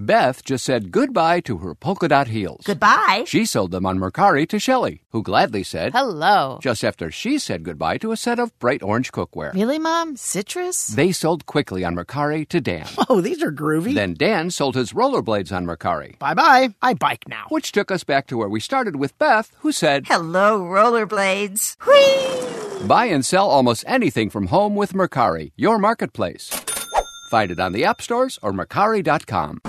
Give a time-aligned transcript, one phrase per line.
[0.00, 2.62] Beth just said goodbye to her polka dot heels.
[2.64, 3.24] Goodbye.
[3.26, 6.60] She sold them on Mercari to Shelley, who gladly said Hello.
[6.62, 9.52] just after she said goodbye to a set of bright orange cookware.
[9.52, 10.14] Really, Mom?
[10.16, 10.86] Citrus?
[10.86, 12.86] They sold quickly on Mercari to Dan.
[13.10, 13.94] Oh, these are groovy.
[13.94, 16.74] Then Dan sold his rollerblades on Mercari, bye bye.
[16.82, 17.46] I bike now.
[17.48, 21.76] which took us back to where we started with Beth, who said, Hello, rollerblades.
[21.86, 22.86] Whee!
[22.86, 26.50] Buy and sell almost anything from home with Mercari, your marketplace.
[27.30, 29.60] Find it on the app stores or Mercari.com.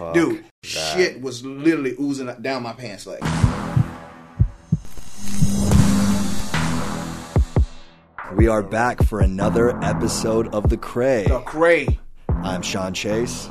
[0.00, 0.12] No.
[0.12, 3.22] Dude, shit was literally oozing down my pants leg.
[8.34, 11.26] We are back for another episode of The Cray.
[11.28, 12.00] The cray.
[12.28, 13.48] I'm Shawn Chase.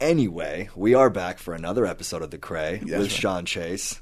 [0.00, 3.10] Anyway, we are back for another episode of The Cray with right.
[3.10, 4.00] Shawn Chase,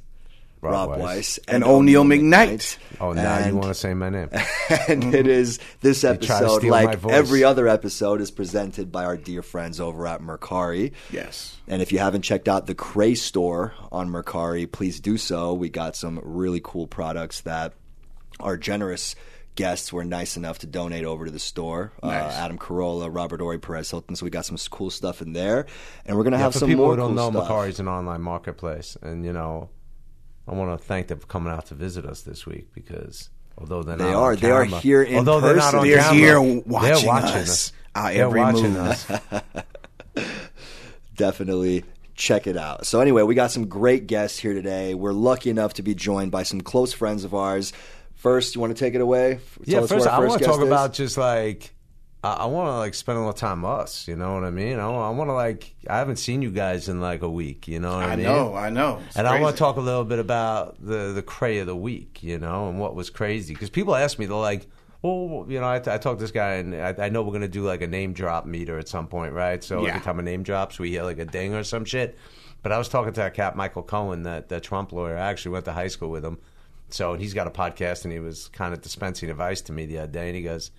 [0.62, 1.00] Rob Rob, Weiss.
[1.02, 2.78] Weiss, And O'Neal McKnight.
[3.00, 4.28] Oh, now you want to say my name?
[4.88, 9.80] and it is this episode, like every other episode, is presented by our dear friends
[9.80, 10.92] over at Mercari.
[11.10, 11.56] Yes.
[11.66, 15.52] And if you haven't checked out the Cray store on Mercari, please do so.
[15.52, 17.72] We got some really cool products that
[18.38, 19.16] our generous
[19.54, 21.92] guests were nice enough to donate over to the store.
[22.02, 22.34] Nice.
[22.34, 24.14] Uh, Adam Carolla, Robert Ory, Perez Hilton.
[24.16, 25.66] So we got some cool stuff in there,
[26.06, 27.48] and we're gonna Yeah, have for some people more who don't cool know, stuff.
[27.50, 29.68] Macari's an online marketplace, and you know,
[30.52, 33.82] I want to thank them for coming out to visit us this week because although
[33.82, 35.78] they're They not are- on they are here in although they're not person.
[35.80, 39.06] on They're camera, here they're watching watching us, our They're every watching us.
[41.16, 42.86] definitely check it out.
[42.86, 44.94] So anyway, we got some great guests here today.
[44.94, 47.72] We're lucky enough to be joined by some close friends of ours.
[48.14, 49.40] First, you want to take it away?
[49.56, 50.66] Tell yeah, us first our I want to talk is?
[50.66, 51.72] about just like
[52.24, 54.06] I, I want to like spend a little time with us.
[54.08, 54.78] You know what I mean?
[54.78, 57.66] I, want to like I haven't seen you guys in like a week.
[57.68, 58.26] You know what I, I mean?
[58.26, 59.00] know, I know.
[59.06, 61.76] It's and I want to talk a little bit about the the cray of the
[61.76, 64.66] week, you know, and what was crazy because people ask me, they're like,
[65.02, 67.48] "Well, you know, I, I talked to this guy, and I, I know we're gonna
[67.48, 69.62] do like a name drop meter at some point, right?
[69.64, 69.90] So Yeah.
[69.90, 72.16] every time a name drops, we hear like a ding or some shit.
[72.62, 75.16] But I was talking to that cat Michael Cohen, that that Trump lawyer.
[75.16, 76.38] I actually went to high school with him,
[76.90, 79.98] so he's got a podcast, and he was kind of dispensing advice to me the
[79.98, 80.70] other day, and he goes,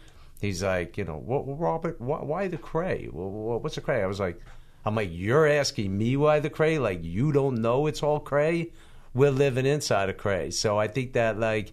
[0.43, 3.07] he's like, you know, Robert, why, why the cray?
[3.11, 4.03] What's the cray?
[4.03, 4.39] I was like.
[4.85, 6.77] I'm like, you're asking me why the cray?
[6.77, 8.73] Like, you don't know it's all cray?
[9.13, 10.51] We're living inside of cray.
[10.51, 11.71] So I think that, like,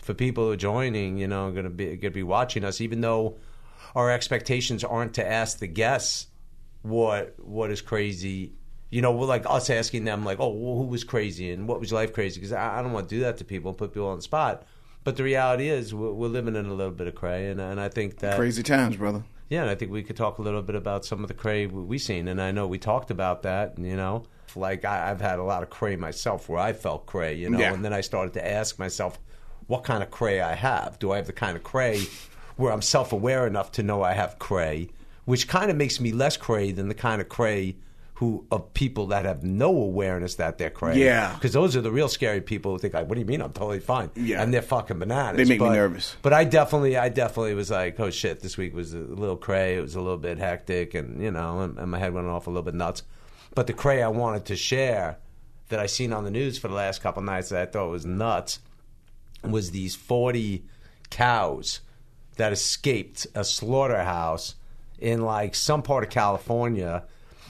[0.00, 2.80] for people who are joining, you know, going to be going to be watching us,
[2.80, 3.38] even though
[3.96, 6.28] our expectations aren't to ask the guests
[6.82, 8.52] what what is crazy.
[8.90, 11.80] You know, we're like us asking them, like, oh, well, who was crazy and what
[11.80, 12.38] was life crazy?
[12.38, 14.22] Because I, I don't want to do that to people, and put people on the
[14.22, 14.66] spot.
[15.04, 17.80] But the reality is, we're, we're living in a little bit of cray, and, and
[17.80, 19.24] I think that Crazy times, brother.
[19.48, 21.66] yeah, and I think we could talk a little bit about some of the cray
[21.66, 23.78] we've seen, and I know we talked about that.
[23.78, 24.24] You know,
[24.54, 27.34] like I, I've had a lot of cray myself, where I felt cray.
[27.34, 27.72] You know, Yeah.
[27.74, 29.18] and then I started to ask myself,
[29.66, 30.98] what kind of cray I have?
[30.98, 32.02] Do I have the kind of cray
[32.56, 34.90] where I'm self-aware enough to know I have cray,
[35.24, 37.76] which kind of makes me less cray than the kind of cray
[38.22, 40.96] who of people that have no awareness that they're cray.
[41.04, 41.34] Yeah.
[41.34, 43.42] because those are the real scary people who think like, "What do you mean?
[43.42, 44.40] I'm totally fine." Yeah.
[44.40, 45.36] and they're fucking bananas.
[45.36, 46.14] They make me nervous.
[46.22, 49.76] but I definitely, I definitely was like, oh shit, this week was a little cray.
[49.76, 52.46] It was a little bit hectic, and you know, and, and my head went off
[52.46, 53.02] a little bit nuts.
[53.56, 55.18] But the cray I wanted to share
[55.68, 58.06] that I seen on the news for the last couple nights that I thought was
[58.06, 58.60] nuts
[59.42, 60.64] was these forty
[61.10, 61.80] cows
[62.36, 64.54] that escaped a slaughterhouse
[65.00, 67.02] in like some part of California,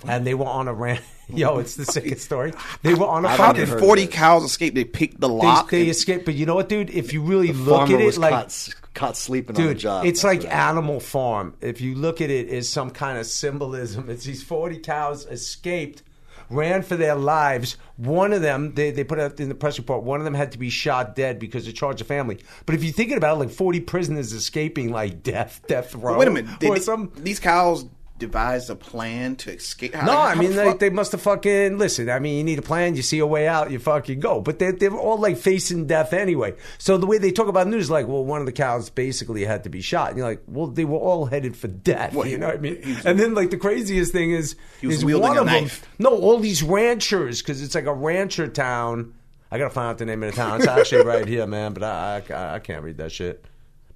[0.06, 1.00] and they were on a ran.
[1.28, 2.52] Yo, it's the sickest story.
[2.82, 4.74] They were on a How did 40 cows escape?
[4.74, 5.70] They picked the lock.
[5.70, 6.90] they and- escaped, but you know what, dude?
[6.90, 10.04] If you really look at it, like caught, caught sleeping on the Dude, job.
[10.04, 11.54] it's like what- Animal Farm.
[11.62, 16.02] If you look at it as some kind of symbolism, it's these 40 cows escaped,
[16.50, 17.78] ran for their lives.
[17.96, 20.52] One of them, they, they put out in the press report, one of them had
[20.52, 22.40] to be shot dead because of charge of family.
[22.66, 26.18] But if you're thinking about it, like 40 prisoners escaping like death, death row.
[26.18, 26.58] Wait a minute.
[26.60, 27.86] Did they- some, these cows
[28.26, 29.94] devised a plan to escape?
[29.94, 32.08] How- no, I mean the they, they must have fucking listen.
[32.08, 32.94] I mean, you need a plan.
[32.96, 34.40] You see a way out, you fucking go.
[34.40, 36.54] But they they're all like facing death anyway.
[36.78, 39.64] So the way they talk about news, like, well, one of the cows basically had
[39.64, 40.08] to be shot.
[40.10, 42.14] And you're like, well, they were all headed for death.
[42.14, 42.80] Well, you know what I mean?
[42.84, 45.46] was- and then like the craziest thing is, He was is wielding one a of
[45.46, 45.62] them.
[45.64, 45.84] knife.
[45.98, 49.14] No, all these ranchers because it's like a rancher town.
[49.50, 50.60] I gotta find out the name of the town.
[50.60, 51.74] It's actually right here, man.
[51.74, 53.44] But I, I I can't read that shit.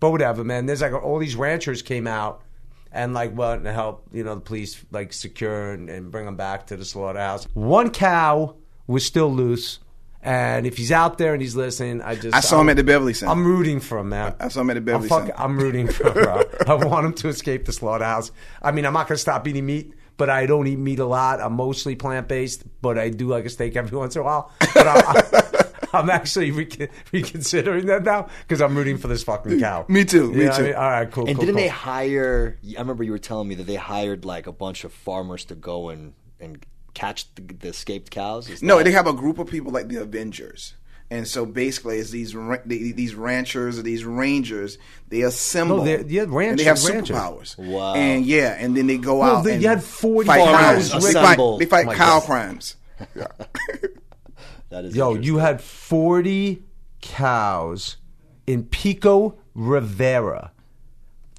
[0.01, 0.67] But whatever, man.
[0.67, 2.43] There's like all these ranchers came out
[2.97, 6.37] and like wanting to help, you know, the police like secure and, and bring them
[6.37, 7.47] back to the slaughterhouse.
[7.53, 8.57] One cow
[8.87, 9.81] was still loose,
[10.23, 12.85] and if he's out there and he's listening, I just I saw him at the
[12.85, 13.31] Beverly Center.
[13.33, 14.35] I'm rooting for him, man.
[14.41, 15.41] I saw him at the Beverly I'm, fuck- Center.
[15.41, 16.43] I'm rooting for him, bro.
[16.67, 18.33] I want him to escape the slaughterhouse.
[18.63, 21.41] I mean, I'm not gonna stop eating meat, but I don't eat meat a lot.
[21.41, 24.51] I'm mostly plant based, but I do like a steak every once in a while.
[24.75, 25.43] But I,
[25.93, 29.85] I'm actually recon- reconsidering that now because I'm rooting for this fucking mm, cow.
[29.89, 30.65] Me too, me You know what I too.
[30.65, 30.75] mean?
[30.75, 31.27] All right, cool.
[31.29, 31.63] And cool, didn't cool.
[31.65, 32.59] they hire?
[32.77, 35.55] I remember you were telling me that they hired like a bunch of farmers to
[35.55, 36.65] go and and
[36.95, 38.49] catch the, the escaped cows.
[38.49, 40.75] Is No, that- they have a group of people like the Avengers.
[41.09, 44.77] And so basically, it's these ra- the- these ranchers or these rangers.
[45.09, 45.79] They assemble.
[45.79, 47.17] No, they're- yeah, and they have ranchers.
[47.17, 47.57] superpowers.
[47.59, 47.95] Wow.
[47.95, 49.45] And yeah, and then they go Well, out.
[49.45, 50.91] they- and you had 40 fight crimes.
[50.91, 52.27] They fight, they fight Oh cow God.
[52.27, 52.77] crimes.
[53.15, 53.27] Yeah.
[54.71, 56.65] that is Yo, you had 40
[57.03, 57.99] cows
[58.47, 60.51] in Pico Rivera.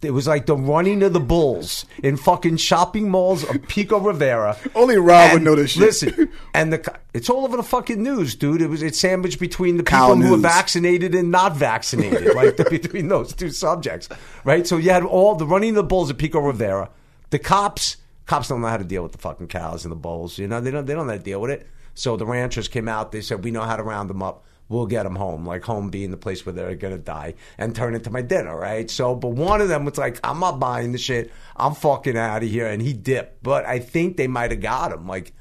[0.03, 4.55] It was like the running of the bulls in fucking shopping malls of Pico Rivera.
[4.75, 5.81] Only Rob would And know this shit.
[5.81, 8.61] Listen, and the it's all over the fucking news, dude.
[8.61, 12.57] It was it's sandwiched between the Cow people who are vaccinated and not vaccinated, like
[12.57, 14.07] the, between those two subjects,
[14.43, 14.67] right?
[14.67, 16.91] So you had all the running of the bulls at Pico Rivera.
[17.31, 17.97] The cops,
[18.27, 20.37] cops don't know how to deal with the fucking cows and the bulls.
[20.37, 21.67] You know, they don't they don't know how to deal with it.
[21.95, 23.11] So the ranchers came out.
[23.11, 24.45] They said, "We know how to round them up.
[24.69, 25.45] We'll get them home.
[25.45, 28.89] Like home being the place where they're gonna die and turn into my dinner, right?"
[28.89, 31.31] So, but one of them was like, "I'm not buying the shit.
[31.55, 33.43] I'm fucking out of here," and he dipped.
[33.43, 35.07] But I think they might have got him.
[35.07, 35.33] Like,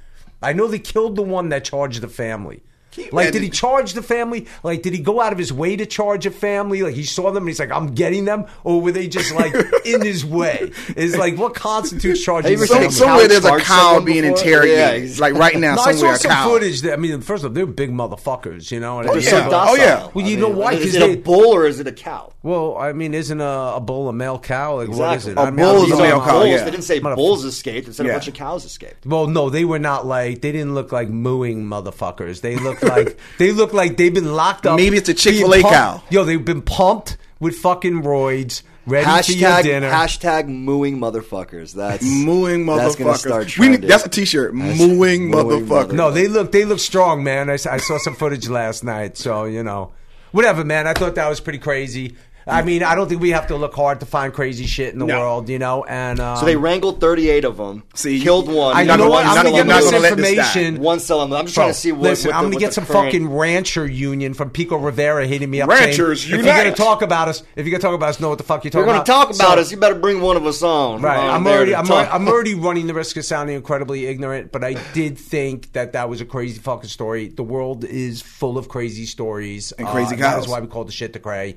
[0.43, 2.62] I know they killed the one that charged the family.
[2.98, 4.46] You Like, did he charge the family?
[4.62, 6.82] Like, did he go out of his way to charge a family?
[6.82, 8.46] Like, he saw them and he's like, I'm getting them?
[8.64, 9.54] Or were they just like
[9.84, 10.72] in his way?
[10.96, 13.06] Is like, what constitutes charging Have you the ever Some, seen family?
[13.06, 14.38] cow somewhere there's a cow being before?
[14.38, 15.10] interrogated.
[15.10, 16.48] Yeah, like right now, No, I somewhere saw a some cow.
[16.48, 16.81] footage.
[16.82, 19.00] That, I mean, first of all, they're big motherfuckers, you know.
[19.00, 19.46] And Oh, it's yeah.
[19.46, 20.08] like, Oh, yeah.
[20.14, 20.72] Well, you I know mean, why?
[20.75, 22.32] Is it they- a bull or is it a cow?
[22.42, 24.76] Well, I mean, isn't a, a bull a male cow?
[24.76, 25.32] Like, what is Exactly.
[25.32, 25.38] it?
[25.38, 26.64] A I mean, bull is a just- male Bulls, cow, yeah.
[26.64, 27.16] They didn't say Motherfucker.
[27.16, 27.87] bulls escaped.
[27.88, 29.04] They said a bunch of cows escaped.
[29.06, 32.40] Well, no, they were not like they didn't look like mooing motherfuckers.
[32.40, 34.77] They looked like they look like they've been locked up.
[34.77, 36.03] Maybe it's a Chick-fil-A cow.
[36.11, 39.91] Yo, they've been pumped with fucking roids, ready for your Hashtag dinner.
[39.91, 41.75] hashtag mooing motherfuckers.
[41.75, 43.59] That's Mooing That's gonna start motherfuckers.
[43.59, 44.53] We that's a T-shirt.
[44.56, 45.93] That's Mooing mooing motherfuckers.
[45.93, 47.50] no, they look they look strong, man.
[47.50, 49.93] I saw some footage last night, so you know,
[50.33, 50.87] whatever, man.
[50.87, 52.17] I thought that was pretty crazy.
[52.48, 55.00] I mean, I don't think we have to look hard to find crazy shit in
[55.00, 55.19] the No.
[55.19, 55.84] world, you know.
[55.84, 57.82] And um, So they wrangled 38 of them.
[57.94, 58.76] See, killed one.
[58.76, 60.02] I You're not know gonna- what you're I'm not gonna gonna- get you're this gonna
[60.02, 60.43] let this die.
[60.60, 60.82] information.
[60.82, 61.20] One cell.
[61.22, 62.02] I'm just Bro, trying to see what.
[62.02, 64.76] listen, what the, I'm gonna what get the some current- fucking rancher union from Pico
[64.76, 65.69] Rivera hitting me up.
[65.69, 68.28] Ranchers saying, If you're gonna talk about us, if you're gonna talk about us, know
[68.28, 69.26] what the fuck you're If you're talking going to about.
[69.26, 71.02] talk about So- us, you better bring one of us on.
[71.02, 71.96] Right, on I'm there already, to I'm, talk.
[71.96, 75.94] already, I'm already running the risk of sounding incredibly ignorant, but I did think that
[75.94, 77.26] that was a crazy fucking story.
[77.26, 80.44] The world is full of crazy stories And crazy uh, That cows.
[80.44, 81.56] is why we call the shit the cray.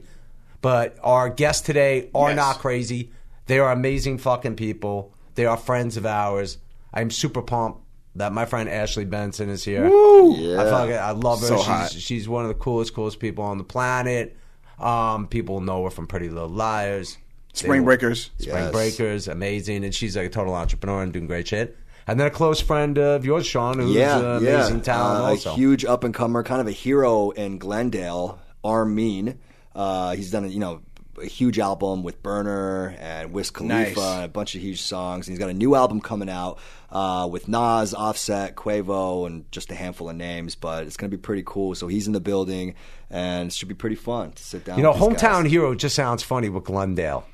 [0.62, 2.36] But our guests today are Yes.
[2.38, 3.12] not crazy.
[3.48, 5.14] They are amazing fucking people.
[5.36, 6.58] They are friends of ours.
[6.94, 7.82] I'm super pumped
[8.16, 9.86] that my friend Ashley Benson is here.
[9.88, 10.62] Yeah.
[10.62, 11.48] I fucking, I love her.
[11.48, 11.92] So she's, hot.
[11.92, 14.36] she's one of the coolest, coolest people on the planet.
[14.80, 17.18] Um, people know her from Pretty Little Liars.
[17.54, 18.30] They- Spring Breakers.
[18.40, 18.72] Spring Yes.
[18.72, 21.78] Breakers, amazing, and she's like a total entrepreneur and doing great shit.
[22.08, 24.38] And then a close friend of yours, Sean, who's yeah, yeah.
[24.38, 25.52] amazing talent Uh, also.
[25.52, 29.38] A huge up and comer, kind of a hero in Glendale, R-Mean.
[29.76, 30.82] Uh, he's done a, you know
[31.22, 33.98] a huge album with Berner and Wiz Khalifa Nice.
[33.98, 35.28] and a bunch of huge songs.
[35.28, 36.60] And he's got a new album coming out
[36.92, 40.56] uh, with Nas, Offset, Quavo, and just a handful of names.
[40.56, 41.76] But it's going to be pretty cool.
[41.76, 42.76] So he's in the building,
[43.10, 44.78] and it should be pretty fun to sit down.
[44.78, 45.52] you know, with hometown guys.
[45.52, 47.28] hero just sounds funny with Glendale.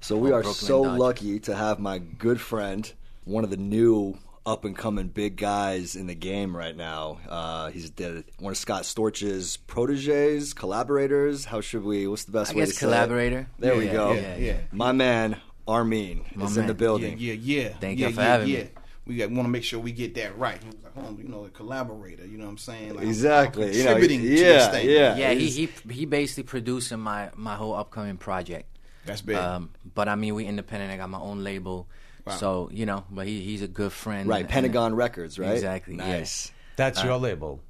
[0.00, 1.00] So we are Brooklyn so Dodgers.
[1.00, 2.92] lucky to have my good friend,
[3.24, 7.18] one of the new up and coming big guys in the game right now.
[7.28, 11.44] Uh, he's the, one of Scott Storch's proteges, collaborators.
[11.46, 12.06] How should we?
[12.06, 12.90] What's the best I way guess to say it?
[12.90, 13.46] collaborator.
[13.58, 14.12] There we Yeah, go.
[14.12, 14.56] yeah, yeah.
[14.72, 17.16] My man R-Mean My is in the building.
[17.18, 17.68] Yeah, yeah, yeah.
[17.78, 18.58] Thank yeah, you for yeah, having yeah.
[18.64, 18.68] me.
[19.06, 20.58] We got, want to make sure we get that right.
[20.62, 22.26] He was like, oh, you know, a collaborator.
[22.26, 22.94] You know what I'm saying?
[22.94, 23.66] Like, Exactly.
[23.68, 24.90] I'm You know, contributing to yeah, this thing.
[24.90, 25.16] yeah.
[25.16, 28.66] Yeah, he, he he basically producing my my whole upcoming project.
[29.04, 29.36] That's big.
[29.36, 30.90] Um, but I mean, we independent.
[30.90, 31.86] I got my own label,
[32.32, 33.04] so you know.
[33.10, 34.28] But he he's a good friend.
[34.28, 35.52] right, and- Pentagon Records, right?
[35.52, 36.18] Exactly, yeah.
[36.18, 36.50] Nice.
[36.76, 37.60] That's your label.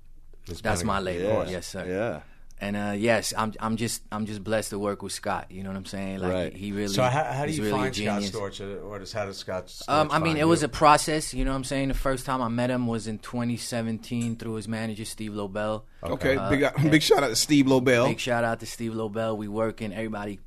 [0.46, 1.44] It's That's my label.
[1.44, 1.50] Yeah.
[1.50, 1.84] Yes, sir.
[1.86, 2.20] Yeah.
[2.60, 5.50] And uh, yes, I'm I'm just I'm just blessed to work with Scott.
[5.50, 6.20] You know what I'm saying?
[6.20, 6.56] Like Right.
[6.56, 6.88] he really.
[6.94, 8.30] So how, how do you really find Scott genius.
[8.30, 9.66] Storch, or- or does how does Scott?
[9.66, 11.34] Storch Um, I mean, find it was a process.
[11.34, 11.88] You know what I'm saying?
[11.88, 15.84] The first time I met him was in 2017 through his manager Steve Lobel.
[16.02, 18.06] okay, big, big shout out to Steve Lobel.
[18.06, 19.36] Big shout out to Steve Lobel.
[19.36, 19.92] We working.
[19.92, 20.38] Everybody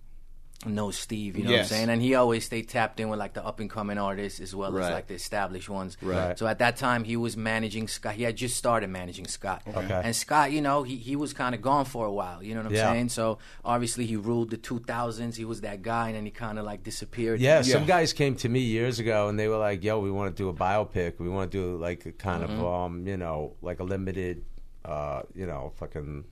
[0.65, 1.37] knows Steve.
[1.37, 1.89] You know what I'm saying?
[1.89, 4.71] And he always stayed tapped in with like the up and coming artists as well
[4.71, 4.85] Right.
[4.85, 5.97] as like the established ones.
[6.01, 6.37] Right.
[6.37, 8.15] So at that time, he was managing Scott.
[8.15, 9.61] He had just started managing Scott.
[9.67, 10.01] Okay.
[10.03, 12.41] And Scott, you know, he he was kind of gone for a while.
[12.41, 12.91] You know what I'm Yeah.
[12.91, 13.09] saying?
[13.09, 15.35] So obviously he ruled the 2000s.
[15.35, 17.39] He was that guy, and then he kind of like disappeared.
[17.39, 20.35] Yeah, some guys came to me years ago and they were like, "Yo, we want
[20.35, 21.19] to do a biopic.
[21.19, 22.59] We want to do like a kind Mm-hmm.
[22.59, 24.43] of um, you know, like a limited,
[24.83, 26.23] uh, you know, fucking."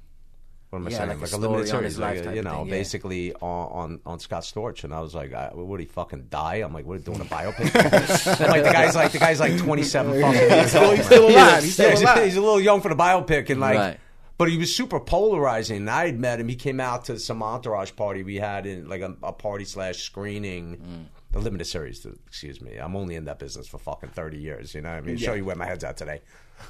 [0.75, 1.19] What am I Yeah, saying?
[1.21, 2.71] like a a limited series, like, you know, thing, yeah.
[2.71, 3.39] basically on,
[3.71, 6.55] on on Scott Storch, and I was like, I, what he fucking die?
[6.55, 7.73] I'm like, what, are you doing a biopic?
[8.49, 10.95] like the guy's like the guy's like 27 fucking years old.
[10.97, 11.63] He's still alive.
[11.63, 12.23] He's still Yeah, he's, alive.
[12.25, 13.99] he's a little young for the biopic, and like, Right.
[14.37, 15.77] but he was super polarizing.
[15.77, 16.47] And I had met him.
[16.47, 19.97] He came out to some entourage party we had in like a, a party slash
[19.97, 20.77] screening.
[20.77, 21.05] Mm.
[21.31, 22.77] The limited series, excuse me.
[22.77, 24.73] I'm only in that business for fucking 30 years.
[24.73, 25.17] You know what I mean?
[25.17, 26.21] Show you where my head's at today.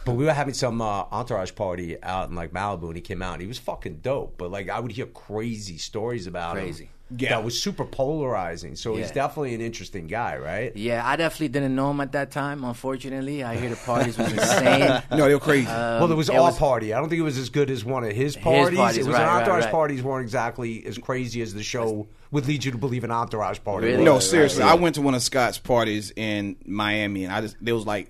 [0.05, 3.21] But we were having some uh, entourage party out in like Malibu, and he came
[3.21, 3.33] out.
[3.33, 4.35] and He was fucking dope.
[4.37, 6.85] But like, I would hear crazy stories about Crazy.
[6.85, 6.89] him.
[7.17, 7.29] Yeah.
[7.29, 8.75] That was super polarizing.
[8.75, 10.75] So he's definitely an interesting guy, right?
[10.75, 12.63] Yeah, I definitely didn't know him at that time.
[12.63, 15.03] Unfortunately, I hear the parties was insane.
[15.11, 15.67] No, they were crazy.
[15.67, 16.93] well, it was it our was- party.
[16.93, 18.77] I don't think it was as good as one of his parties.
[18.77, 19.71] parties, it was right, an right, entourage right.
[19.71, 23.59] parties weren't exactly as crazy as the show would lead you to believe an entourage
[23.63, 23.85] party.
[23.87, 23.97] Really?
[23.99, 24.05] was.
[24.05, 24.63] no, Right, seriously.
[24.63, 24.71] right.
[24.71, 28.09] I went to one of Scott's parties in Miami, and I just there was like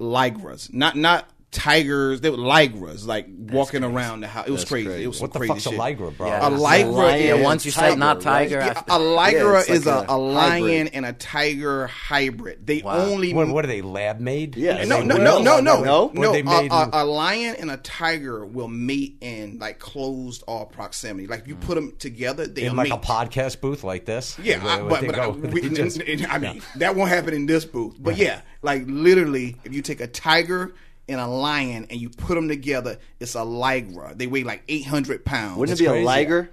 [0.00, 2.20] ligras, not not tigers.
[2.20, 4.46] They were ligras, like walking around the house.
[4.46, 4.86] It was crazy.
[4.86, 5.04] crazy.
[5.04, 6.26] It was some What the crazy fuck's a ligra, bro?
[6.28, 6.46] Yeah.
[6.48, 7.18] A ligra lion.
[7.20, 8.48] is Yeah, once you said not right?
[8.48, 12.66] tiger, Yeah, a ligra Yeah, is like a, a a lion and a tiger hybrid.
[12.66, 12.98] They Wow.
[12.98, 14.56] only What, what are they lab made?
[14.56, 14.84] Yeah.
[14.84, 15.22] no, They no, will.
[15.24, 16.10] no, no, no, No?
[16.14, 16.32] No.
[16.34, 21.26] A, a, a lion and a tiger will mate in like closed off proximity.
[21.26, 24.38] Like you put them together, they in like a podcast booth like this.
[24.38, 25.18] Yeah, I, but, but.
[25.18, 27.96] I, we, just- I mean that won't happen in this booth.
[27.98, 30.74] But yeah, like literally, if you take a tiger
[31.08, 34.16] and a lion and you put them together, it's a ligra.
[34.16, 35.58] They weigh like eight hundred pounds.
[35.58, 36.02] Wouldn't It's it be crazy.
[36.02, 36.50] a liger?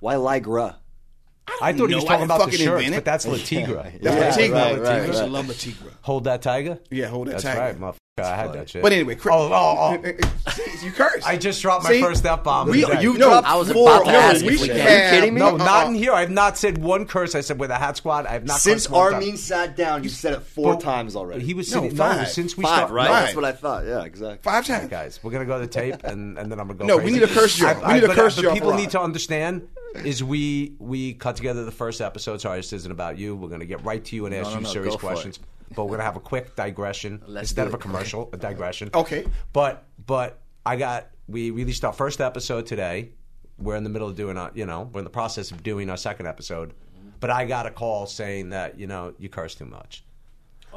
[0.00, 0.76] Why ligra?
[1.62, 4.00] I thought he was talking about the fucking shirts, but that's La Tigra.
[4.00, 4.54] That's Yeah, a tigra.
[4.54, 5.30] right, right, I used to right.
[5.30, 5.92] love a tigra.
[6.02, 6.78] Hold that tiger.
[6.90, 7.60] Yeah, hold that That's tiger.
[7.60, 7.96] right, motherfucker.
[8.16, 8.80] I had that shit.
[8.80, 10.54] But anyway, Chris, oh, oh, oh.
[10.84, 11.26] you cursed.
[11.26, 12.00] I just dropped my See?
[12.00, 12.68] first F bomb.
[12.70, 13.88] We, you No, dropped I was four.
[13.92, 14.70] about to No, ask we if we should.
[14.70, 15.40] Are you have- kidding me?
[15.40, 15.56] No, uh-uh.
[15.56, 15.88] not oh.
[15.88, 16.12] in here.
[16.12, 17.34] I have not said one curse.
[17.34, 18.26] I said with a hat squad.
[18.26, 18.60] I have not.
[18.60, 19.14] Since cursed one time.
[19.14, 21.44] R-Mean sat down, you said it four But times already.
[21.44, 21.96] He was No, sitting.
[21.96, 22.28] No, five.
[22.28, 22.94] since we five, started.
[22.94, 23.06] right?
[23.08, 23.84] No, That's what I thought.
[23.84, 24.38] Yeah, exactly.
[24.48, 24.88] Five times.
[24.90, 25.18] guys.
[25.22, 26.86] We're gonna go to tape, and, and then I'm gonna go.
[26.86, 27.74] No, we need a curse jar.
[27.84, 31.64] We need a curse but jar people need to understand is we we cut together
[31.64, 32.40] the first episode.
[32.40, 33.36] Sorry, this isn't about you.
[33.36, 35.12] We're gonna get right to you and ask no, you no, serious go for it.
[35.12, 35.38] questions.
[35.74, 38.30] But we're gonna have a quick digression Let's instead of a commercial.
[38.32, 38.90] A digression.
[38.94, 39.26] Okay.
[39.52, 43.10] But but I got we released our first episode today.
[43.58, 45.90] We're in the middle of doing our you know we're in the process of doing
[45.90, 46.70] our second episode.
[46.70, 47.08] Mm-hmm.
[47.20, 50.04] But I got a call saying that you know you curse too much.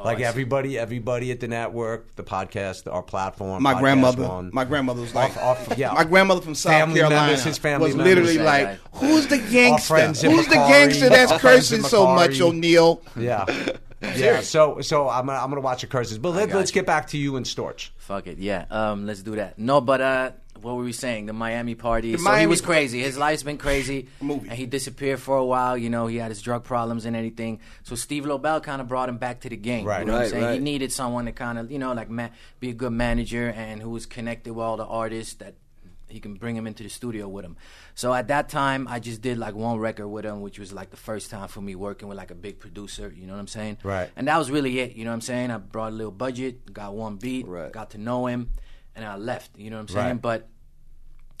[0.00, 3.62] Oh, like everybody, everybody at the network, the podcast, our platform.
[3.64, 4.50] My grandmother, One.
[4.52, 5.92] my grandmother was like, Off- off- yeah.
[5.92, 8.78] my grandmother from South Family Carolina members, his family was literally Right, like, right.
[8.92, 9.86] "Who's the gangster?
[9.94, 13.44] friends in Who's the gangster that's our friends in cursing so much, O'Neal?" Yeah,
[14.16, 14.40] yeah.
[14.40, 16.18] So so I'm gonna I'm gonna watch the curses.
[16.18, 16.74] But let, let's you.
[16.74, 17.90] get back to you and Storch.
[17.96, 18.66] Fuck it, yeah.
[18.70, 19.58] Um, let's do that.
[19.58, 20.30] No, but uh,
[20.62, 21.26] what were we saying?
[21.26, 22.12] The Miami party.
[22.12, 23.00] so he Miami was crazy.
[23.00, 24.08] His life's been crazy.
[24.20, 24.48] Movie.
[24.48, 25.76] And he disappeared for a while.
[25.76, 27.60] You know, he had his drug problems and anything.
[27.82, 29.84] So Steve Lobel kind of brought him back to the game.
[29.86, 30.00] Right.
[30.00, 30.52] You know what Right, I'm saying?
[30.54, 32.28] He needed someone to kind of, you know, like ma-
[32.60, 35.54] be a good manager and who was connected with all the artists that
[36.10, 37.54] he can bring him into the studio with him.
[37.94, 40.88] So at that time, I just did like one record with him, which was like
[40.88, 43.12] the first time for me working with like a big producer.
[43.14, 43.76] You know what I'm saying?
[43.82, 44.08] Right.
[44.16, 44.96] And that was really it.
[44.96, 45.50] You know what I'm saying?
[45.50, 47.70] I brought a little budget, got one beat, Right.
[47.70, 48.48] got to know him,
[48.98, 49.56] and I left.
[49.58, 50.06] You know what I'm saying?
[50.06, 50.22] Right.
[50.22, 50.48] But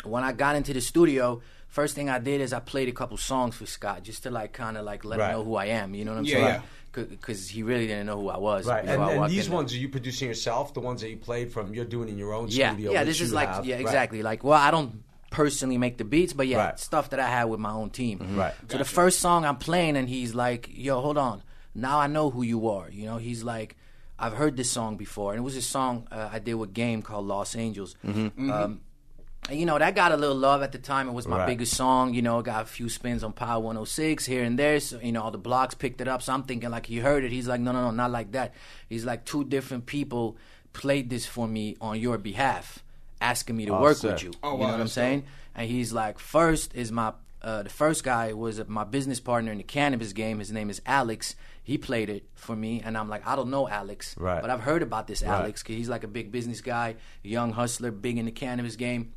[0.04, 3.16] when I got into the studio, first thing I did is I played a couple
[3.16, 5.30] songs for Scott just to like kind of like let Right.
[5.30, 5.94] him know who I am.
[5.94, 6.44] You know what I'm Yeah, saying?
[6.46, 7.04] yeah.
[7.04, 8.66] Because he really didn't know who I was.
[8.66, 8.84] Right.
[8.84, 9.56] And, I and these in there.
[9.58, 10.72] ones, are you producing yourself?
[10.74, 12.92] The ones that you played from, you're doing in your own yeah, studio.
[12.92, 13.00] yeah.
[13.00, 13.82] that This is like have, yeah, right?
[13.82, 14.22] exactly.
[14.22, 16.78] Like well, I don't personally make the beats, but yeah, Right.
[16.80, 18.18] stuff that I had with my own team.
[18.20, 18.38] Mm-hmm.
[18.38, 18.54] Right.
[18.68, 21.42] So the first song I'm playing, and he's like, "Yo, hold on,
[21.74, 23.76] now I know who you are." You know, he's like,
[24.18, 27.02] "I've heard this song before," and it was a song uh, I did with Game
[27.02, 27.96] called Lost Angels.
[28.04, 28.80] Um,
[29.50, 31.08] and, you know, that got a little love at the time.
[31.08, 31.46] It was my Right.
[31.46, 32.12] biggest song.
[32.12, 34.78] You know, got a few spins on Power 106 here and there.
[34.80, 36.20] So, you know, all the blogs picked it up.
[36.22, 37.32] So I'm thinking, like, he heard it.
[37.32, 38.52] He's like, no, no, no, not like that.
[38.90, 40.36] He's like, two different people
[40.74, 42.80] played this for me on your behalf,
[43.22, 44.12] asking me to Oh, work sick.
[44.12, 44.32] with you.
[44.42, 45.24] Oh, you wow, know what I'm that's saying?
[45.54, 49.58] And he's like, first is my, uh, the first guy was my business partner in
[49.58, 50.38] the cannabis game.
[50.38, 51.34] His name is Alex.
[51.62, 54.40] He played it for me, and I'm like, I don't know Alex, Right.
[54.40, 57.90] but I've heard about this Alex because he's like a big business guy, young hustler,
[57.90, 59.12] big in the cannabis game.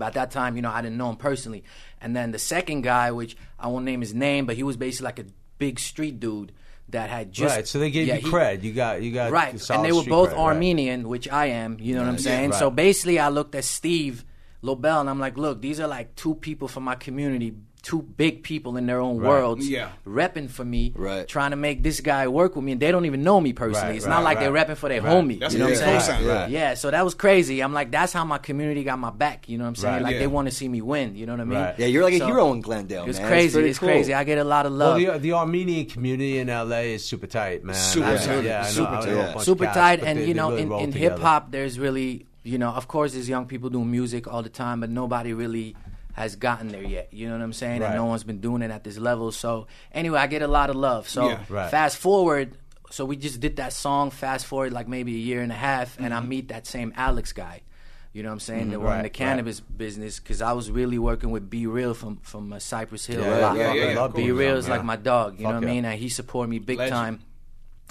[0.00, 1.62] At that time, you know, I didn't know him personally.
[2.00, 5.04] And then the second guy, which I won't name his name, but he was basically
[5.04, 5.26] like a
[5.58, 6.50] big street dude
[6.88, 7.66] that had just right.
[7.68, 8.64] So they gave Yeah, you he- cred.
[8.64, 10.40] You got you got right, and they were both cred, right.
[10.40, 11.78] Armenian, which I am.
[11.80, 12.50] You know what I'm saying?
[12.50, 12.58] Right.
[12.58, 14.24] So basically, I looked at Steve
[14.62, 18.42] Lobel, and I'm like, look, these are like two people from my community, two big
[18.42, 19.28] people in their own Right.
[19.28, 19.90] worlds, Yeah.
[20.04, 21.28] repping for me, Right.
[21.28, 23.90] trying to make this guy work with me, and they don't even know me personally.
[23.90, 24.52] Right, it's right, not like right.
[24.52, 25.12] they're repping for their Right.
[25.12, 25.38] homie.
[25.38, 26.00] That's you know what what I'm saying?
[26.18, 26.26] co-signed.
[26.26, 26.50] Right.
[26.50, 27.60] Yeah, so that was crazy.
[27.60, 29.48] I'm like, that's how my community got my back.
[29.48, 29.94] You know what I'm saying?
[29.94, 30.02] Right.
[30.02, 30.18] Like Yeah.
[30.18, 31.14] they want to see me win.
[31.14, 31.58] You know what I mean?
[31.60, 31.74] Right.
[31.78, 33.28] Yeah, you're like a So, hero in Glendale, It's man.
[33.28, 33.52] crazy.
[33.52, 33.88] pretty It's cool.
[33.90, 34.14] crazy.
[34.14, 34.98] I get a lot of Well, love.
[34.98, 37.76] the, the Armenian community in LA is super tight, man.
[37.76, 38.42] Super tight.
[38.42, 39.40] Yeah, Super I know a tight.
[39.42, 41.14] super tight and you know in, roll in together.
[41.14, 44.48] hip hop there's really you know, of course, there's young people doing music all the
[44.48, 45.74] time, but nobody really
[46.12, 47.12] has gotten there yet.
[47.12, 47.80] You know what I'm saying?
[47.82, 47.88] Right.
[47.88, 49.32] And no one's been doing it at this level.
[49.32, 51.08] So anyway, I get a lot of love.
[51.08, 51.40] So Yeah.
[51.48, 51.70] Right.
[51.70, 52.56] fast forward.
[52.90, 54.10] So we just did that song.
[54.10, 57.32] Fast forward like maybe a year and a half, and I meet that same Alex
[57.32, 57.60] guy.
[58.12, 58.70] You know what I'm saying?
[58.70, 59.12] That were in Right, the right.
[59.12, 63.38] cannabis business because I was really working with B-Real from from uh, Cypress Hill Yeah,
[63.38, 63.56] a lot.
[63.58, 64.06] yeah, yeah.
[64.08, 64.36] Be Cool.
[64.38, 64.74] Real is Yeah.
[64.76, 65.36] like my dog.
[65.38, 65.84] You know Fuck what I mean?
[65.84, 66.94] And he supported me big Legend.
[66.96, 67.16] time.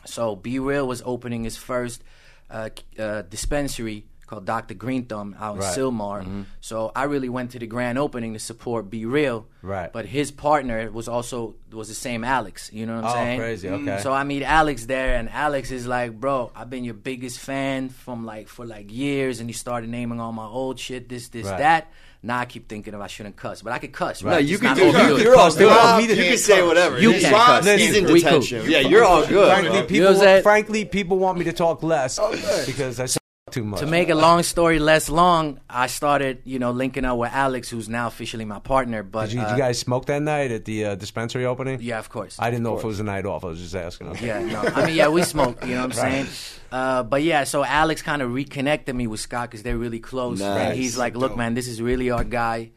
[0.06, 2.04] So B-Real was opening his first
[2.50, 4.74] uh, uh, dispensary called Dr.
[4.74, 5.78] Greenthumb out in Right.
[5.78, 6.22] Sylmar.
[6.22, 6.42] Mm-hmm.
[6.62, 9.46] So I really went to the grand opening to support B-Real.
[9.62, 9.92] Right.
[9.92, 12.70] But his partner was also was the same Alex.
[12.74, 13.24] You know what I'm saying?
[13.24, 13.40] Oh, saying?
[13.40, 13.90] crazy, mm.
[13.94, 14.02] okay.
[14.04, 17.90] So I meet Alex there, and Alex is like, "Bro, I've been your biggest fan
[17.90, 21.46] from like for like years," and he started naming all my old shit, this, this,
[21.48, 21.58] Right.
[21.60, 21.92] that.
[22.24, 24.24] Now I keep thinking if I shouldn't cuss, but I could cuss.
[24.24, 24.32] Right?
[24.32, 25.20] No, you Just can do overdo it.
[25.20, 25.24] it.
[25.26, 25.68] You're all Cuss, good.
[25.68, 27.00] Rob You can't say whatever.
[27.00, 27.66] You He's- can't cuss.
[27.68, 28.16] He's in We cool.
[28.40, 28.70] detention.
[28.70, 29.48] Yeah, you're all good.
[29.52, 29.96] Frankly, people.
[29.96, 30.44] You know what I'm saying?
[30.44, 32.32] frankly, people want me to talk less oh,
[32.66, 33.20] because I say
[33.56, 33.80] too much.
[33.80, 37.70] To make a long story less long, I started, you know, linking up with Alex,
[37.70, 39.02] who's now officially my partner.
[39.02, 41.82] But Did you, uh, you guys smoke that night at the uh, dispensary opening?
[41.82, 42.36] yeah, of course.
[42.38, 43.44] I didn't know if it was a night off.
[43.44, 44.10] I was just asking.
[44.10, 44.28] Okay.
[44.28, 44.62] Yeah, no.
[44.62, 45.64] I mean, yeah, we smoke.
[45.66, 46.28] You know what I'm saying?
[46.72, 50.40] Uh, but yeah, so Alex kind of reconnected me with Scott because they're really close.
[50.40, 50.60] Nice.
[50.72, 51.38] And he's like, "Look, Dope.
[51.38, 52.72] man, this is really our guy.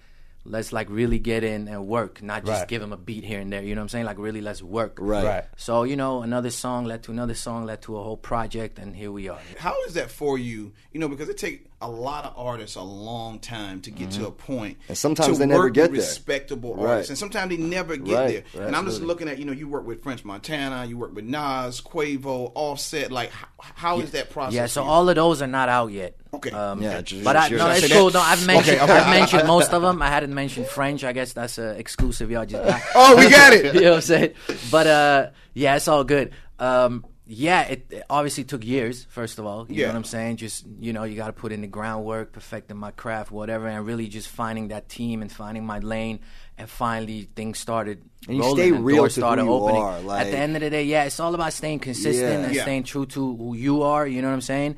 [0.48, 2.68] Let's like really get in and work, not just Right.
[2.68, 3.62] give him a beat here and there.
[3.62, 4.06] You know what I'm saying?
[4.06, 4.98] Like really, let's work.
[5.00, 5.24] Right.
[5.24, 5.44] Right.
[5.56, 8.96] So you know, another song led to another song, led to a whole project, and
[8.96, 9.38] here we are.
[9.58, 10.72] How is that for you?
[10.92, 14.26] You know, because it take a lot of artists a long time to get to
[14.26, 14.76] a point.
[14.88, 16.08] And sometimes they never get with there.
[16.08, 16.90] respectable Right.
[16.90, 18.61] artists, and sometimes they never get Right, there.
[18.62, 21.14] right, and I'm just looking at you know, you work with French Montana, you work
[21.14, 23.12] with Nas, Quavo, Offset.
[23.12, 24.54] Like, how, how is that process?
[24.54, 26.16] Yeah, so for all of those are not out yet.
[26.35, 26.50] Okay.
[26.50, 28.11] Um, Yeah, just- but I, just- no, it's cool.
[28.11, 28.92] No, I've mentioned, Okay, okay.
[28.99, 30.02] I've mentioned most of them.
[30.02, 31.04] I hadn't mentioned French.
[31.04, 32.28] I guess that's uh, exclusive.
[32.30, 32.87] Y'all just.
[32.97, 33.75] Oh, we got it.
[33.76, 34.32] you know what I'm saying?
[34.73, 36.32] But uh, yeah, it's all good.
[36.58, 39.04] Um, yeah, it, it obviously took years.
[39.11, 39.87] First of all, you Yeah.
[39.88, 40.38] know what I'm saying.
[40.38, 43.87] Just you know, you got to put in the groundwork, perfecting my craft, whatever, and
[43.87, 46.20] really just finding that team and finding my lane.
[46.56, 49.52] And finally, things started And you rolling stay and real doors to who started you
[49.52, 49.82] opening.
[49.82, 52.47] are, At the end of the day, yeah, it's all about staying consistent Yeah.
[52.47, 52.62] and Yeah.
[52.62, 54.06] staying true to who you are.
[54.06, 54.76] You know what I'm saying?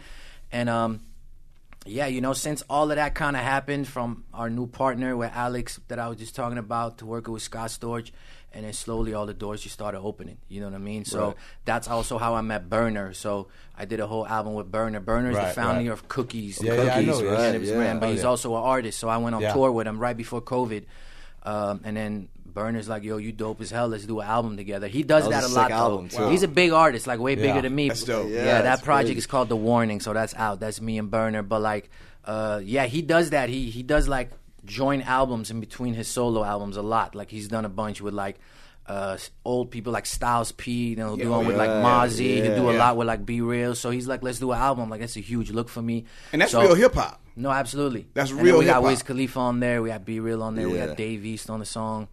[0.53, 1.01] And um,
[1.87, 5.31] yeah, you know, since all of that kind of happened from our new partner with
[5.35, 8.11] Alex that I was just talking about to working with Scott Storch,
[8.53, 10.37] and then slowly all the doors just started opening.
[10.49, 11.05] You know what I mean?
[11.05, 11.37] So Right.
[11.65, 13.13] that's also how I met Berner.
[13.15, 13.47] So
[13.79, 15.01] I did a whole album with Berner.
[15.01, 15.93] Berner's Right, the founder right.
[15.93, 16.61] of Cookies.
[16.63, 17.37] Yeah, yeah, I Cookies, know, the yeah.
[17.37, 17.75] cannabis Yeah.
[17.77, 18.29] brand, but Oh, he's yeah.
[18.29, 18.99] also an artist.
[18.99, 19.53] So I went on Yeah.
[19.53, 20.85] tour with him right before COVID.
[21.43, 23.87] Um, and then Berner's like, "Yo, you dope as hell.
[23.89, 25.61] Let's do an album together." He does That that, a a lot.
[25.63, 25.75] sick though.
[25.77, 26.29] album, too.
[26.31, 27.43] He's a big artist, like way Yeah.
[27.43, 27.89] bigger than me.
[27.89, 28.29] That's dope.
[28.29, 29.19] Yeah, Yeah, that project crazy.
[29.19, 30.59] is called The Warning, so that's out.
[30.61, 31.43] That's me and Berner.
[31.43, 31.89] But like,
[32.25, 33.49] uh, yeah, he does that.
[33.49, 34.31] He he does like
[34.65, 37.15] joint albums in between his solo albums a lot.
[37.15, 38.39] Like he's done a bunch with like
[38.87, 40.89] uh, old people like Styles P.
[40.91, 42.43] You know, do Yeah, one with like yeah, Mozzy.
[42.43, 42.79] He'll do a yeah.
[42.79, 43.75] lot with like B Real.
[43.75, 44.91] So he's like, let's do an album.
[44.91, 46.07] Like that's a huge look for me.
[46.33, 47.21] and that's So- real hip hop.
[47.37, 48.09] no, absolutely.
[48.15, 48.83] That's real we got hip-hop.
[48.85, 49.81] Wiz Khalifa on there.
[49.83, 50.69] We got B Real on there.
[50.69, 50.89] We Yeah.
[50.89, 52.09] got Dave East on the song.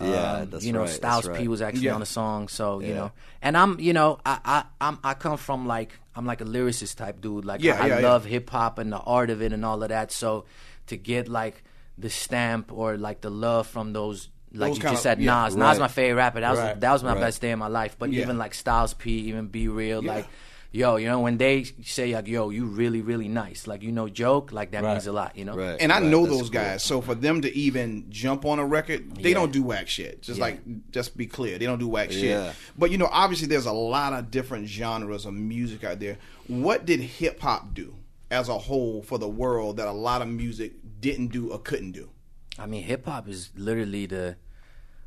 [0.00, 1.94] Yeah, Um, you know, right, Styles that's P was actually Yeah.
[1.94, 2.48] on the song.
[2.48, 6.24] So you know, and I'm, you know, I, I, I'm, I come from like, I'm
[6.24, 7.44] like a lyricist type dude.
[7.44, 8.08] Like, Yeah, I, yeah, I yeah.
[8.08, 10.10] love hip hop and the art of it and all of that.
[10.10, 10.46] So
[10.86, 11.62] to get like
[12.00, 14.28] the stamp or like the love from those.
[14.52, 15.54] Like Those you just said, yeah, Nas.
[15.54, 15.68] right.
[15.70, 16.40] Nas my favorite rapper.
[16.40, 17.20] That was Right, that was my right.
[17.20, 17.94] best day of my life.
[17.98, 18.22] But Yeah.
[18.22, 20.12] even like Styles P, even B-Real, Yeah.
[20.12, 20.26] like,
[20.72, 24.08] yo, you know, when they say like, yo, you really, really nice, like you know,
[24.08, 24.94] joke, like that Right.
[24.94, 25.54] means a lot, you know.
[25.54, 25.76] Right.
[25.80, 26.60] And I right, know that's those cool.
[26.62, 26.82] guys.
[26.82, 29.34] So for them to even jump on a record, they Yeah.
[29.36, 30.20] don't do whack shit.
[30.22, 30.46] Just Yeah.
[30.46, 32.46] like, just be clear, they don't do whack Yeah.
[32.48, 32.54] shit.
[32.76, 36.16] But you know, obviously, there's a lot of different genres of music out there.
[36.48, 37.94] What did hip hop do
[38.32, 41.92] as a whole for the world that a lot of music didn't do or couldn't
[41.92, 42.10] do?
[42.58, 44.36] I mean, hip hop is literally the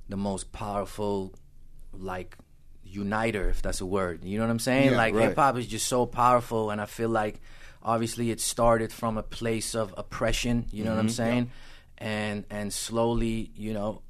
[0.09, 1.33] the most powerful,
[1.93, 2.37] like,
[2.83, 4.23] uniter, if that's a word.
[4.23, 4.91] You know what I'm saying?
[4.91, 5.29] Yeah, like, right.
[5.29, 7.39] hip hop is just so powerful, and I feel like,
[7.81, 10.65] obviously, it started from a place of oppression.
[10.71, 11.51] You know what I'm mm-hmm, saying?
[11.97, 14.01] And and slowly, you know.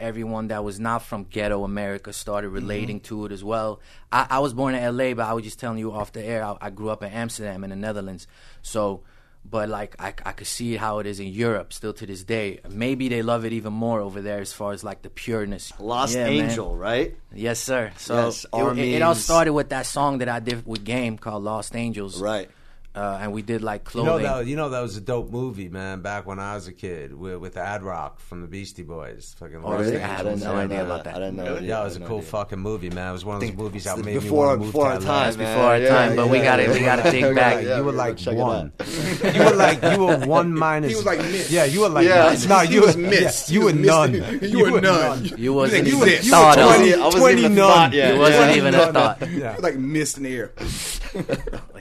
[0.00, 2.54] Everyone that was not from ghetto America started mm-hmm.
[2.54, 3.80] relating to it as well.
[4.12, 6.44] I, I was born in LA, but I was just telling you off the air.
[6.44, 8.28] I, I grew up in Amsterdam in the Netherlands.
[8.62, 9.02] So,
[9.50, 12.60] but like I, I could see how it is in Europe still to this day.
[12.68, 15.72] Maybe they love it even more over there as far as like the pureness.
[15.78, 16.50] Lost Yeah, man.
[16.50, 17.14] Angel, right?
[17.32, 17.92] Yes, sir.
[17.96, 21.18] So Yes, it, it, it all started with that song that I did with Game
[21.18, 22.20] called Lost Angels.
[22.20, 22.50] Right.
[22.98, 25.68] Uh, and we did like You know that you know that was a dope movie,
[25.68, 26.00] man.
[26.00, 29.36] Back when I was a kid, with, with Ad Rock from the Beastie Boys.
[29.38, 29.96] Fucking Oh, really?
[29.98, 30.84] I had didn't no know idea that.
[30.86, 31.14] about that.
[31.14, 31.54] I didn't know.
[31.54, 31.68] Really?
[31.68, 32.28] Yeah, it was a cool idea.
[32.30, 33.10] fucking movie, man.
[33.10, 34.88] It was one of those movies that it's made me before- want to move before
[34.88, 35.54] to our time, man.
[35.54, 36.72] before our Yeah, time, but we gotta yeah.
[36.72, 37.62] we gotta dig back.
[37.64, 38.72] you were like one.
[39.34, 40.90] you were like you were one minus.
[40.90, 41.50] He was like missed.
[41.52, 42.36] Yeah, you were like Yeah.
[42.48, 43.48] No, you was were missed.
[43.50, 44.14] you were none.
[44.42, 45.24] You were none.
[45.36, 46.74] You wasn't You even thought were of.
[46.76, 47.68] 20, wasn't 20 even a none.
[47.68, 48.14] thought yet.
[48.14, 49.62] It wasn't even a thought.
[49.62, 50.52] Like mist in the air.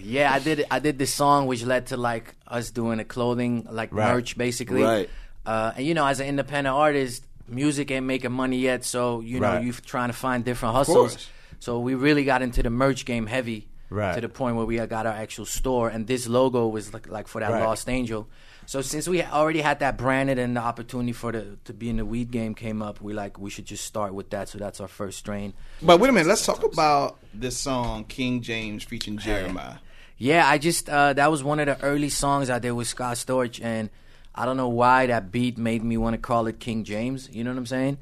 [0.01, 0.65] Yeah, I did.
[0.71, 4.13] I did this song, which led to like us doing a clothing like Right.
[4.13, 4.83] merch, basically.
[4.83, 5.09] Right.
[5.45, 9.39] Uh, and you know, as an independent artist, music ain't making money yet, so you
[9.39, 9.63] know Right.
[9.63, 11.27] you trying to find different hustles.
[11.59, 14.13] So we really got into the merch game heavy, Right.
[14.15, 17.27] to the point where we got our actual store, and this logo was like, like
[17.27, 17.63] for that Right.
[17.63, 18.27] Lost Angel.
[18.65, 21.95] So since we already had that branded and the opportunity for the to be in
[21.95, 24.49] the weed game came up, we like we should just start with that.
[24.49, 25.53] So that's our first strain.
[25.81, 29.75] But wait a minute, let's talk about this song King James featuring Jeremiah.
[30.17, 33.17] Yeah, I just uh, that was one of the early songs I did with Scott
[33.17, 33.91] Storch, and
[34.33, 37.29] I don't know why that beat made me want to call it King James.
[37.31, 37.97] You know what I'm saying?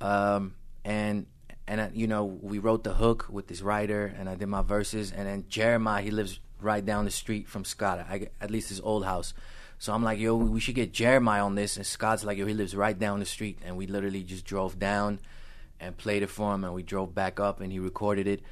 [0.00, 0.54] Um,
[0.84, 1.26] and
[1.68, 5.12] and you know we wrote the hook with this writer, and I did my verses,
[5.12, 8.80] and then Jeremiah he lives right down the street from Scott, I, at least his
[8.80, 9.32] old house.
[9.78, 12.52] So I'm like, yo, we should get Jeremiah on this, and Scott's like, yo, he
[12.52, 15.20] lives right down the street, and we literally just drove down
[15.78, 18.42] and played it for him, and we drove back up, and he recorded it.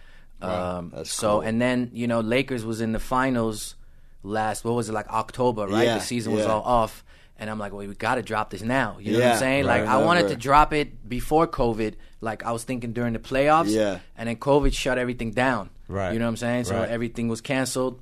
[0.41, 1.41] Um, so cool.
[1.41, 3.75] and then you know Lakers was in the finals
[4.23, 7.05] last what was it like October right Yeah, the season was all off
[7.39, 9.67] and I'm like well we got to drop this now you know what I'm saying
[9.67, 9.81] right.
[9.81, 13.69] like I wanted to drop it before COVID like I was thinking during the playoffs
[13.71, 13.99] Yeah.
[14.17, 16.13] and then COVID shut everything down Right.
[16.13, 16.89] you know what I'm saying so Right.
[16.89, 18.01] everything was canceled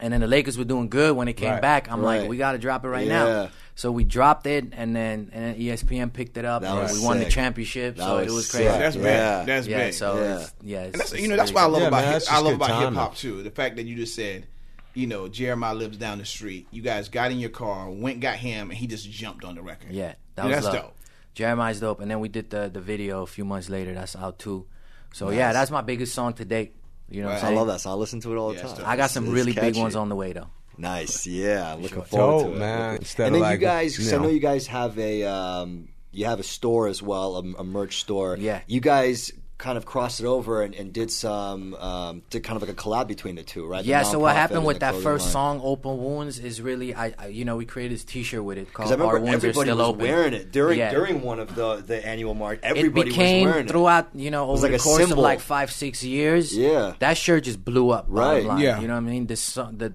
[0.00, 1.62] and then the Lakers were doing good when it came Right.
[1.62, 3.24] back I'm like we got to drop it right Yeah.
[3.24, 3.48] now
[3.80, 6.98] so we dropped it and then and then ESPN picked it up That and was
[7.00, 7.32] we won the sick.
[7.32, 8.66] championship That so was it was sick.
[8.66, 9.38] crazy That's Yeah.
[9.38, 9.46] big.
[9.46, 9.94] That's yeah big.
[9.94, 10.38] so Yeah.
[10.40, 11.96] It's, yeah it's, And that's it's you know that's really what I love Yeah, about
[12.02, 12.98] man, hip, that's I just love good about hip timing.
[12.98, 13.42] hop too.
[13.42, 14.46] The fact that you just said,
[14.92, 16.66] you know, Jeremiah lives down the street.
[16.72, 19.62] You guys got in your car, went got him, and he just jumped on the
[19.62, 19.92] record.
[19.92, 20.84] Yeah, that Yeah, was that's dope.
[20.84, 20.96] dope.
[21.34, 23.94] Jeremiah's dope, and then we did the the video a few months later.
[23.94, 24.66] That's out too.
[25.14, 26.74] So yeah, that's my biggest song to date.
[27.08, 27.56] You know what I'm I saying?
[27.56, 27.92] love that song.
[27.92, 28.78] I listen to it all the Yeah, it's time.
[28.82, 28.88] dope.
[28.88, 29.80] I got some It's really big catchy.
[29.80, 30.48] ones on the way though.
[30.80, 31.74] Nice, yeah.
[31.74, 32.58] Looking forward Dope, to it.
[32.58, 32.96] man.
[32.96, 34.28] Instead and of then like, you guys, you I know know.
[34.30, 38.36] you guys have a um, you have a store as well, a, a merch store.
[38.38, 38.60] Yeah.
[38.66, 42.66] you guys kind of crossed it over and, and did some um, did kind of
[42.66, 43.82] like a collab between the two, right?
[43.84, 44.04] The Yeah.
[44.04, 45.32] So what happened with that first line.
[45.32, 48.72] song, "Open Wounds," is really I, I you know we created this T-shirt with it
[48.72, 50.90] called "Our Wounds Are everybody Still was Open." wearing it during Yeah.
[50.92, 52.60] during one of the the annual march.
[52.62, 53.70] It Everybody became was wearing it.
[53.70, 56.56] throughout you know over like the course of like five six years.
[56.56, 56.94] Yeah.
[57.00, 58.06] that shirt just blew up.
[58.08, 58.42] Right.
[58.46, 58.80] line, Yeah.
[58.80, 59.26] you know what I mean.
[59.26, 59.92] This the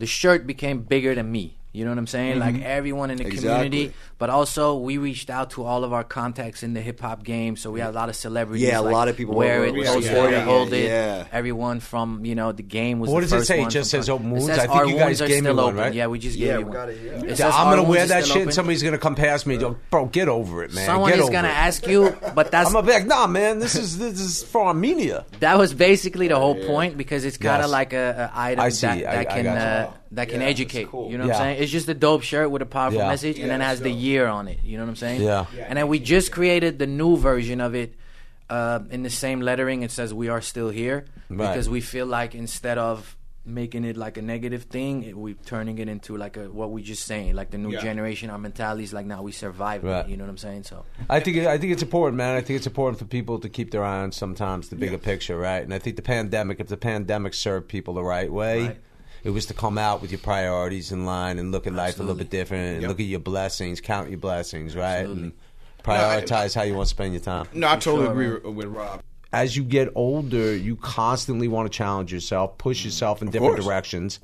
[0.00, 1.56] the shirt became bigger than me.
[1.72, 2.40] You know what I'm saying?
[2.40, 3.32] Like everyone in the Mm-hmm.
[3.32, 3.68] Exactly.
[3.68, 7.24] community, but also we reached out to all of our contacts in the hip hop
[7.24, 7.56] game.
[7.56, 8.62] So we had a lot of celebrities.
[8.68, 10.84] Yeah, a like, lot of people wear it, were post supporting it, it, hold it.
[10.84, 11.26] yeah.
[11.32, 13.08] Everyone from you know the game was.
[13.10, 13.58] What the does it first say?
[13.58, 14.44] It one just says Open Wounds?
[14.46, 15.76] It says I think you guys are gave me still one, open.
[15.78, 15.94] right?
[15.94, 16.74] Yeah, we just Yeah, gave we you one.
[16.74, 17.12] got it here.
[17.14, 19.58] It says I'm gonna wear that shit, and somebody's gonna come past me.
[19.90, 20.84] Bro, get over it, man.
[20.84, 23.58] Someone get is gonna ask you, but that's I'm gonna be like, nah, man.
[23.58, 25.24] This is this is for Armenia.
[25.40, 28.84] That was basically the whole point because it's kind of like a, a item that,
[28.84, 29.58] I- that I can got you.
[29.58, 30.88] uh, that can educate.
[30.92, 31.62] You know what I'm saying?
[31.62, 33.98] It's just a dope shirt with a powerful message, and then has the dope.
[34.10, 34.58] Year on it.
[34.62, 35.22] You know what I'm saying?
[35.22, 35.46] Yeah.
[35.68, 37.90] And then we just created the new version of it
[38.48, 39.82] uh, in the same lettering.
[39.82, 41.38] It says "We are still here" Right.
[41.48, 45.78] because we feel like instead of making it like a negative thing, it, we turning
[45.78, 47.80] it into like a what we just saying, like the new Yeah.
[47.80, 48.28] generation.
[48.30, 49.82] Our mentality is like, now we survive.
[49.82, 50.04] Right.
[50.04, 50.64] It, you know what I'm saying?
[50.64, 52.36] So I think I think it's important, man.
[52.36, 55.38] I think it's important for people to keep their eye on sometimes the bigger picture,
[55.38, 55.62] right?
[55.64, 58.76] And I think the pandemic, if the pandemic served people the right way, Right.
[59.24, 62.02] It was to come out with your priorities in line and look at life a
[62.02, 62.88] little bit different and Yep.
[62.88, 64.98] look at your blessings, count your blessings, right?
[65.00, 65.22] Absolutely.
[65.24, 65.32] And
[65.84, 67.46] prioritize how you want to spend your time.
[67.52, 68.42] No, I totally sure, agree man.
[68.44, 69.02] with, with Rob.
[69.32, 73.64] As you get older, you constantly want to challenge yourself, push yourself in different course.
[73.64, 74.20] directions.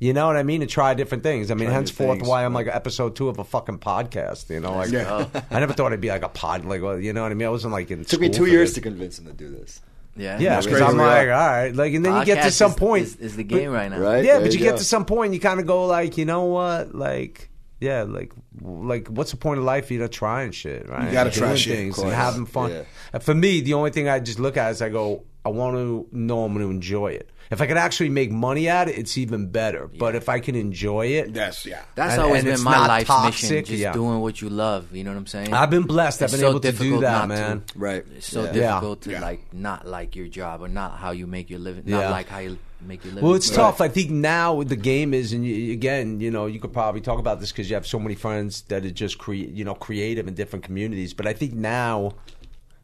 [0.00, 0.60] You know what I mean?
[0.60, 1.50] To try different things.
[1.50, 4.48] I mean, Try henceforth, things, why I'm like episode two of a fucking podcast.
[4.48, 5.26] You know, like Yeah.
[5.50, 6.64] I never thought I'd be like a pod.
[6.64, 7.48] Like, well, you know what I mean?
[7.48, 8.02] I wasn't like in.
[8.02, 8.74] It took me two years this.
[8.76, 9.80] to convince him to do this.
[10.16, 10.80] Yeah, Yeah, That's because.
[10.82, 13.02] I'm like, all right, like, and then you get to some is- point.
[13.04, 13.98] is, is the game right now.
[13.98, 14.24] Right?
[14.24, 14.76] Yeah, There but you you get go.
[14.78, 18.32] to some point, point, you kind of go like, you know what, like, yeah, like,
[18.60, 19.90] like, what's the point of life?
[19.90, 21.06] You know, trying shit, right?
[21.06, 22.14] You gotta Doing try shit, of things and course.
[22.16, 22.70] having fun.
[22.72, 22.82] Yeah.
[23.12, 25.76] And for me, the only thing I just look at is I go, I want
[25.76, 27.30] to know I'm going to enjoy it.
[27.50, 29.86] If I could actually make money at it, it's even better.
[29.86, 31.80] But if I can enjoy it, That's yeah.
[31.94, 33.92] That's And- always and been my not life's toxic, mission, just yeah.
[33.94, 34.94] doing what you love.
[34.94, 35.54] You know what I'm saying?
[35.54, 36.20] I've been blessed.
[36.20, 37.40] I've It's been so able to do difficult that, not to.
[37.40, 37.62] man.
[37.74, 38.04] Right.
[38.16, 38.52] It's so Yeah.
[38.52, 39.20] difficult to Yeah.
[39.22, 42.00] like not like your job or not how you make your living, Yeah.
[42.02, 43.26] not like how you make your living.
[43.26, 43.56] Well, it's Right.
[43.56, 43.80] tough.
[43.80, 47.18] I think now the game is, and you, again, you know, you could probably talk
[47.18, 50.28] about this because you have so many friends that are just create, you know, creative
[50.28, 51.14] in different communities.
[51.14, 52.12] But I think now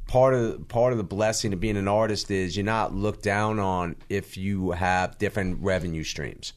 [0.06, 3.58] part of part of the blessing of being an artist is you're not looked down
[3.58, 6.52] on if you have different revenue streams.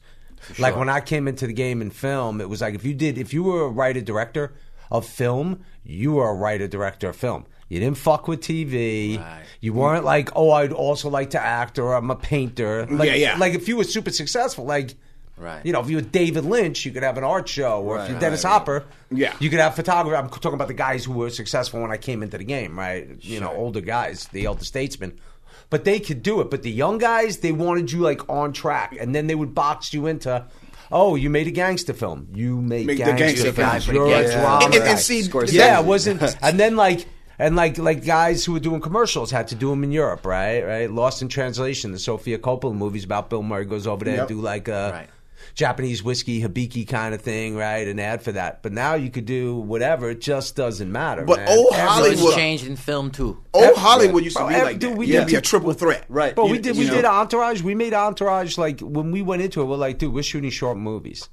[0.58, 3.18] Like when I came into the game in film, it was like if you did,
[3.18, 4.54] if you were a writer director
[4.90, 7.44] of film, you were a writer director of film.
[7.68, 9.18] You didn't fuck with TV.
[9.18, 9.42] Right.
[9.60, 12.86] You weren't like, oh, I'd also like to act or I'm a painter.
[12.86, 13.36] Like, Yeah, yeah.
[13.36, 14.94] Like if you were super successful, like,
[15.40, 15.64] Right.
[15.64, 18.08] you know, if you were David Lynch, you could have an art show, or if
[18.10, 19.34] you're Dennis right, Hopper, Yeah.
[19.40, 20.16] you could have photography.
[20.16, 23.06] I'm talking about the guys who were successful when I came into the game, right?
[23.20, 25.18] You know, older guys, the elder statesmen.
[25.70, 26.50] but they could do it.
[26.50, 29.92] But the young guys, they wanted you like on track, and then they would box
[29.92, 30.44] you into.
[30.90, 32.28] Oh, you made a gangster film.
[32.32, 33.84] You make, Make the gangster, gangster films.
[33.84, 33.86] films.
[33.88, 34.16] You're Yeah.
[34.20, 34.90] a drama And, and, guy.
[34.92, 35.52] and see, Scorsese.
[35.52, 36.22] Yeah, it wasn't.
[36.42, 37.04] And then like
[37.38, 40.64] and like like guys who were doing commercials had to do them in Europe, right?
[40.64, 40.90] Right.
[40.90, 44.30] Lost in Translation, the Sofia Coppola movies about Bill Murray goes over there Yep.
[44.30, 45.08] and do like a Right.
[45.54, 47.86] Japanese whiskey hibiki kind of thing, right?
[47.88, 48.62] An ad for that.
[48.62, 50.10] But now you could do whatever.
[50.10, 51.24] It just doesn't matter.
[51.24, 51.48] But man.
[51.56, 53.38] old So Hollywood- changed in film too.
[53.54, 54.98] Old Hollywood used to Bro, be ev- like dude, that.
[54.98, 56.04] we Yeah, did- be a triple threat.
[56.08, 56.34] Right.
[56.34, 56.94] But You- we did you we know.
[56.96, 57.62] did Entourage.
[57.62, 59.64] We made Entourage like when we went into it.
[59.64, 61.28] We're like, dude, we're shooting short movies.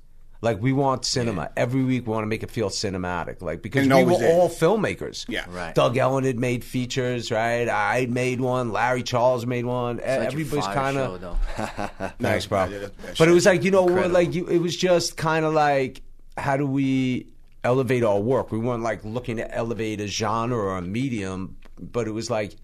[0.45, 2.05] Like we want cinema every week.
[2.05, 4.31] We want to make it feel cinematic, like because And we always were did.
[4.31, 5.25] all filmmaker's.
[5.27, 5.47] Yeah.
[5.49, 5.73] Right.
[5.73, 7.67] Doug Ellin had made features, right?
[7.67, 8.71] I made one.
[8.71, 9.97] Larry Charles made one.
[9.97, 11.37] Such Everybody's fire kind of though.
[12.19, 12.65] Thanks, bro.
[12.65, 14.77] Yeah, that's the best But it was like you know, we're like you, it was
[14.77, 16.03] just kind of like
[16.37, 17.25] how do we
[17.63, 18.51] elevate our work?
[18.51, 22.55] We weren't like looking to elevate a genre or a medium, but it was like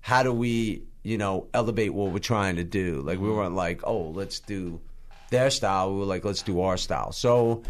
[0.00, 3.02] how do we you know elevate what we're trying to do?
[3.02, 3.36] Like we mm-hmm.
[3.36, 4.80] weren't like oh let's do
[5.30, 5.92] their style.
[5.92, 7.12] We were like let's do our style.
[7.12, 7.62] So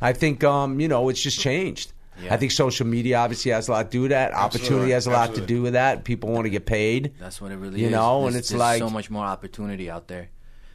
[0.00, 1.92] I think um you know it's just changed.
[2.22, 2.32] Yeah.
[2.32, 4.32] I think social media obviously has a lot to do with that.
[4.32, 6.04] Opportunity has a lot to do with that.
[6.04, 7.12] People want to get paid.
[7.20, 7.90] That's what it really You is.
[7.90, 10.30] You know, and it's like- so much more opportunity out there.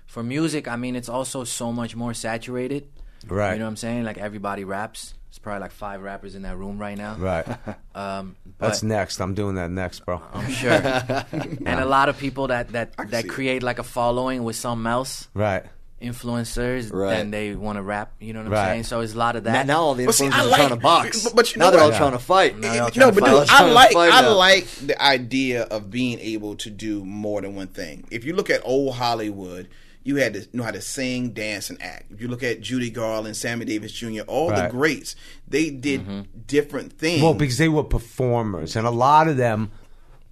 [0.06, 2.90] For music, I mean, it's also so much more saturated.
[3.28, 3.54] Right.
[3.54, 4.04] You know what I'm saying?
[4.04, 5.16] Like everybody raps.
[5.30, 7.16] It's probably like five rappers in that room right now.
[7.16, 7.48] Right.
[7.96, 9.20] Um, That's next.
[9.20, 10.22] I'm doing that next, bro.
[10.34, 10.72] I'm sure.
[11.32, 15.28] and a lot of people that that that create like a following with something else,
[15.34, 15.66] Right.
[16.02, 17.12] Influencers, Right.
[17.12, 18.14] then they want to rap.
[18.20, 18.66] You know what I'm Right.
[18.74, 18.84] saying?
[18.84, 19.66] So it's a lot of that.
[19.68, 21.24] now all the But see, influencers are like- trying to box.
[21.24, 21.94] but- but you know now they're what?
[21.94, 22.60] all trying to fight.
[22.60, 24.36] Now no, but dude, I like I now.
[24.36, 28.06] like the idea of being able to do more than one thing.
[28.12, 29.68] If you look at old Hollywood,
[30.04, 32.12] you had to know how to sing, dance, and act.
[32.12, 35.16] If you look at Judy Garland, Sammy Davis Jr., all the greats,
[35.48, 36.22] they did Mm-hmm.
[36.48, 37.22] different things.
[37.22, 39.70] Well, because they were performers, and a lot of them,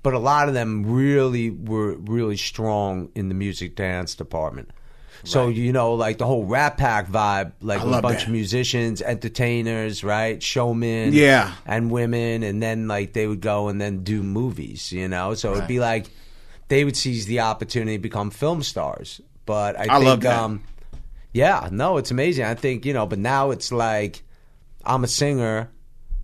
[0.01, 4.69] but a lot of them really were really strong in the music dance department.
[5.23, 8.23] So you know, like the whole Rat Pack vibe, like a bunch that.
[8.27, 11.53] of musicians, entertainers, right, showmen, Yeah.
[11.65, 15.33] and women, and then like they would go and then do movies, you know.
[15.33, 16.07] So it'd be like
[16.69, 19.19] they would seize the opportunity to become film stars.
[19.45, 20.39] But I, I think, love that.
[20.39, 20.63] um,
[21.33, 22.45] yeah, no, it's amazing.
[22.45, 24.23] I think you know, but now it's like
[24.85, 25.69] I'm a singer.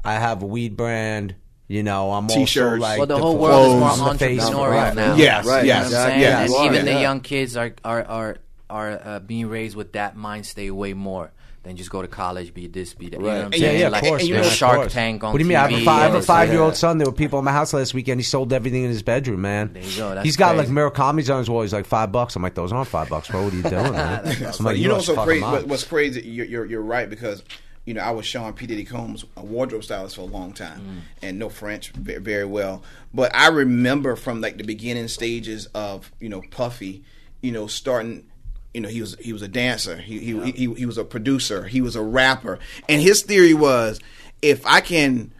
[0.03, 1.35] I have a weed brand.
[1.67, 2.79] You know, I'm also T-shirts.
[2.79, 4.93] like well, the the whole cl- world is more I'm the face of entrepreneurial rap.
[4.95, 5.15] now.
[5.15, 6.51] Yes, Right, You know yes, what I'm yes.
[6.59, 6.93] Even Yeah.
[6.93, 8.37] the young kids are are are
[8.69, 11.31] are uh, being raised with that mind state way more
[11.63, 13.19] than just go to college, be this, be that.
[13.19, 13.79] You know what I'm Yeah, saying?
[13.79, 14.21] yeah, like of course.
[14.21, 14.93] and you man, know, Shark course.
[14.93, 15.57] Tank on What do you mean?
[15.57, 16.97] I have a TV five, I have a five-year-old son.
[16.99, 18.19] There were people in my house last weekend.
[18.19, 19.73] He sold everything in his bedroom, man.
[19.73, 20.71] There you go, that's He's got crazy.
[20.73, 21.63] like Murakami's on his wall.
[21.63, 22.35] He's like five bucks.
[22.35, 23.43] I'm like, those aren't five bucks, bro.
[23.45, 24.27] What are you doing, man?
[24.59, 25.41] I'm like, you know what's so crazy?
[25.41, 25.53] mind.
[25.53, 26.21] What, what's crazy?
[26.21, 27.43] You're, you're you're right because
[27.85, 30.79] you know I was Sean P Diddy Combs, a wardrobe stylist for a long time,
[30.81, 31.27] Mm.
[31.27, 32.83] and know French very, very well.
[33.11, 37.03] But I remember from like the beginning stages of you know Puffy,
[37.41, 38.27] you know starting.
[38.75, 39.97] You know he was he was a dancer.
[39.97, 41.65] He he, he he was a producer.
[41.65, 42.59] He was a rapper,
[42.89, 44.01] and his theory was
[44.41, 45.31] if I can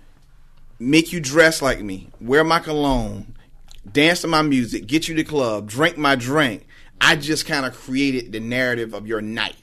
[0.79, 3.35] make you dress like me, wear my cologne,
[3.91, 6.65] dance to my music, get you to club, drink my drink.
[7.01, 9.57] I just kind of created the narrative of your night.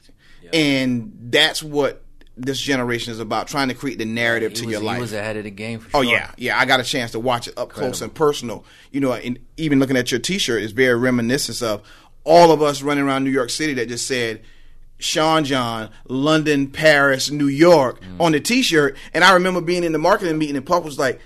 [0.53, 2.03] And that's what
[2.37, 4.99] this generation is about, trying to create the narrative He to was, your he life.
[4.99, 6.59] was ahead of the game for Oh yeah, yeah.
[6.59, 8.65] I got a chance to watch it up close and personal.
[8.91, 11.83] You know, and even looking at your T-shirt is very reminiscent of
[12.23, 14.41] all of us running around New York City that just said
[14.99, 18.21] Sean John, London, Paris, New York Mm.
[18.21, 18.95] on the T-shirt.
[19.13, 21.19] And I remember being in the marketing meeting and Puff was like,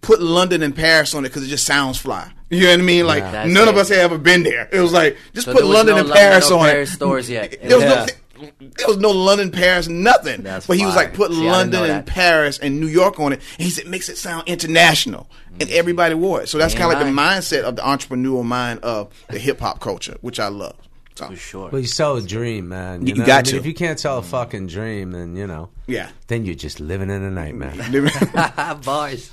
[0.00, 2.82] "Put London and Paris on it because it just sounds fly." You know what I
[2.82, 3.06] mean?
[3.06, 4.68] Like That's none of us had ever been there.
[4.72, 6.94] It was like just So put London no and London, Paris no on Paris it.
[6.94, 7.56] stores yet.
[7.62, 7.94] There was Yeah.
[8.06, 8.06] no.
[8.40, 10.42] There was no London, Paris, nothing.
[10.42, 12.06] That's but he was like, put See, London and.
[12.06, 13.40] Paris and New York on it.
[13.58, 15.28] And he said, makes it sound international.
[15.52, 15.78] And mm-hmm.
[15.78, 16.48] everybody wore it.
[16.48, 19.80] So that's kind of like the mindset of the entrepreneurial mind of the hip hop
[19.80, 20.76] culture, which I love.
[21.16, 21.70] So, For sure.
[21.70, 23.06] But you sell a dream, man.
[23.06, 23.26] You know?
[23.26, 23.56] got I mean, to.
[23.58, 24.30] If you can't sell a mm-hmm.
[24.30, 25.70] fucking dream, then you know.
[25.86, 26.10] yeah.
[26.28, 27.74] Then you're just living in a nightmare.
[28.84, 29.30] Bars.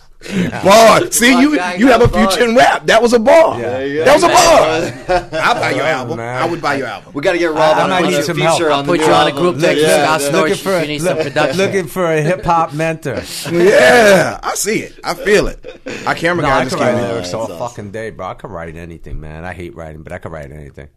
[0.64, 1.12] Bar.
[1.12, 2.86] See, you you have a future in rap.
[2.88, 3.60] That was a bar.
[3.60, 3.80] Yeah.
[3.80, 4.06] you go.
[4.06, 5.30] That was a bar.
[5.42, 6.18] I'll buy your album.
[6.18, 6.42] man.
[6.42, 7.14] I would buy your album.
[7.14, 8.62] We got to get Rob I- I on might a need some help.
[8.62, 9.82] on the Put new you on a group text.
[9.84, 10.40] Yeah, Scott yeah.
[10.42, 11.58] Looking for you need some look- production.
[11.58, 13.22] looking for a hip hop mentor.
[13.52, 15.00] Yeah, I see it.
[15.04, 15.66] I feel it.
[16.06, 17.70] Our camera No, guy I just could write came lyrics all That's awesome.
[17.76, 18.28] fucking day, bro.
[18.28, 19.46] I could write anything, man.
[19.46, 20.88] I hate writing, but I could write anything.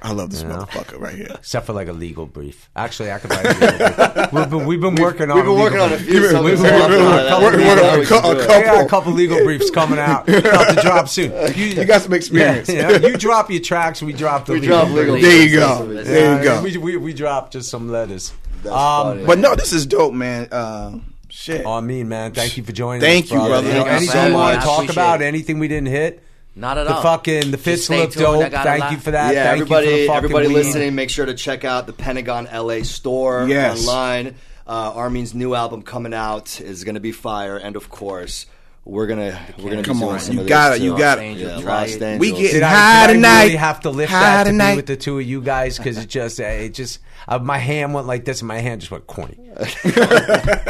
[0.00, 0.58] I love this You know?
[0.58, 1.28] motherfucker right here.
[1.34, 2.68] Except for like a legal brief.
[2.76, 4.32] Actually, I could write a legal brief.
[4.32, 6.12] We've been, we've been working on We've been legal working on a few.
[6.14, 7.22] We've been- subjects we've been- off we've been that.
[7.24, 8.84] That working- would be- working on that a we cou- should a couple- I got
[8.84, 10.28] a couple legal briefs coming out.
[10.28, 11.32] About to drop soon.
[11.56, 12.68] You, You got some experience.
[12.68, 14.98] Yeah, you, know, you drop your tracks, we drop the We legal drop brief.
[15.08, 15.20] legal.
[15.20, 15.86] There you go.
[16.04, 16.62] There you go.
[16.62, 18.32] We, we, we drop just some letters.
[18.62, 19.26] That's Um.
[19.26, 20.48] But no, this is dope, man.
[20.52, 21.66] Uh, shit.
[21.66, 23.66] Oh, I mean, man, thank you for joining Thank us, you, brother.
[23.68, 24.64] You know, Thank you anything so you want much.
[24.64, 26.22] to talk about, anything we didn't hit,
[26.54, 27.02] Not at the all.
[27.02, 28.50] fucking the Just fits look tuned.
[28.52, 28.52] Dope.
[28.62, 29.34] Thank you for that.
[29.34, 30.54] yeah, Thank everybody, you for the fucking everybody weed.
[30.54, 33.86] listening, make sure to check out the Pentagon LA store Yes.
[33.88, 34.34] online.
[34.66, 38.46] Uh, R-Mean's new album coming out is going to be fire, and of course,
[38.84, 41.18] we're gonna we're gonna Come be on, some you of got this it, you got
[41.18, 41.22] it.
[41.22, 42.02] Angel, Yeah, try Lost it.
[42.02, 42.20] Angels.
[42.20, 43.42] We getting Did I, high did I tonight.
[43.44, 45.78] really have to lift High that to be with the two of you guys?
[45.78, 48.80] Because it just, uh, it just, uh, my hand went like this, and my hand
[48.80, 49.38] just went corny,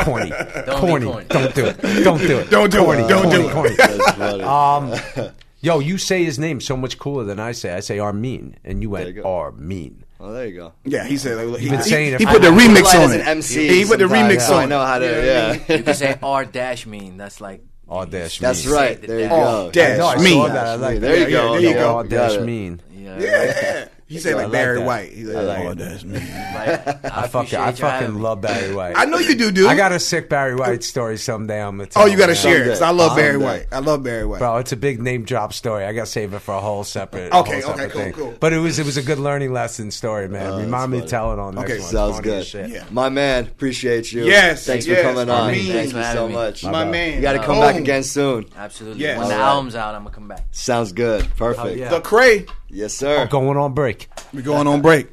[0.04, 1.06] corny, Don't corny.
[1.06, 1.26] be corny.
[1.28, 1.80] Don't do it.
[2.04, 2.50] Don't do it.
[2.50, 2.84] Don't do it.
[2.84, 3.78] Corny, Don't do corny, it.
[3.78, 3.96] corny.
[3.98, 4.42] That's funny.
[4.42, 5.30] Um,
[5.62, 7.72] yo, you say his name so much cooler than I say.
[7.74, 9.34] I say Armin, and you There went you go.
[9.38, 10.04] Armin.
[10.20, 10.72] oh, there you go.
[10.84, 12.58] Yeah, he said like, he, been he- saying it he for- put the I- I
[12.58, 13.20] remix on as it.
[13.22, 15.06] an MC he put the sometimes, remix so I on know how to.
[15.06, 15.76] You know what I Yeah.
[15.78, 17.16] You can say R dash mean.
[17.16, 18.74] That's like R dash that's mean.
[18.74, 19.00] right.
[19.02, 19.70] There you go.
[19.72, 20.32] Dash No, I me.
[20.32, 20.66] saw that.
[20.66, 21.30] I like There you that.
[21.30, 21.52] go.
[21.52, 21.96] there you go.
[21.96, 22.42] R Got dash it.
[22.44, 22.80] mean.
[22.94, 23.18] yeah.
[23.18, 24.86] Yeah, he said like like Barry that.
[24.86, 25.12] White.
[25.12, 25.78] He's like, like oh, it.
[25.78, 26.18] that's me.
[26.18, 28.94] Like, I, I fucking, I appreciate you having fucking love Barry White.
[28.96, 29.66] I know you do, dude.
[29.66, 31.62] I got a sick Barry White story someday.
[31.62, 32.36] I'm gonna oh, tell Oh, you got to man.
[32.36, 33.22] share it 'cause I love Someday.
[33.22, 33.46] Barry Someday.
[33.46, 33.66] White.
[33.72, 34.38] I love Barry White.
[34.38, 35.84] Bro, it's a big name drop story.
[35.84, 37.32] I got to save it for a whole separate.
[37.32, 38.12] Okay, whole okay, separate cool, thing.
[38.12, 38.34] cool.
[38.40, 40.46] But it was it was a good learning lesson story, man.
[40.52, 41.10] Oh, Remind me to funny.
[41.10, 41.90] tell it on next Okay, one.
[41.90, 42.46] Sounds Funny good.
[42.46, 42.70] shit.
[42.70, 42.84] Yeah.
[42.90, 44.24] My man, appreciate you.
[44.24, 45.50] Yes, Thanks yes, for coming on.
[45.50, 46.64] Thank Thanks you so much.
[46.64, 47.16] My man.
[47.16, 48.46] You got to come back again soon.
[48.56, 49.02] Absolutely.
[49.02, 49.18] Yes.
[49.18, 50.46] When the album's out, I'm gonna come back.
[50.50, 51.26] Sounds good.
[51.36, 51.90] Perfect.
[51.90, 52.46] The Cray.
[52.74, 53.26] Yes, sir.
[53.26, 54.08] Going on break.
[54.32, 55.08] We're going on break.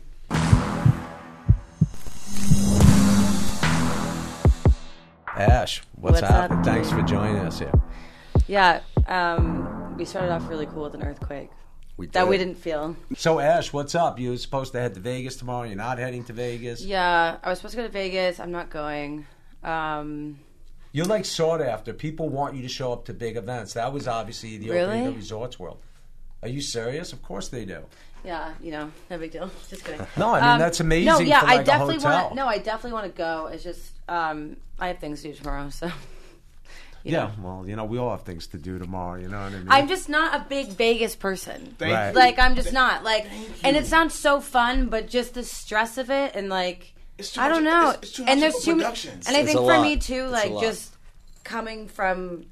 [5.36, 6.60] Ash, what's, What's happening?
[6.60, 6.66] up?
[6.66, 7.72] Thanks for joining us here.
[8.48, 11.50] Yeah, um, we started off really cool with an earthquake
[11.98, 12.96] We that we didn't feel.
[13.16, 14.20] So Ash, what's up?
[14.20, 15.64] You were supposed to head to Vegas tomorrow.
[15.66, 16.84] You're not heading to Vegas.
[16.84, 18.40] Yeah, I was supposed to go to Vegas.
[18.40, 19.28] I'm not going.
[19.64, 20.40] Um,
[20.94, 21.94] You're like sought after.
[21.94, 23.74] People want you to show up to big events.
[23.74, 25.08] That was obviously the opening Really?
[25.10, 25.78] of Resorts World.
[26.42, 27.12] Are you serious?
[27.14, 27.84] Of course they do.
[28.24, 29.50] yeah, you know, no big deal.
[29.70, 30.06] Just kidding.
[30.18, 31.06] No, I mean Um, that's amazing.
[31.06, 32.24] No, yeah, for, like, I definitely a hotel.
[32.24, 32.36] want.
[32.36, 33.48] No, I definitely want to go.
[33.48, 35.88] It's just um, I have things to do tomorrow, so.
[37.04, 37.32] you Yeah, know.
[37.42, 39.20] well, you know, we all have things to do tomorrow.
[39.20, 39.68] You know what I mean?
[39.70, 41.76] I'm just not a big Vegas person.
[41.78, 42.10] Thank Right.
[42.10, 42.16] you.
[42.16, 43.26] Like I'm just not like,
[43.64, 47.42] and it sounds so fun, but just the stress of it and like It's too
[47.42, 47.90] I don't much- know.
[47.92, 48.86] it's- it's too and there's of too many,
[49.28, 49.82] and I think for lot.
[49.82, 50.96] me too, like just
[51.46, 52.46] coming from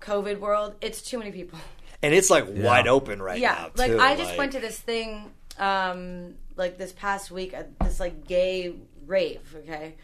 [0.00, 1.58] COVID world, it's too many people.
[2.04, 3.70] And it's like wide open right yeah, now.
[3.76, 7.78] like too, I just like- went to this thing, um, like this past week, at
[7.80, 8.74] this like gay
[9.06, 9.40] rave.
[9.56, 9.94] Okay,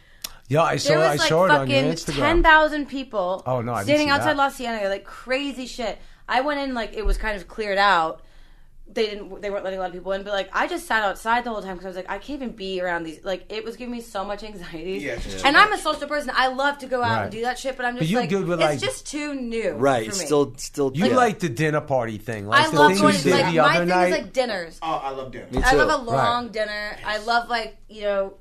[0.49, 0.89] yeah, I saw.
[0.89, 2.17] there was I like saw it on your fucking Instagram.
[2.17, 3.43] ten thousand people.
[3.47, 4.37] Oh, no, I didn't standing see outside that.
[4.37, 5.99] La Cienega, like crazy shit.
[6.29, 8.23] I went in like it was kind of cleared out.
[8.93, 9.41] They didn't.
[9.41, 11.51] They weren't letting a lot of people in, but like I just sat outside the
[11.51, 13.25] whole time because I was like, I can't even be around these.
[13.25, 14.95] Like it was giving me so much anxiety.
[14.99, 16.33] Yeah, it's just too and I'm a social person.
[16.35, 17.23] I love to go out Right.
[17.23, 19.07] and do that shit, but I'm But just you like, good with, it's like- just
[19.07, 19.71] too new.
[19.75, 20.11] right.
[20.13, 20.25] For me.
[20.27, 20.91] Still, still.
[20.93, 21.15] You yeah.
[21.17, 22.49] like the dinner party thing?
[22.49, 24.07] Like I the love thing going to like the my other thing night.
[24.07, 24.79] is like dinners.
[24.83, 25.47] Oh, I love dinner.
[25.53, 26.53] Me I love a long Right.
[26.53, 26.97] dinner.
[27.07, 28.35] I love like you know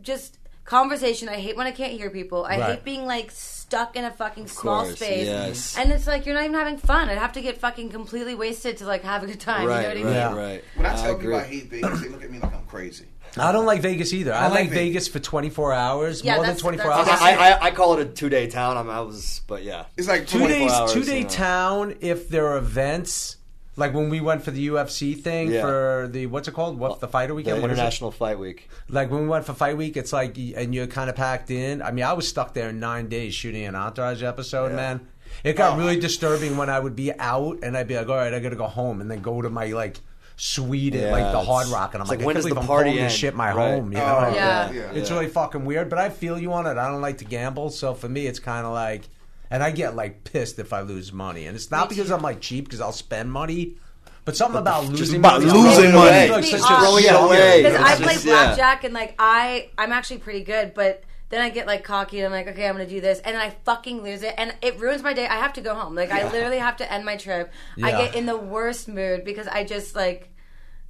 [0.00, 1.28] just conversation.
[1.28, 2.44] I hate when I can't hear people.
[2.44, 2.70] I Right.
[2.74, 5.26] hate being like stuck in a fucking small course, space.
[5.26, 5.76] yes.
[5.78, 7.08] And it's like you're not even having fun.
[7.08, 9.66] I'd have to get fucking completely wasted to like have a good time.
[9.66, 10.06] right, you know what I mean?
[10.06, 10.52] right, Yeah.
[10.52, 10.64] right.
[10.76, 11.24] When I tell agree.
[11.26, 13.06] people I hate Vegas, they look at me like I'm crazy.
[13.36, 14.32] I don't like Vegas either.
[14.32, 17.08] I, I like like Vegas for 24 hours, Yeah, more than that's- 24 hours.
[17.08, 18.76] I, I, I, I call it a two day town.
[18.76, 20.70] I'm, I was, but yeah, It's like two days.
[20.72, 21.28] Hours, two day you know.
[21.30, 21.94] town.
[22.00, 23.36] If there are events,
[23.78, 25.62] like when we went for the UFC thing Yeah.
[25.62, 26.78] for the what's it called?
[26.78, 27.62] What the fighter the weekend?
[27.62, 27.80] What is it?
[27.80, 28.68] International Fight Week.
[28.88, 31.80] Like when we went for fight week, it's like, and you're kind of packed in.
[31.80, 34.76] I mean, I was stuck there in nine days shooting an Entourage episode, Yeah.
[34.76, 35.00] man.
[35.44, 35.78] It got Oh.
[35.78, 38.50] really disturbing when I would be out and I'd be like, all right, I got
[38.50, 39.98] to go home, and then go to my like
[40.36, 42.44] suite at Yeah, like the Hard Rock, and I'm it's like, like, I when can't
[42.44, 43.12] does the party calling end?
[43.12, 43.74] shit my Right.
[43.74, 43.92] home.
[43.92, 44.34] You Oh, know?
[44.34, 44.70] Yeah.
[44.70, 44.80] yeah.
[44.94, 46.78] It's really fucking weird, but I feel you on it.
[46.78, 49.02] I don't like to gamble, so for me, it's kind of like,
[49.50, 52.14] and I get like pissed if I lose money, and it's not Me because too.
[52.14, 53.76] I'm like cheap because I'll spend money,
[54.24, 56.28] but something about losing about money, losing money.
[56.28, 57.62] like such a Throwing it away.
[57.62, 58.44] Because I play just- yeah.
[58.44, 62.26] blackjack and like I I'm actually pretty good, but then I get like cocky and
[62.26, 64.78] I'm like, okay, I'm gonna do this, and then I fucking lose it, and it
[64.80, 65.26] ruins my day.
[65.26, 65.94] I have to go home.
[65.94, 67.52] Like I literally have to end my trip.
[67.82, 70.30] I get in the worst mood because I just like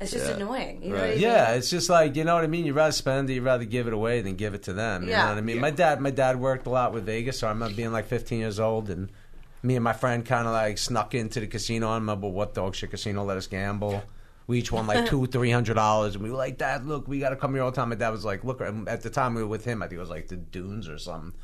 [0.00, 0.34] it's just Yeah.
[0.36, 0.82] annoying.
[0.82, 1.04] You know Right.
[1.04, 1.20] I mean?
[1.20, 2.64] Yeah, it's just like you know what I mean.
[2.66, 5.04] You'd rather spend it, you'd rather give it away than give it to them.
[5.04, 5.22] You Yeah.
[5.24, 5.60] know what I mean?
[5.60, 8.38] My dad, my dad worked a lot with Vegas, so I remember being like 15
[8.38, 9.10] years old, and
[9.62, 11.90] me and my friend kind of like snuck into the casino.
[11.90, 14.02] I remember what dog shit casino let us gamble.
[14.46, 17.18] We each won like two, three hundred dollars, and we were like, "Dad, look, we
[17.18, 19.10] got to come here all the time." My dad was like, "Look," um, at the
[19.10, 19.82] time we were with him.
[19.82, 21.34] I think it was like the Dunes or something.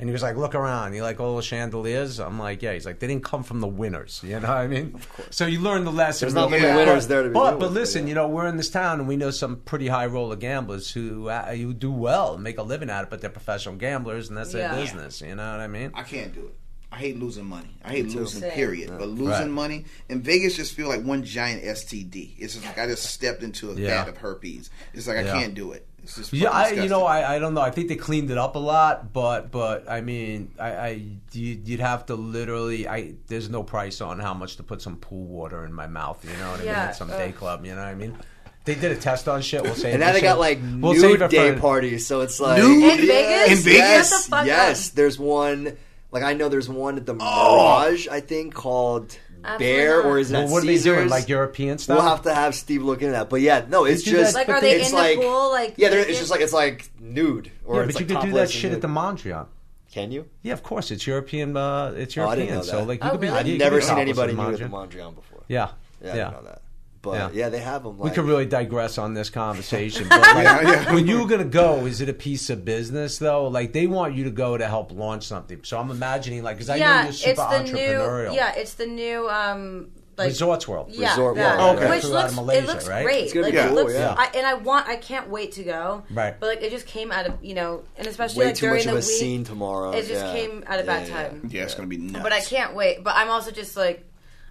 [0.00, 0.94] And he was like, "Look around.
[0.94, 3.66] You like all the chandeliers?" I'm like, "Yeah." He's like, "They didn't come from the
[3.68, 4.92] winners." You know what I mean?
[4.94, 5.28] Of course.
[5.30, 6.26] So you learn the lesson.
[6.26, 6.74] There's not many quick.
[6.74, 8.08] winners there to be But but listen, yeah.
[8.08, 11.28] you know, we're in this town and we know some pretty high roller gamblers who
[11.28, 14.36] uh, who do well and make a living at it, but they're professional gamblers and
[14.38, 14.72] that's Yeah.
[14.74, 15.20] their business.
[15.20, 15.90] You know what I mean?
[15.94, 16.54] I can't do it.
[16.92, 17.68] I hate losing money.
[17.84, 18.50] I hate losing, Same.
[18.50, 18.90] period.
[18.98, 19.48] But losing Right.
[19.48, 22.34] money in Vegas just feel like one giant STD.
[22.38, 24.02] It's just like I just stepped into a Yeah.
[24.02, 24.70] vat of herpes.
[24.92, 25.32] It's like I Yeah.
[25.34, 25.86] can't do it.
[26.18, 27.04] It's Yeah, I, you know.
[27.04, 27.60] I, I don't know.
[27.60, 30.88] I think they cleaned it up a lot, but but I mean, I, I
[31.32, 32.86] you, you'd have to literally.
[32.88, 36.24] I there's no price on how much to put some pool water in my mouth.
[36.24, 36.68] You know what I mean?
[36.74, 37.18] At some ugh.
[37.18, 37.64] day club.
[37.64, 38.16] You know what I mean?
[38.64, 39.62] They did a test on shit.
[39.62, 39.92] We'll say.
[39.92, 42.62] And now they got like we'll save nude it day for- parties, so it's like
[42.62, 42.82] Nude?
[43.00, 43.50] In Vegas?
[43.58, 44.10] In Vegas?
[44.26, 45.76] Shut the yes, there's one.
[46.12, 47.18] Like I know there's one at the Oh.
[47.18, 50.06] Mirage, I think called Absolutely Bare, not.
[50.06, 51.08] or is that Well, at what are they doing?
[51.08, 51.98] Like European stuff?
[51.98, 53.28] We'll have to have Steve look into that.
[53.30, 55.18] But yeah, no, it's do that- just Like, are they they- in it's the like-
[55.20, 55.50] pool?
[55.50, 57.50] Like, yeah, it's just like it's like nude.
[57.64, 58.88] Or yeah, it's but you like could do that shit and at the.
[58.88, 59.46] Mondrian.
[59.92, 60.26] Can you?
[60.42, 60.90] Yeah, of course.
[60.92, 61.56] It's European.
[61.56, 62.46] Uh, it's Oh, I European.
[62.46, 63.26] didn't know So like, you Oh, could be.
[63.28, 63.38] really?
[63.54, 64.88] I've never seen anybody at nude at the Mondrian.
[64.88, 65.42] Mondrian before.
[65.48, 65.68] Yeah,
[66.02, 66.62] Yeah, I didn't know that.
[67.02, 67.30] But Yeah.
[67.32, 67.96] yeah, they have them.
[67.98, 70.06] We Like, could really digress on this conversation.
[70.10, 70.92] But like, Yeah, yeah.
[70.94, 73.48] when you were gonna go, is it a piece of business though?
[73.48, 75.60] Like they want you to go to help launch something.
[75.64, 78.30] So I'm imagining like because I know yeah, you're it's super the entrepreneurial.
[78.30, 78.36] new.
[78.36, 79.28] Yeah, it's the new.
[79.30, 80.88] Um, like Resorts World.
[80.90, 81.58] Yeah, Resort that.
[81.58, 81.88] World, Okay.
[81.88, 83.04] Which Flew out looks, of Malaysia, it looks right?
[83.06, 83.24] great.
[83.24, 84.14] It's gonna like, be it cool, looks, yeah.
[84.18, 86.02] I, and I want, I can't wait to go.
[86.10, 86.38] Right.
[86.38, 88.84] But like, it just came out of you know, and especially way like too during
[88.84, 89.92] much of the a week, scene tomorrow.
[89.92, 90.32] it just yeah.
[90.34, 91.48] came at a bad Yeah, yeah, time.
[91.50, 92.22] yeah, it's gonna be nuts.
[92.22, 93.02] But I can't wait.
[93.02, 94.04] But I'm also just like,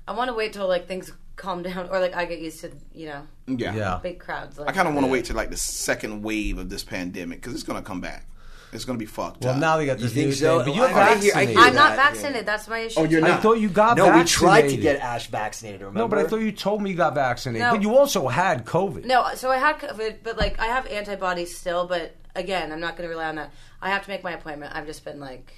[0.07, 2.69] I want to wait till like things calm down, or like I get used to
[2.93, 3.99] you know Yeah, Yeah.
[4.03, 4.59] big crowds.
[4.59, 7.39] Like, I kind of want to wait till like the second wave of this pandemic
[7.41, 8.25] because it's gonna come back.
[8.71, 9.59] It's gonna be fucked Well, up.
[9.59, 10.63] now they got You this think new so?
[10.63, 10.67] thing.
[10.67, 11.49] But oh, you're I hear- I vaccinated.
[11.55, 12.45] hear I'm not vaccinated.
[12.45, 12.99] That's my issue.
[12.99, 13.31] Oh, you're not.
[13.31, 15.81] I thought you got No, we tried to get Ash vaccinated.
[15.81, 15.99] Remember?
[16.01, 17.61] No, but I thought you told me you got vaccinated.
[17.65, 17.71] No.
[17.71, 19.05] But you also had COVID.
[19.05, 21.87] No, so I had COVID, but like I have antibodies still.
[21.87, 23.51] But again, I'm not going to rely on that.
[23.81, 24.75] I have to make my appointment.
[24.75, 25.51] I've just been like,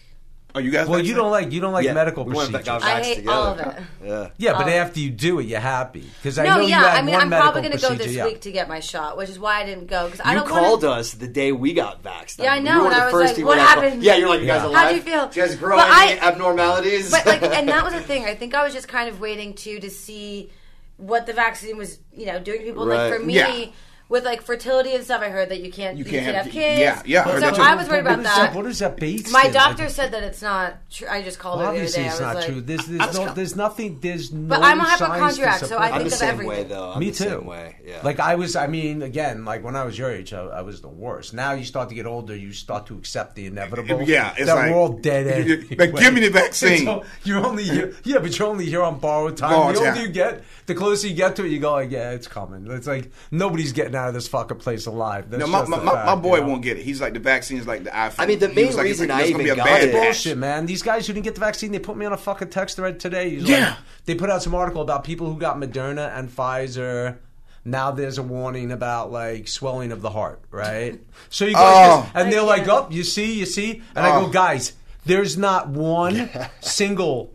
[0.54, 0.88] Are you guys?
[0.88, 2.82] Well, you don't like you don't like Yeah, medical we went procedures.
[2.84, 3.32] back- I hate together.
[3.38, 3.84] all of it.
[4.04, 4.30] Yeah.
[4.38, 4.70] yeah, but Oh.
[4.70, 7.14] after you do it, you're happy because I no, know you yeah, had I mean,
[7.14, 8.08] one I'm medical probably going to go procedure.
[8.10, 8.26] this yeah.
[8.26, 10.48] week to get my shot, which is why I didn't go because I You don't
[10.50, 12.40] called wanna, us the day we got vaxxed.
[12.40, 14.04] Yeah, I You know, were and the I was first like, people what that- happened?
[14.04, 14.68] Yeah, you're like, you guys Yeah.
[14.70, 14.86] alive?
[14.88, 15.28] How'd you feel?
[15.30, 17.12] Do you guys grow But any I- abnormalities?
[17.12, 18.26] But like, and that was the thing.
[18.26, 20.52] I think I was just kind of waiting to to see
[20.98, 22.86] what the vaccine was, you know, doing to people.
[22.86, 23.36] Like for me.
[23.36, 23.66] Yeah.
[24.12, 26.54] With like fertility and stuff, I heard that you can't you, can't can't have- have
[26.54, 26.80] kids.
[26.82, 27.60] yeah, yeah, I So heard.
[27.60, 28.54] I was worried about that.
[28.54, 29.32] What is that based?
[29.32, 29.54] My in?
[29.54, 31.08] doctor Like, said that it's not true.
[31.10, 32.10] I just called well, her the other obviously day.
[32.10, 32.60] I it's not like, true.
[32.62, 34.00] There's, there's no, there's nothing.
[34.02, 34.50] There's no.
[34.50, 36.48] But I'm a hypochondriac, so I support I'm think the of same everything.
[36.50, 36.92] way, though.
[36.92, 37.30] I'm Me the too.
[37.30, 37.76] Same way.
[37.86, 38.02] Yeah.
[38.04, 40.82] Like I was, I mean, again, like when I was your age, I, I was
[40.82, 41.34] the worst.
[41.34, 44.02] Now you start to get older, you start to accept the inevitable.
[44.04, 45.68] Yeah, it's that like- we're all dead end.
[45.80, 46.84] Like, give me the vaccine.
[46.86, 49.74] So you're only here, yeah, but you're only here on borrowed time.
[49.74, 50.44] The older you get,
[50.74, 52.66] the closer you get to it, you go like, yeah, it's coming.
[52.72, 55.30] It's like nobody's getting out of this fucking place alive.
[55.30, 56.48] That's No, my, just my, fact, my boy you know?
[56.50, 56.84] won't get it.
[56.84, 58.16] He's like the vaccine is like the iPhone.
[58.20, 59.84] I mean, the main like, reason like, I there's gonna even be a got bad
[59.84, 60.66] it- bullshit, man.
[60.66, 63.00] These guys who didn't get the vaccine, they put me on a fucking text thread
[63.00, 63.32] today.
[63.32, 63.70] He's Yeah.
[63.70, 67.18] like- they put out some article about people who got Moderna and Pfizer.
[67.64, 71.00] Now there's a warning about like swelling of the heart, right?
[71.30, 72.12] So you go, Oh.
[72.16, 74.26] and they're like, "Oh, you see, you see," and I Oh.
[74.26, 74.74] go, "Guys,
[75.06, 76.30] there's not one
[76.62, 77.32] single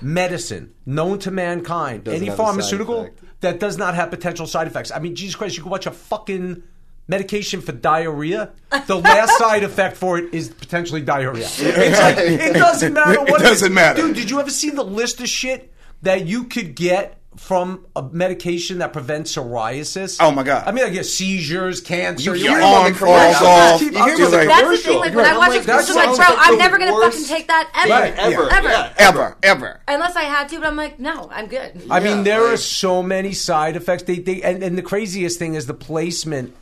[0.00, 3.10] medicine known to mankind, Doesn't any have a side pharmaceutical
[3.40, 4.90] that does not have potential side effects.
[4.90, 6.62] I mean, Jesus Christ, you can watch a fucking
[7.08, 8.50] medication for diarrhea.
[8.86, 11.46] The last side effect for it is potentially diarrhea.
[11.46, 13.74] It's like it doesn't matter what It doesn't is.
[13.74, 14.02] matter.
[14.02, 15.72] Dude, did you ever see the list of shit
[16.02, 17.15] that you could get?
[17.36, 20.16] From a medication that prevents psoriasis.
[20.20, 20.66] Oh, my God.
[20.66, 22.34] I mean, like yeah, seizures, cancer.
[22.34, 23.42] You- you your hear arm the falls commercials.
[23.42, 23.80] off.
[23.82, 24.46] You hear to about the it.
[24.46, 24.98] That's the thing.
[24.98, 26.94] Like when Right, I I'm watch like, a commercial, like, bro, like I'm never gonna
[26.94, 28.92] worst- fucking take that ever, Right, ever, ever, yeah.
[28.98, 29.80] Ever, ever.
[29.86, 30.58] unless I had to.
[30.60, 31.82] But I'm like, no, I'm good.
[31.90, 34.04] I mean, Yeah, there are so many side effects.
[34.04, 36.54] They, they, and, and the craziest thing is the placement.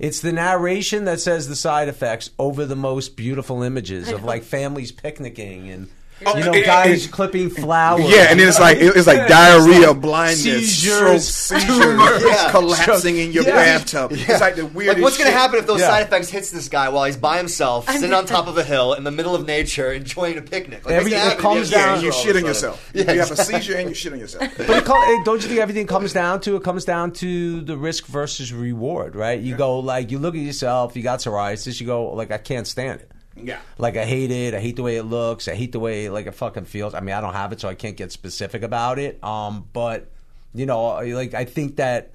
[0.00, 4.42] It's the narration that says the side effects over the most beautiful images of like
[4.44, 5.88] families picnicking and
[6.26, 8.04] Oh, you know Oh, it- guys it- clipping flowers.
[8.10, 12.50] Yeah, and then it's like it's like diarrhea, blindness, Seizures, stroke, seizures, Yeah.
[12.50, 13.54] collapsing in your Yeah.
[13.54, 14.12] bathtub.
[14.12, 14.96] It's like the weirdest.
[14.98, 15.40] Like, what's going to shit.
[15.40, 15.88] happen if those Yeah.
[15.88, 18.94] side effects hits this guy while he's by himself, sitting on top of a hill
[18.94, 20.84] in the middle of nature, enjoying a picnic?
[20.84, 21.38] Like, Every- it happen?
[21.40, 22.90] comes down- Yeah, you seizure all shit on yourself.
[22.94, 24.44] Yeah, you have a seizure and you shit on yourself.
[24.58, 27.76] But it co- don't you think everything comes down to it comes down to the
[27.76, 29.38] risk versus reward, right?
[29.40, 32.66] You go like you look at yourself, you got psoriasis, you go like I can't
[32.66, 33.10] stand it.
[33.44, 33.60] Yeah.
[33.78, 34.54] Like I hate it.
[34.54, 35.48] I hate the way it looks.
[35.48, 36.94] I hate the way like it fucking feels.
[36.94, 39.22] I mean, I don't have it, so I can't get specific about it.
[39.22, 40.10] Um, but
[40.54, 42.12] you know, like I think that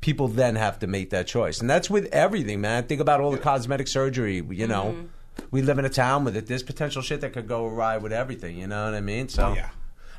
[0.00, 2.84] people then have to make that choice, and that's with everything, man.
[2.84, 4.42] Think about all the cosmetic surgery.
[4.50, 5.08] You know,
[5.50, 6.46] we live in a town with it.
[6.46, 8.56] There's potential shit that could go awry with everything.
[8.58, 9.28] You know what I mean?
[9.28, 9.70] So, Oh, yeah.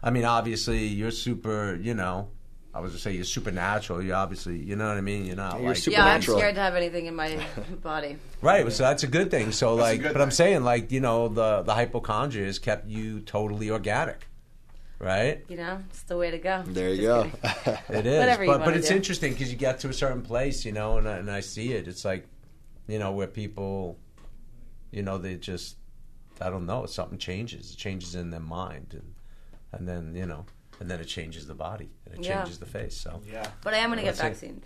[0.04, 1.76] I mean, obviously, you're super.
[1.82, 2.30] You know.
[2.78, 4.04] I was gonna say you're supernatural.
[4.04, 5.26] You obviously, you know what I mean.
[5.26, 7.44] You're not You're like super- yeah, I'm scared to have anything in my
[7.82, 8.18] body.
[8.40, 9.52] Right, so that's a good thing.
[9.52, 13.22] So like, good but I'm saying like, you know, the the hypochondria has kept you
[13.22, 14.28] totally organic,
[15.00, 15.44] right?
[15.50, 16.62] You know, it's the way to go.
[16.68, 17.78] There you Just go.
[17.90, 18.96] It is, Whatever you but but it's do.
[18.96, 21.74] interesting because you get to a certain place, you know, and I, and I see
[21.74, 21.88] it.
[21.88, 22.28] It's like,
[22.88, 23.98] you know, where people,
[24.92, 25.78] you know, they just
[26.40, 27.72] I don't know, something changes.
[27.72, 29.16] It changes in their mind, and
[29.72, 30.46] and then you know,
[30.80, 32.40] and then it changes the body and it Yeah.
[32.42, 32.96] changes the face.
[32.98, 33.48] So Yeah.
[33.64, 34.64] But I am gonna get vaccinated.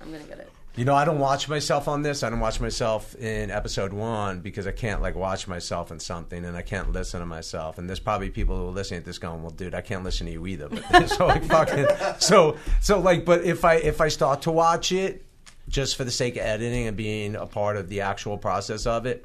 [0.00, 0.50] I'm gonna get it.
[0.76, 2.24] You know, I don't watch myself on this.
[2.24, 6.44] I don't watch myself in episode one because I can't like watch myself in something,
[6.44, 7.78] and I can't listen to myself.
[7.78, 10.26] And there's probably people who are listening to this going, "Well, dude, I can't listen
[10.26, 11.86] to you either." But so like fucking
[12.18, 15.24] so so like, but if I if I start to watch it
[15.68, 19.06] just for the sake of editing and being a part of the actual process of
[19.06, 19.24] it.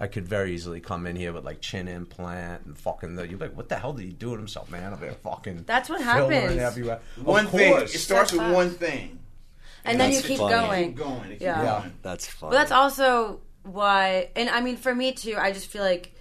[0.00, 3.38] I could very easily come in here with like chin implant and fucking the, you're
[3.38, 4.92] like, what the hell did he do to himself, man?
[4.94, 5.64] I'll be fucking.
[5.66, 6.56] That's what filler happens.
[6.58, 7.00] everywhere.
[7.18, 7.72] Of One thing.
[7.74, 7.94] course.
[7.94, 9.18] It starts with That's one thing.
[9.84, 10.54] And then you That's keep funny.
[10.54, 10.88] going.
[10.88, 11.28] Keep going.
[11.30, 11.62] Keep Yeah.
[11.62, 11.84] Yeah.
[12.02, 12.50] That's fun.
[12.50, 16.14] But that's also why, and I mean, for me too, I just feel like,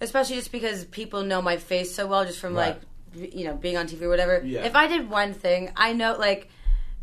[0.00, 2.78] especially just because people know my face so well, just from Right.
[3.14, 4.42] like, you know, being on TV or whatever.
[4.44, 4.64] Yeah.
[4.64, 6.48] If I did one thing, I know, like,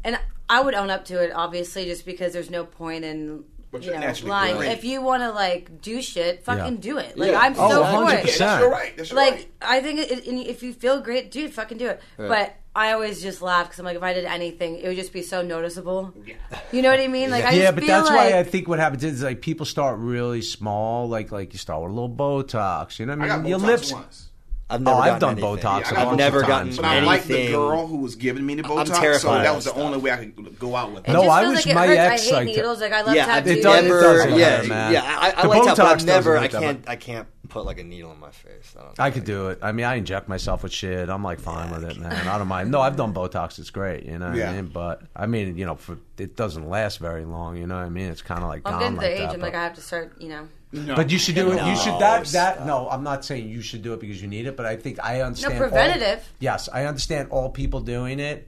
[0.03, 0.19] and
[0.49, 3.43] I would own up to it, obviously, just because there's no point in.
[3.78, 4.57] But You you're know, lying.
[4.57, 4.71] great.
[4.71, 6.82] If you want to like do shit, fucking Yeah.
[6.82, 7.17] do it.
[7.17, 7.39] Like Yeah.
[7.39, 8.07] I'm Oh, so 100%.
[8.07, 8.26] for it.
[8.26, 8.97] Yeah, that's your right.
[8.97, 9.47] That's your like right.
[9.61, 12.01] I think it, it, if you feel great, dude, fucking do it.
[12.17, 15.13] But I always just laugh because I'm like, if I did anything, it would just
[15.13, 16.13] be so noticeable.
[16.26, 16.34] Yeah.
[16.73, 17.30] You know what I mean?
[17.32, 19.65] Like I yeah, but feel that's like, why I think what happens is like people
[19.65, 22.99] start really small, like like you start with a little Botox.
[22.99, 23.49] You know what I I got mean?
[23.51, 23.93] Your Botox lips.
[23.93, 24.30] once.
[24.68, 25.57] I've never Oh, I've done anything.
[25.57, 27.03] Botox Yeah, I a got bunch never gotten times, But man.
[27.03, 29.66] I like the girl who was giving me the Botox, I'm terrified so that was
[29.66, 31.07] the only way I could go out with.
[31.07, 31.99] It No, I feels wish like my hurts.
[31.99, 32.55] ex I hate liked it.
[32.55, 32.82] needles.
[32.82, 33.51] Like I love yeah, tattoos.
[33.57, 34.93] It does- it never, doesn't yeah, hurt, man.
[34.93, 35.01] yeah.
[35.03, 36.38] I, I The like that, but Botox I've never.
[36.38, 36.89] I can't.
[36.89, 38.74] I can't put like a needle in my face.
[38.76, 39.59] I, don't I could do it.
[39.61, 41.09] I mean, I inject myself with shit.
[41.09, 42.28] I'm like fine with it, man.
[42.28, 42.72] I don't mind.
[42.72, 43.59] No, I've done Botox.
[43.59, 44.05] It's great.
[44.05, 44.49] You know what Yeah.
[44.49, 44.66] I mean?
[44.74, 47.55] But I mean, you know, for, it doesn't last very long.
[47.55, 48.07] You know what I mean?
[48.09, 49.20] It's kind of like I'm gone getting like the age.
[49.20, 50.20] that, I'm like I have to start.
[50.20, 50.95] You know, No.
[50.95, 51.65] But you should do it.
[51.65, 52.65] You should that that.
[52.65, 54.99] No, I'm not saying you should do it because you need it, but I think
[55.03, 55.53] I understand.
[55.53, 56.30] all- preventative.
[56.39, 58.47] yes, I understand all people doing it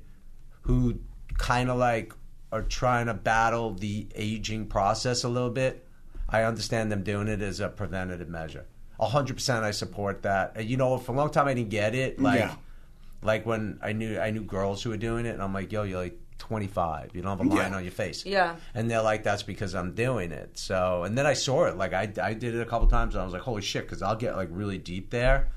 [0.61, 0.99] who
[1.38, 2.13] kind of like
[2.51, 5.86] are trying to battle the aging process a little bit.
[6.30, 8.65] I understand them doing it as a preventative measure.
[8.99, 10.65] hundred percent, I support that.
[10.65, 12.19] You know, for a long time I didn't get it.
[12.19, 12.55] Like, Yeah.
[13.21, 15.84] like when I knew I knew girls who were doing it, and I'm like, yo,
[15.84, 17.11] you're like 25.
[17.13, 17.77] You don't have a line Yeah.
[17.77, 18.25] on your face.
[18.25, 18.55] Yeah.
[18.73, 20.57] And they're like, that's because I'm doing it.
[20.57, 21.77] So, and then I saw it.
[21.77, 24.01] Like, I, I did it a couple times, and I was like, holy shit, because
[24.01, 25.49] I'll get like really deep there.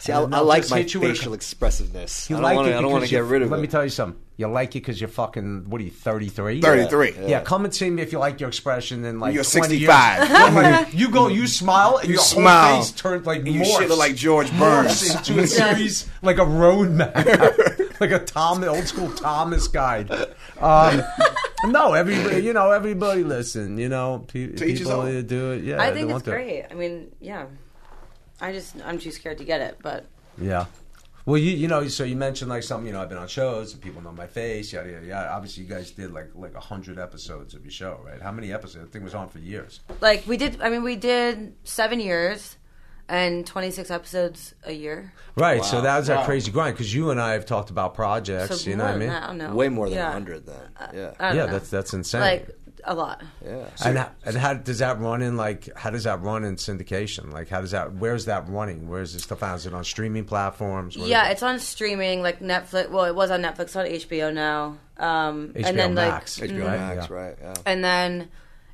[0.00, 2.28] See, I, I like my hit you with a- facial expressiveness.
[2.28, 3.50] You I don't like wanna, it I don't want to because get you- rid of
[3.50, 3.62] Let it.
[3.62, 4.20] me tell you something.
[4.36, 5.68] You like it because you're fucking.
[5.70, 5.90] What are you?
[5.90, 6.60] Thirty three.
[6.60, 7.26] 33.
[7.26, 7.40] Yeah.
[7.40, 9.04] come and see me if you like your expression.
[9.04, 10.28] And like You're 65.
[10.28, 12.74] Years, like, you go, you smile, and You your smile.
[12.74, 14.60] whole face turns like And you shit look like George morphs
[15.14, 15.28] Burns.
[15.28, 17.16] into a series like a road map,
[18.00, 20.10] like a Tom, old school Thomas guide.
[20.60, 21.02] Um,
[21.66, 23.78] no, everybody, you know, everybody listen.
[23.78, 25.26] You know, pe- To each his people own.
[25.26, 25.64] do it.
[25.64, 26.30] Yeah, I think it's want to.
[26.30, 26.64] great.
[26.70, 27.46] I mean, yeah.
[28.40, 30.06] I just I'm too scared to get it, but
[30.40, 30.66] Yeah.
[31.26, 32.86] Well, you you know, so you mentioned like something.
[32.86, 34.72] You know, I've been on shows and people know my face.
[34.72, 35.28] Yada yada yada.
[35.30, 38.22] Obviously, you guys did like like a hundred episodes of your show, right?
[38.22, 38.86] How many episodes?
[38.86, 39.80] The thing was on for years.
[40.00, 40.62] like we did.
[40.62, 42.56] I mean, we did seven years
[43.08, 45.12] and 26 episodes a year.
[45.36, 45.64] Right.
[45.64, 46.24] So that was that Wow.
[46.26, 48.60] crazy grind because you and I have talked about projects.
[48.62, 49.08] So you know what I mean?
[49.08, 49.54] that, I don't know.
[49.54, 50.04] Way more than yeah.
[50.06, 50.56] 100 then.
[50.94, 51.10] Yeah.
[51.18, 51.52] I don't Yeah, know.
[51.52, 52.20] that's that's insane.
[52.20, 52.48] like
[52.84, 53.22] a lot.
[53.44, 53.66] yeah.
[53.84, 57.32] and how, and how does that run in like how does that run in syndication?
[57.32, 58.88] Like how does that where's that running?
[58.88, 59.42] Where's this stuff?
[59.56, 60.96] Is it on streaming platforms?
[60.96, 61.32] Where is Yeah, it?
[61.32, 62.90] it's on streaming like Netflix.
[62.90, 63.60] Well, it was on Netflix.
[63.60, 64.78] It's on HBO now.
[64.98, 66.40] Um, HBO and then Max.
[66.40, 67.16] like, HBO Right, Max, yeah.
[67.16, 67.36] right?
[67.40, 67.54] Yeah.
[67.66, 68.28] and then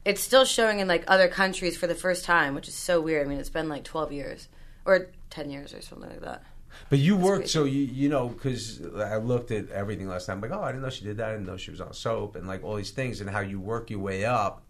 [0.05, 3.27] it's still showing in like other countries for the first time, which is so weird.
[3.27, 4.49] I mean, it's been like 12 years
[4.85, 6.43] or 10 years or something like that.
[6.91, 7.53] But you worked, crazy.
[7.53, 10.41] so you you know, because I looked at everything last time.
[10.41, 11.29] Like, oh, I didn't know she did that.
[11.29, 13.61] I didn't know she was on soap, and like all these things, and how you
[13.61, 14.63] work your way up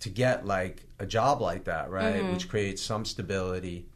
[0.00, 2.16] to get like a job like that, right?
[2.16, 2.32] Mm-hmm.
[2.32, 3.86] Which creates some stability,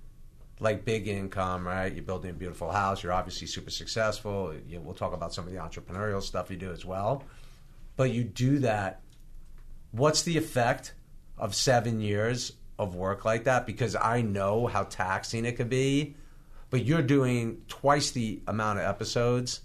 [0.61, 1.93] like big income, right?
[1.93, 3.03] You're building a beautiful house.
[3.03, 4.55] You're obviously super successful.
[4.67, 7.25] You, we'll talk about some of the entrepreneurial stuff you do as well.
[7.97, 9.01] But you do that.
[9.95, 10.93] What's the effect
[11.39, 13.67] of seven years of work like that?
[13.67, 16.17] Because I know how taxing it could be
[16.71, 19.61] but you're doing twice the amount of episodes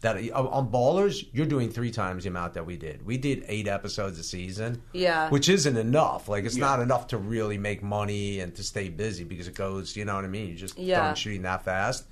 [0.00, 1.26] that uh, on Ballers.
[1.32, 3.04] You're doing three times the amount that we did.
[3.04, 5.28] We did eight episodes a season, Yeah.
[5.30, 6.28] which isn't enough.
[6.28, 6.66] Like it's Yeah.
[6.66, 9.96] not enough to really make money and to stay busy because it goes.
[9.96, 10.50] You know what I mean?
[10.50, 11.00] You just Yeah.
[11.06, 12.04] done shooting that fast.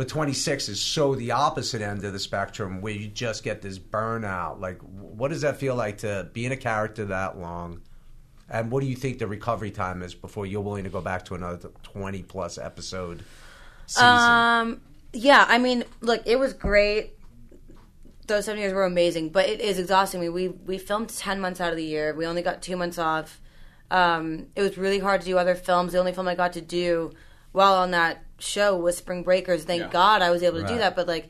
[0.00, 3.78] But 26 is so the opposite end of the spectrum where you just get this
[3.78, 4.58] burnout.
[4.58, 7.82] Like, what does that feel like to be in a character that long?
[8.48, 11.26] And what do you think the recovery time is before you're willing to go back
[11.26, 13.22] to another 20 plus episode
[13.84, 14.08] season?
[14.08, 14.80] Um,
[15.12, 17.18] yeah, I mean, look, it was great.
[18.26, 20.18] Those seven years were amazing, but it is exhausting.
[20.20, 22.14] We we we filmed ten months out of the year.
[22.14, 23.38] We only got two months off.
[23.90, 25.92] Um, it was really hard to do other films.
[25.92, 27.12] The only film I got to do
[27.52, 29.64] while on that show was Spring Breakers.
[29.64, 29.88] Thank Yeah.
[29.90, 30.96] God I was able to do that.
[30.96, 31.28] But like,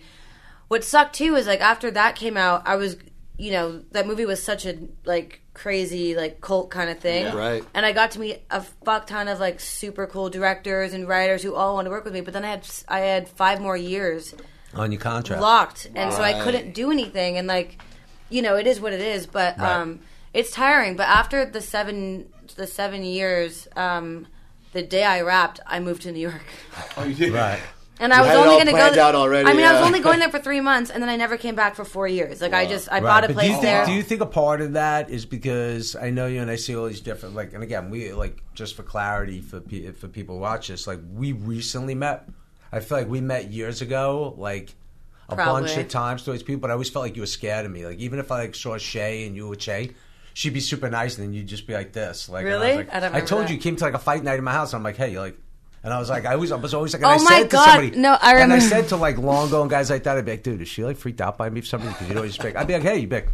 [0.69, 2.97] what sucked too is like after that came out, I was,
[3.37, 7.25] you know, that movie was such a like crazy like cult kind of thing.
[7.25, 7.37] Yeah.
[7.37, 7.65] Right.
[7.75, 11.43] And I got to meet a fuck ton of like super cool directors and writers
[11.43, 12.21] who all wanted to work with me.
[12.21, 14.35] But then I had I had five more years
[14.75, 15.43] on your contract.
[15.43, 17.37] locked, and so I couldn't do anything.
[17.37, 17.81] And like,
[18.29, 19.27] you know, it is what it is.
[19.27, 19.73] But Right.
[19.81, 20.01] um,
[20.33, 20.95] it's tiring.
[20.97, 24.27] But after the seven the seven years, um,
[24.73, 26.43] the day I wrapped, I moved to New York.
[26.97, 27.33] Oh, you did.
[27.33, 27.61] Right.
[27.99, 28.79] And I You was only going to go.
[28.79, 31.03] planned th- out already, I mean, I was only going there for three months, and
[31.03, 32.41] then I never came back for four years.
[32.41, 33.85] Like I just, I Right, bought a but place do you there.
[33.85, 36.57] think do you think a part of that is because I know you and I
[36.57, 40.09] see all these different like and again we like just for clarity for pe- for
[40.09, 42.27] people who watch this like we recently met
[42.73, 44.75] I feel like we met years ago like
[45.29, 45.63] a Probably.
[45.63, 47.71] bunch of times to these people but I always felt like you were scared of
[47.73, 49.91] me like even if I like saw Shay and you were Shay
[50.35, 52.63] she'd be super nice and then you'd just be like this like and I, was
[52.67, 52.77] Really?
[52.77, 54.53] like, I don't remember told you you came to like a fight night in my
[54.53, 55.37] house and I'm like hey you're like
[55.83, 57.49] and I was like, I was, I was always like, and Oh I my said
[57.51, 57.65] God.
[57.65, 58.61] to somebody, No, I And I remember.
[58.67, 60.99] said to like Longo and guys like that, I'd be like, dude, is she like
[60.99, 61.89] freaked out by me for something?
[61.91, 62.55] Because you know you speak.
[62.55, 63.31] I'd be like, hey, you big.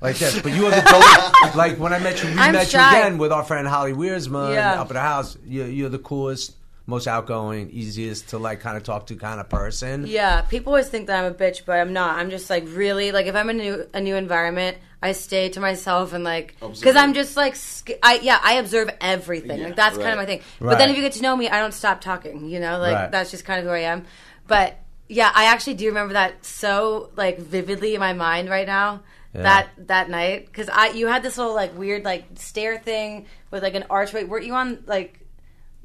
[0.00, 1.56] Like this, but you are the dope.
[1.56, 2.92] like when I met you, we I'm met shy.
[2.92, 4.80] you again with our friend Holly Wiersma Yeah.
[4.80, 5.36] up at the house.
[5.44, 6.54] You're, you're the coolest,
[6.88, 10.06] most outgoing, easiest to like kind of talk to kind of person.
[10.06, 12.16] Yeah, people always think that I'm a bitch, but I'm not.
[12.18, 15.50] I'm just like really like if I'm in a new a new environment, I stay
[15.50, 19.60] to myself and like because I'm just like sc- I yeah I observe everything.
[19.60, 20.40] Yeah, like that's kind of my thing.
[20.58, 22.48] But then if you get to know me, I don't stop talking.
[22.48, 23.10] You know, like Right.
[23.12, 24.06] that's just kind of who I am.
[24.46, 24.78] But
[25.08, 29.02] yeah, I actually do remember that so like vividly in my mind right now.
[29.34, 29.42] Yeah.
[29.42, 33.62] That that night because I you had this little like weird like stair thing with
[33.62, 34.24] like an archway.
[34.24, 35.20] Weren't you on like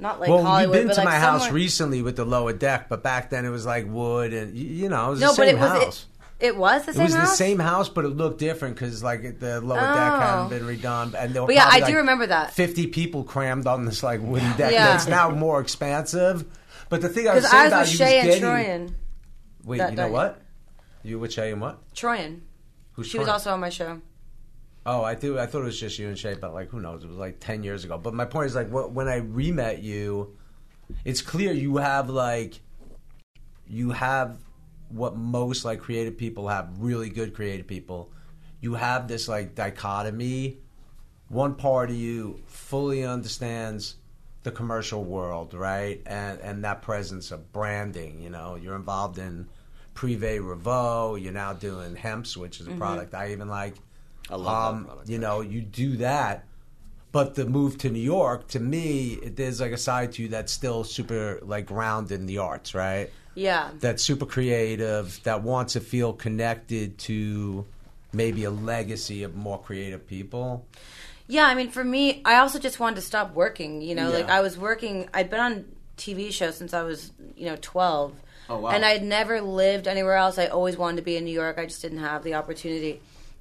[0.03, 0.75] not like Well, Hollywood?
[0.75, 3.45] you've been but, to like, my house recently with the lower deck, but back then
[3.45, 5.69] it was like wood and you know it was No, the but same it was
[5.71, 6.05] house.
[6.39, 6.99] it, it was the same house.
[6.99, 7.29] It was house.
[7.31, 10.19] the same house, but it looked different because like the lower deck Oh.
[10.19, 12.53] hadn't been redone, and there were But yeah, I do remember that.
[12.53, 14.85] Fifty people crammed on this like wooden deck Yeah.
[14.87, 16.45] that's now more expansive.
[16.89, 18.87] But the thing I was saying I was about with you Shay was and getting.
[18.89, 18.93] Troian.
[19.63, 20.11] Wait, you know night.
[20.11, 20.41] what?
[21.03, 21.79] You with Shay and what?
[21.95, 22.41] Troian.
[22.93, 24.01] Who's She was also on my show.
[24.85, 25.39] Oh, I do.
[25.39, 27.03] I thought it was just you and Shay, but like, who knows?
[27.03, 27.97] It was like ten years ago.
[27.97, 30.35] But my point is, like, wh- when I re-met you,
[31.05, 32.59] it's clear you have like,
[33.65, 34.37] you have
[34.89, 36.69] what most like creative people have.
[36.79, 38.11] Really good creative people.
[38.59, 40.57] You have this like dichotomy.
[41.29, 43.95] One part of you fully understands
[44.43, 46.01] the commercial world, right?
[46.05, 48.21] And and that presence of branding.
[48.21, 49.47] You know, you're involved in
[49.95, 51.21] Privé Revaux.
[51.21, 52.79] You're now doing Hemps, which is a mm-hmm.
[52.79, 53.75] product I even like.
[54.29, 55.09] I love that Um, product.
[55.09, 56.45] You know, you do that,
[57.11, 60.27] but the move to New York, to me, it, there's like a side to you
[60.29, 63.09] that's still super like grounded in the arts, right?
[63.35, 63.71] Yeah.
[63.79, 67.65] That's super creative, that wants to feel connected to
[68.11, 70.65] maybe a legacy of more creative people.
[71.27, 73.81] Yeah, I mean, for me, I also just wanted to stop working.
[73.81, 75.09] You know, like I was working.
[75.13, 75.65] I'd been on
[75.97, 78.13] TV shows since I was, you know, twelve.
[78.49, 78.71] Oh, wow.
[78.71, 80.37] And I'd never lived anywhere else.
[80.37, 81.57] I always wanted to be in New York.
[81.57, 82.99] I just didn't have the opportunity.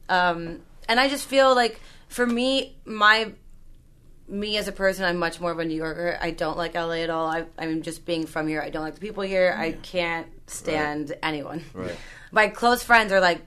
[0.09, 3.33] Um, and I just feel like, for me, my
[4.29, 6.19] me as a person, I'm much more of a New Yorker.
[6.21, 7.27] I don't like LA at all.
[7.27, 9.55] I, I mean, just being from here, I don't like the people here.
[9.57, 11.65] I can't stand anyone.
[11.75, 11.97] Right.
[12.33, 13.43] My close friends are like,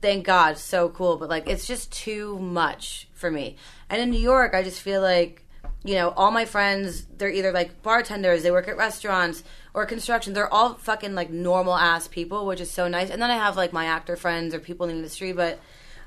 [0.00, 1.18] thank God, so cool.
[1.18, 3.56] But like, it's just too much for me.
[3.90, 5.44] And in New York, I just feel like,
[5.84, 10.32] you know, all my friends, they're either like bartenders, they work at restaurants or construction.
[10.32, 13.10] They're all fucking like normal ass people, which is so nice.
[13.10, 15.60] And then I have like my actor friends or people in the industry, but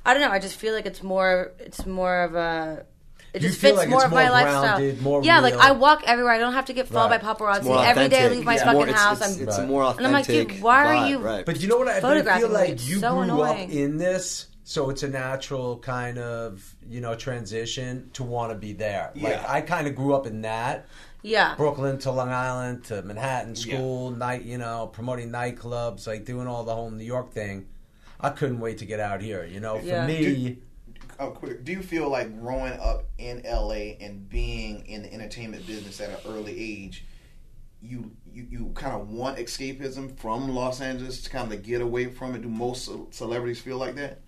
[0.05, 0.29] I don't know.
[0.31, 2.85] I just feel like it's more, it's more of a.
[3.33, 4.61] It You just feel fits like more it's of my more lifestyle.
[4.77, 5.55] grounded, more yeah, like.
[5.55, 6.31] I walk everywhere.
[6.33, 7.21] I don't have to get followed Right.
[7.21, 7.63] by paparazzi.
[7.65, 9.19] more Every day I leave my It's fucking more- it's- house.
[9.27, 9.69] It's, I'm it's a Right.
[9.69, 11.45] more And I'm like, dude, why are you- Right.
[11.45, 11.89] But you know what?
[11.89, 13.63] I, but I feel like you so grew annoying.
[13.65, 18.55] up in this, so it's a natural kind of you know transition to want to
[18.57, 19.11] be there.
[19.15, 19.45] Like Yeah.
[19.47, 20.85] I kind of grew up in that.
[21.21, 21.55] yeah.
[21.55, 26.63] Brooklyn to Long Island to Manhattan, school, night, you know, promoting nightclubs, like doing all
[26.63, 27.65] the whole New York thing.
[28.25, 29.45] I couldn't wait to get out here.
[29.45, 30.07] You know, for Yeah.
[30.07, 30.57] me,
[31.17, 31.63] Oh, quick.
[31.63, 36.09] Do you feel like growing up in LA and being in the entertainment business at
[36.09, 37.05] an early age,
[37.81, 42.07] you you, you kind of want escapism from Los Angeles to kind of get away
[42.07, 42.41] from it?
[42.41, 44.19] Do most celebrities feel like that?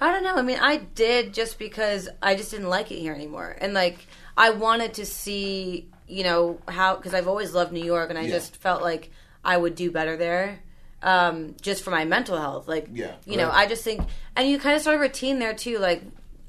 [0.00, 0.34] I don't know.
[0.36, 4.06] I mean, I did just because I just didn't like it here anymore, and like
[4.36, 8.22] I wanted to see, you know, how because I've always loved New York, and I
[8.22, 8.30] Yeah.
[8.38, 9.10] just felt like
[9.44, 10.60] I would do better there,
[11.02, 12.66] um, just for my mental health.
[12.68, 13.50] Like, Yeah, you know.
[13.50, 14.02] I just think,
[14.36, 16.02] and you kind of start a routine there too, like.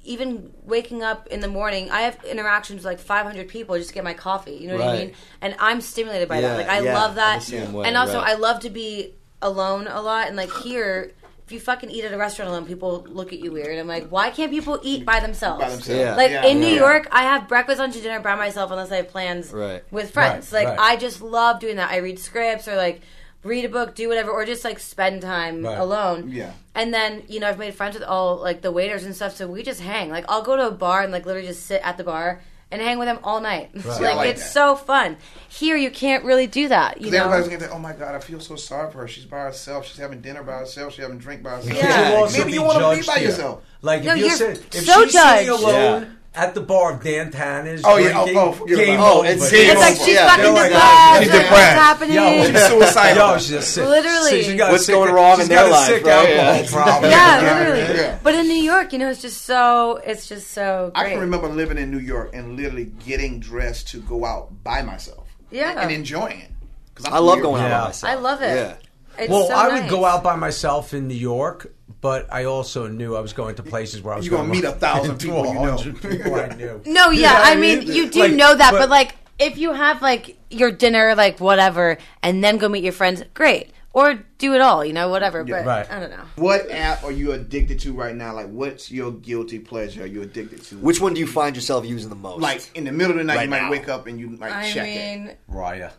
[0.06, 3.94] Even waking up in the morning, I have interactions with like 500 people just to
[3.94, 4.54] get my coffee.
[4.54, 5.14] You know what I mean?
[5.42, 6.58] And I'm stimulated by Yeah, that.
[6.58, 7.42] Like I yeah, love that.
[7.42, 8.30] the same way, and also, right.
[8.30, 10.28] I love to be alone a lot.
[10.28, 11.12] And like here,
[11.46, 13.78] if you fucking eat at a restaurant alone, people look at you weird.
[13.78, 15.62] I'm like, why can't people eat by themselves?
[15.64, 15.90] By themselves.
[16.00, 16.16] Yeah.
[16.16, 16.68] Like Yeah, in New.
[16.74, 19.84] York, I have breakfast, lunch, and dinner by myself unless I have plans Right.
[19.92, 20.52] with friends.
[20.52, 20.94] Right, like right.
[20.94, 21.92] I just love doing that.
[21.92, 23.02] I read scripts or like
[23.44, 25.78] read a book, do whatever, or just like spend time Right.
[25.78, 26.30] alone.
[26.30, 26.52] Yeah.
[26.76, 29.48] And then you know I've made friends with all like the waiters and stuff, so
[29.48, 30.10] we just hang.
[30.10, 32.82] Like I'll go to a bar and like literally just sit at the bar and
[32.84, 33.72] hang with them all night.
[33.82, 34.52] See, I like, like it's that.
[34.52, 35.18] so fun.
[35.48, 37.02] Here you can't really do that.
[37.02, 37.18] You know.
[37.26, 39.08] Everybody's gonna think, oh my god, I feel so sorry for her.
[39.08, 39.88] She's by herself.
[39.88, 40.94] She's having dinner by herself.
[40.94, 41.78] She's having drink by herself.
[41.78, 42.20] Yeah.
[42.20, 43.30] You'll Maybe you want to be by here.
[43.30, 43.64] yourself.
[43.82, 45.64] Like No, if you're, you're sitting, if so she's sitting judged.
[45.64, 48.12] alone at the bar of Dan Tana's Oh, yeah.
[48.14, 49.00] drinking, Oh, oh, game.
[49.00, 49.26] Oh, over.
[49.28, 50.06] it's- it's like over.
[50.06, 51.20] she's Yeah, fucking they're like, depressed.
[51.24, 51.52] she's like, depressed.
[51.52, 52.16] What's happening?
[52.16, 53.28] Yo, She's suicidal.
[53.32, 53.86] Yo, she's a sick.
[53.88, 54.44] Literally.
[54.44, 56.14] She's got What's sick- going wrong she's in got their a life, sick right?
[56.14, 56.72] alcohol Yeah.
[56.72, 57.12] problem.
[57.12, 58.00] yeah, Yeah, literally.
[58.00, 58.20] yeah.
[58.24, 61.06] But in New York, you know, it's just so it's just so great.
[61.08, 64.82] I can remember living in New York and literally getting dressed to go out by
[64.84, 65.26] myself.
[65.52, 65.72] Yeah.
[65.72, 66.52] And, and enjoying it.
[66.96, 68.12] 'Cause I'm I love going out by myself.
[68.12, 68.56] I love it.
[68.56, 68.74] Yeah.
[69.20, 72.88] It's Well, so I would go out by myself in New York, but I also
[72.88, 75.28] knew I was going to places where I was You're gonna meet a thousand to
[75.28, 75.78] people you know.
[76.02, 76.82] people I knew.
[76.86, 77.88] No, yeah, know I I mean, mean?
[77.94, 81.40] you do Like, know that, but, but- like, if you have like your dinner, like
[81.40, 83.72] whatever, and then go meet your friends, great.
[83.92, 85.44] Or do it all, you know, whatever.
[85.44, 85.90] but right.
[85.92, 86.24] I don't know.
[86.36, 88.36] What app are you addicted to right now?
[88.36, 90.04] Like, what's your guilty pleasure?
[90.04, 90.76] Are you addicted to?
[90.78, 92.40] Which one do you find yourself using the most?
[92.40, 93.72] like in the middle of the night, Right you might now.
[93.72, 95.18] wake up and you might I check it.
[95.20, 95.92] mean, Raya.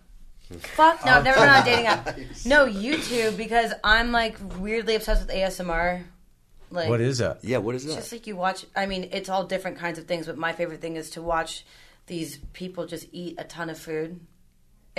[0.58, 2.18] Fuck no, I've never been on a dating app.
[2.44, 6.04] No, YouTube because I'm like weirdly obsessed with ASMR.
[6.72, 7.38] Like, What is that?
[7.42, 8.00] yeah, what is It's that?
[8.00, 8.64] just like you watch.
[8.76, 11.64] I mean, it's all different kinds of things, but my favorite thing is to watch
[12.06, 14.20] these people just eat a ton of food.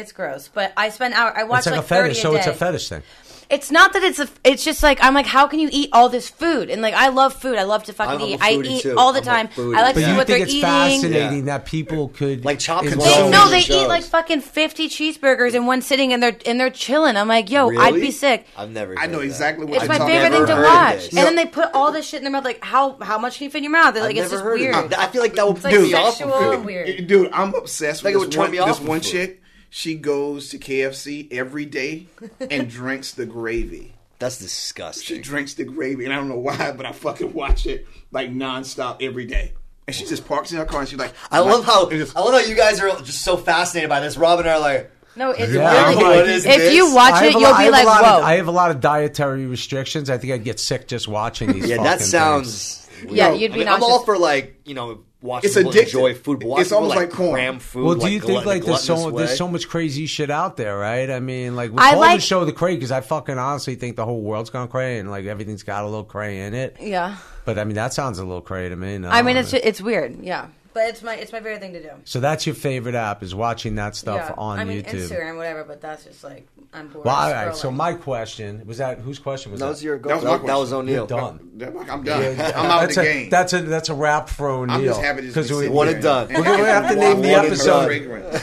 [0.01, 1.31] It's gross, but I spend hour.
[1.37, 3.03] I watch It's like, like, a fetish, 30 so it's a fetish thing.
[3.51, 4.29] It's not that it's a.
[4.45, 6.69] It's just like I'm like, how can you eat all this food?
[6.69, 7.57] And like, I love food.
[7.57, 8.39] I love to fucking I'm eat.
[8.41, 8.95] I eat too.
[8.97, 9.49] all the I'm time.
[9.57, 10.41] I like But to see what think they're eating.
[10.43, 10.61] it's eating.
[10.61, 11.57] fascinating Yeah.
[11.57, 12.95] that people could Like chop They,
[13.29, 13.83] no, they shows.
[13.83, 17.17] eat like fucking fifty cheeseburgers in one sitting, and they're and they're chilling.
[17.17, 18.47] I'm like, yo, I'd be sick.
[18.55, 18.97] I've never.
[18.97, 19.25] I know that.
[19.25, 20.95] exactly what It's you're my talking favorite thing to watch.
[20.95, 21.07] this.
[21.09, 22.45] And then they put all this shit in their mouth.
[22.45, 23.93] Like, how how much can you fit in your mouth?
[23.95, 24.93] They're like, I've it's just weird.
[24.93, 26.13] I feel like that would like piss me off.
[26.15, 26.65] sexual from and food.
[26.65, 27.07] weird.
[27.07, 29.09] Dude, I'm obsessed with would this one, me off this from one food.
[29.11, 29.37] chick.
[29.73, 32.07] She goes to KFC every day
[32.51, 33.93] and drinks the gravy.
[34.19, 35.15] That's disgusting.
[35.17, 38.29] She drinks the gravy, and I don't know why, but I fucking watch it like
[38.31, 39.53] nonstop every day.
[39.87, 42.19] And she just parks in her car and she's like, I love how just- I
[42.19, 44.17] love how you guys are just so fascinated by this.
[44.17, 46.03] Robin and I are like, No, it's Yeah, I'm really.
[46.03, 46.73] like, what is if this?
[46.75, 48.17] you watch it, have a you'll lot- be have like, whoa.
[48.19, 50.09] Of, I have a lot of dietary restrictions.
[50.09, 51.67] I think I'd get sick just watching these.
[51.67, 52.11] yeah, fucking that things.
[52.11, 52.89] sounds.
[53.09, 55.83] Yeah, you'd I be mean, I'm all for like you know watching It's people addictive.
[55.83, 56.39] enjoy food.
[56.39, 57.31] But watching It's almost people, like corn.
[57.33, 57.83] cram food.
[57.85, 60.29] Well, do like, you glut- think like there's so gluttonous there's so much crazy shit
[60.29, 61.09] out there, right?
[61.09, 63.75] I mean, like we I call like- the show the cray because I fucking honestly
[63.75, 66.77] think the whole world's gone cray and like everything's got a little cray in it.
[66.79, 67.17] Yeah.
[67.45, 68.97] But I mean, that sounds a little cray to me.
[68.99, 70.23] No, I mean, it's it's weird.
[70.23, 71.89] Yeah, but it's my it's my favorite thing to do.
[72.05, 74.35] so that's your favorite app is watching that stuff yeah.
[74.37, 75.07] on I mean, YouTube.
[75.09, 75.63] Instagram, whatever.
[75.63, 77.05] But that's just like I'm bored.
[77.05, 77.55] Well, all right.
[77.55, 79.71] So my question was that whose question was That that?
[79.71, 80.09] was your goal.
[80.09, 80.77] That was That, my that was question.
[80.89, 80.95] O'Neal.
[80.95, 81.87] You're done.
[81.89, 82.39] I'm done.
[82.39, 83.29] I'm out of that's the a, game.
[83.29, 84.75] That's a that's a wrap for O'Neal.
[84.75, 86.27] I'm just happy to just be we sitting One here and done.
[86.33, 87.91] We're gonna have to name the episode.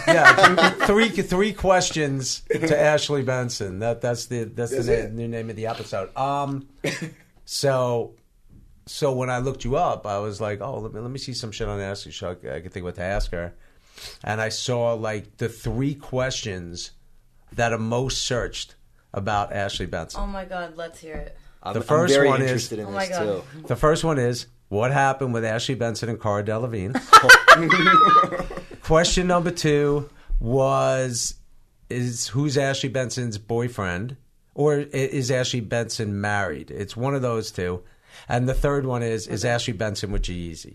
[0.06, 3.78] yeah, three three questions to Ashley Benson.
[3.78, 5.10] That that's the that's, That's the it.
[5.12, 6.14] na- new name of the episode.
[6.16, 6.68] Um,
[7.44, 8.12] so
[8.88, 11.32] so when I looked you up, I was like, oh, let me let me see
[11.34, 13.52] some shit on Ashley, so I, I could think what to ask her.
[14.24, 16.92] And I saw like the three questions
[17.52, 18.74] that are most searched
[19.14, 20.20] about Ashley Benson.
[20.22, 21.36] Oh my god, let's hear it.
[21.62, 23.42] I'm, The I'm first very one is- in Oh my this God.
[23.54, 23.62] too.
[23.66, 26.94] The first one is what happened with Ashley Benson and Cara Delevingne.
[28.82, 30.08] Question number two
[30.40, 31.34] was
[31.90, 34.16] is who's Ashley Benson's boyfriend
[34.54, 36.70] or is Ashley Benson married?
[36.70, 37.82] It's one of those two.
[38.28, 40.74] And the third one is is Ashley Benson with G-Eazy?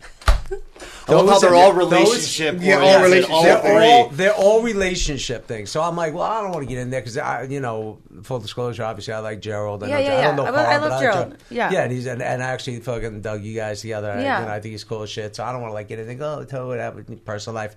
[1.08, 2.58] I love how Those they're are- all those- relationship.
[2.60, 3.32] yeah, all oriented, relationship.
[3.34, 5.72] all they're all they're all relationship things.
[5.72, 8.00] So I'm like, well, I don't want to get in there because I, you know,
[8.24, 9.84] full disclosure, obviously, I like Gerald.
[9.84, 10.36] I Yeah, know, yeah, I don't yeah.
[10.36, 11.38] know I love- I but love like Gerald.
[11.50, 11.72] Yeah.
[11.72, 14.10] yeah, and he's and, and I actually fucking dug you guys together.
[14.20, 14.42] Yeah.
[14.42, 15.36] you know, I think he's cool as shit.
[15.36, 17.18] So I don't want to like get in and go, oh, tell what happened in
[17.20, 17.76] personal life.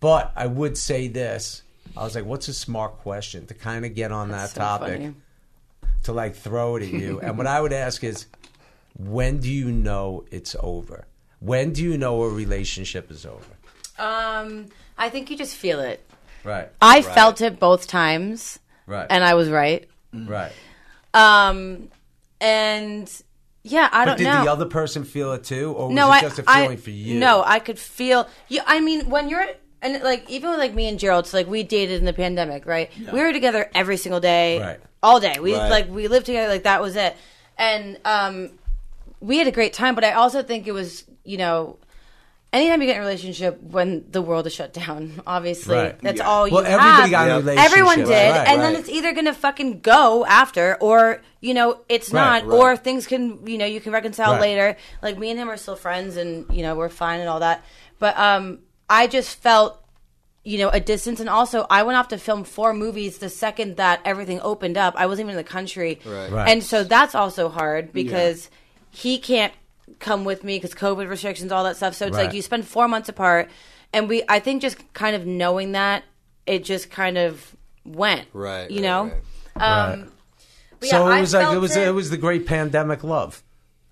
[0.00, 1.62] But I would say this.
[1.96, 4.60] I was like, what's a smart question to kind of get on That's that so
[4.60, 5.14] topic funny.
[6.04, 7.20] to like throw it at you?
[7.22, 8.26] and what I would ask is,
[8.98, 11.06] when do you know it's over?
[11.40, 13.44] When do you know a relationship is over?
[13.98, 14.66] Um,
[14.98, 16.02] I think you just feel it.
[16.44, 16.68] Right.
[16.80, 19.06] I felt it both times, Right.
[19.10, 19.88] and I was right.
[20.12, 20.52] right.
[21.12, 21.88] Um,
[22.40, 23.10] and
[23.62, 24.36] yeah, I But don't did know.
[24.38, 26.62] Did the other person feel it too, or was no, it I, just a I-
[26.62, 27.18] feeling for you?
[27.18, 28.28] No, I could feel.
[28.48, 29.46] You, I mean, when you're
[29.82, 32.64] and like even with like me and Gerald, so like we dated in the pandemic,
[32.66, 32.90] right?
[33.12, 34.80] We were together every single day, Right.
[35.02, 35.38] all day.
[35.40, 35.68] We Right.
[35.70, 37.16] like we lived together, like that was it.
[37.58, 38.50] And um,
[39.26, 41.78] we had a great time, but I also think it was you know.
[42.52, 46.00] Anytime you get in a relationship when the world is shut down, obviously, Right.
[46.00, 46.28] that's Yeah.
[46.28, 47.10] all you Well, everybody have.
[47.10, 47.34] got Yeah.
[47.34, 47.70] a relationship.
[47.70, 51.80] Everyone did, right, and then it's either going to fucking go after, or you know,
[51.88, 52.56] it's Right, not, right.
[52.56, 54.40] or things can, you know, you can reconcile Right.
[54.40, 54.76] later.
[55.02, 57.62] Like me and him are still friends, and you know, we're fine and all that.
[57.98, 59.82] But um, I just felt
[60.44, 61.18] you know, a distance.
[61.18, 64.94] And also, I went off to film four movies the second that everything opened up.
[64.96, 65.98] I wasn't even in the country.
[66.06, 66.30] Right.
[66.30, 66.48] Right.
[66.48, 68.48] And so that's also hard because
[68.96, 69.52] he can't
[69.98, 71.94] come with me because COVID restrictions, all that stuff.
[71.94, 72.24] So it's Right.
[72.26, 73.50] like you spend four months apart.
[73.92, 76.02] And we, I think just kind of knowing that,
[76.46, 78.26] it just kind of went.
[78.32, 79.12] Right, You right, know?
[79.56, 79.92] right.
[79.92, 80.12] Um,
[80.80, 83.42] but so yeah, it I was like it was it was the great pandemic love.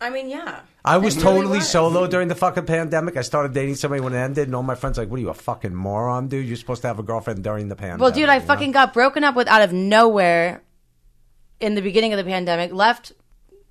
[0.00, 0.60] I mean, yeah.
[0.84, 1.68] I was It really totally was.
[1.70, 3.16] solo during the fucking pandemic.
[3.16, 5.22] I started dating somebody when it ended, and all my friends were like, "What are
[5.22, 6.46] you, a fucking moron, dude?
[6.46, 8.46] You're supposed to have a girlfriend during the pandemic." Well, dude, I you know?
[8.46, 10.62] fucking got broken up with out of nowhere
[11.60, 12.72] in the beginning of the pandemic.
[12.72, 13.12] Left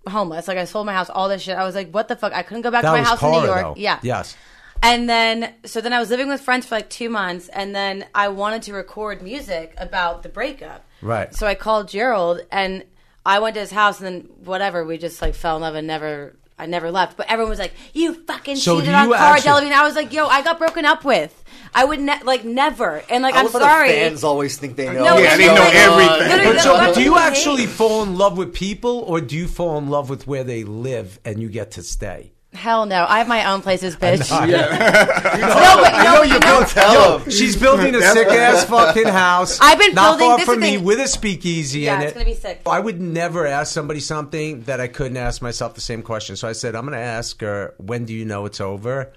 [0.07, 0.47] homeless.
[0.47, 1.57] Like I sold my house, all this shit.
[1.57, 2.33] I was like, what the fuck?
[2.33, 3.61] I couldn't go back that to my house Cara, in New York.
[3.61, 3.73] though.
[3.77, 3.99] Yeah.
[4.01, 4.35] Yes.
[4.81, 8.05] And then, so then I was living with friends for like two months, and then
[8.13, 10.85] I wanted to record music about the breakup.
[11.01, 11.33] Right.
[11.33, 12.83] So I called Gerald, and
[13.25, 15.87] I went to his house, and then whatever, we just like fell in love and
[15.87, 16.35] never.
[16.59, 19.83] I never left, but everyone was like, "You fucking So cheated on Cara Delevingne." I
[19.83, 21.42] was like, "Yo, I got broken up with.
[21.75, 23.89] I would ne- like never." And like, I I'm love how sorry.
[23.89, 25.03] The fans always think they know.
[25.03, 26.09] No, Yeah, they know like- everything.
[26.19, 29.21] Literally, But they're so, like, do you actually hate?" fall in love with people, or
[29.21, 32.31] do you fall in love with where they live and you get to stay?
[32.53, 33.03] Hell no!
[33.09, 34.31] I have my own places, bitch.
[34.31, 37.31] I No, but you know, you know, Tell them.
[37.31, 39.57] She's building a sick ass fucking house.
[39.59, 41.95] I've been not building- far this from is the me thing- with a speakeasy Yeah,
[41.95, 42.05] in it.
[42.05, 42.61] it's gonna be sick.
[42.67, 46.35] I would never ask somebody something that I couldn't ask myself the same question.
[46.35, 49.11] So I said, I'm going to ask her, when do you know it's over?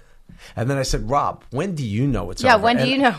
[0.54, 2.54] And then I said, Rob, when do you know it's yeah.
[2.54, 2.58] over?
[2.60, 3.16] Yeah, when do And- you know?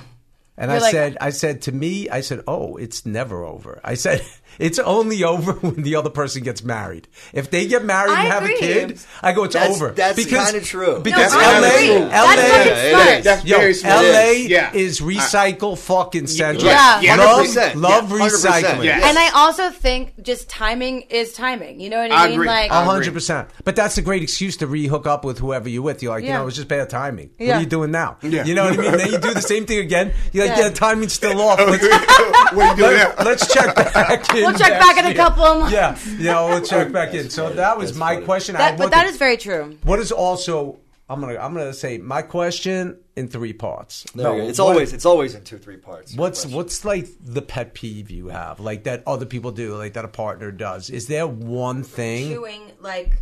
[0.60, 3.80] And You're I like- said, I said to me, I said, oh, it's never over.
[3.84, 4.24] I said,
[4.60, 7.08] it's only over when the other person gets married.
[7.34, 8.56] If they get married I and have agree.
[8.56, 9.92] a kid, I go, it's That's- over.
[9.92, 11.00] that's kinda true.
[11.02, 11.90] Because No, I LA, agree.
[11.96, 13.24] LA, That's Yeah, is.
[13.24, 14.06] That's Yo, very smart.
[14.06, 14.72] LA Yeah.
[14.74, 16.66] is recycle fucking central.
[16.66, 17.02] Yeah.
[17.02, 17.76] Yeah, love, 100%.
[17.76, 18.84] love Yeah, recycling.
[18.84, 19.08] Yeah.
[19.08, 21.80] And I also think just timing is timing.
[21.80, 22.34] You know what I, I mean?
[22.36, 22.48] agree.
[22.48, 23.50] Like, I A hundred percent.
[23.64, 26.02] But that's a great excuse to re-hook up with whoever you're with.
[26.02, 27.32] You're like, you know, it was just bad timing.
[27.38, 28.18] What are you doing now?
[28.22, 28.44] Yeah.
[28.46, 28.98] You know what I mean?
[28.98, 30.14] then you do the same thing again.
[30.34, 30.66] You're like, Yeah.
[30.68, 31.60] yeah, timing's still off.
[31.60, 31.84] Let's,
[32.54, 33.14] what are you doing now?
[33.24, 34.47] let's check back in.
[34.50, 35.74] We'll check back in a couple of months.
[35.74, 37.30] Yeah, yeah, we'll check back in.
[37.30, 38.56] So that was my question.
[38.56, 39.10] I that, but one that thing.
[39.14, 39.78] is very true.
[39.84, 40.80] What is also
[41.10, 44.06] I'm gonna I'm gonna say my question in three parts.
[44.14, 44.48] There you go.
[44.50, 46.14] It's what- always it's always in two three parts.
[46.16, 50.04] What's what's like the pet peeve you have, like that other people do, like that
[50.04, 50.90] a partner does?
[50.90, 52.30] Is there one thing?
[52.30, 53.14] Chewing, like,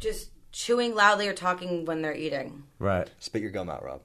[0.00, 2.62] just chewing loudly or talking when they're eating.
[2.78, 3.08] Right.
[3.18, 4.00] spit your gum out, Rob?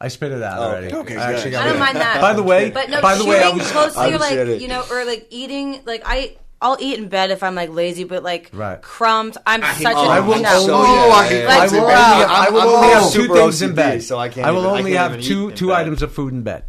[0.00, 0.92] I spit it out Oh, already.
[0.92, 1.80] okay, I actually got I don't it.
[1.80, 2.20] mind that.
[2.20, 4.60] By the way, But no, by the way, I was closely, or I'm like kidding.
[4.60, 5.80] you know, or like eating.
[5.86, 8.80] Like I, I'll eat in bed if I'm like lazy, but like Right.
[8.82, 9.38] crumbs.
[9.46, 10.50] I'm such a I will no.
[10.60, 11.94] only- Oh, I hate Like, I will bro.
[11.94, 14.02] only, I will only have two super things in bed.
[14.02, 15.74] so I can't I will even- only can't have two two bed.
[15.80, 16.64] items of food in bed.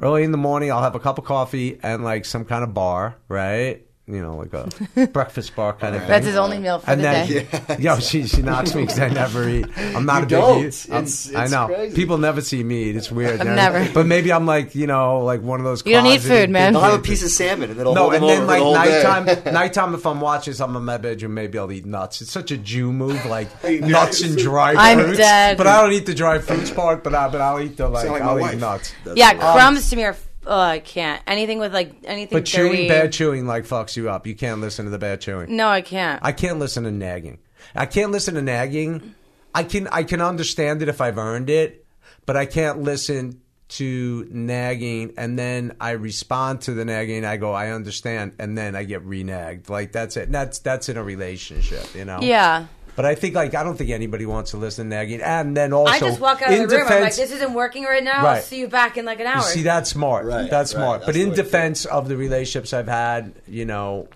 [0.00, 2.72] Early in the morning, I'll have a cup of coffee and like some kind of
[2.74, 3.86] bar, right?
[4.12, 6.08] You know, like a breakfast bar kind of thing.
[6.10, 7.76] That's his only meal for and the then, day.
[7.80, 9.66] yo, she she knocks me because I never eat.
[9.78, 10.64] I'm not You a big don't.
[10.66, 10.92] eater.
[10.94, 11.96] I'm- It's- I know crazy.
[11.96, 12.96] people never see me eat.
[12.96, 13.40] It's weird.
[13.40, 13.56] I've man.
[13.56, 13.92] never.
[13.94, 15.84] But maybe I'm like you know like one of those.
[15.86, 16.72] You don't eat food, man.
[16.72, 18.46] big They'll have a piece of salmon and it'll No, hold and them then over
[18.46, 19.02] like the whole day.
[19.02, 19.94] nighttime, nighttime.
[19.94, 22.20] If I'm watching something in my bedroom, maybe I'll eat nuts.
[22.20, 25.18] It's such a Jew move, like nuts and dry I'm fruits.
[25.18, 25.56] dead.
[25.56, 27.02] But I don't eat the dry fruits part.
[27.02, 28.58] But I, but I'll eat the like, like I'll eat wife.
[28.60, 28.92] nuts.
[29.14, 30.16] Yeah, crumbs to me are.
[30.46, 31.22] Oh, I can't.
[31.26, 32.36] Anything with like anything.
[32.36, 32.88] But chewing, dirty.
[32.88, 34.26] bad chewing, like fucks you up.
[34.26, 35.54] You can't listen to the bad chewing.
[35.54, 36.20] No, I can't.
[36.22, 37.38] I can't listen to nagging.
[37.74, 39.14] I can't listen to nagging.
[39.54, 41.86] I can I can understand it if I've earned it,
[42.26, 47.24] but I can't listen to nagging and then I respond to the nagging.
[47.24, 49.70] I go, I understand, and then I get renagged.
[49.70, 50.30] Like that's it.
[50.32, 52.20] That's that's in a relationship, you know.
[52.20, 52.66] yeah.
[52.94, 55.22] But I think like I don't think anybody wants to listen to nagging.
[55.22, 56.86] And then also, I just walk out of in the room.
[56.88, 58.26] I'm like, this isn't working right now.
[58.26, 59.36] I'll see you back in like an hour.
[59.38, 60.26] you see, that's smart.
[60.26, 60.80] Right, that's right.
[60.80, 61.00] smart.
[61.00, 64.08] That's but in defense of the relationships I've had, you know,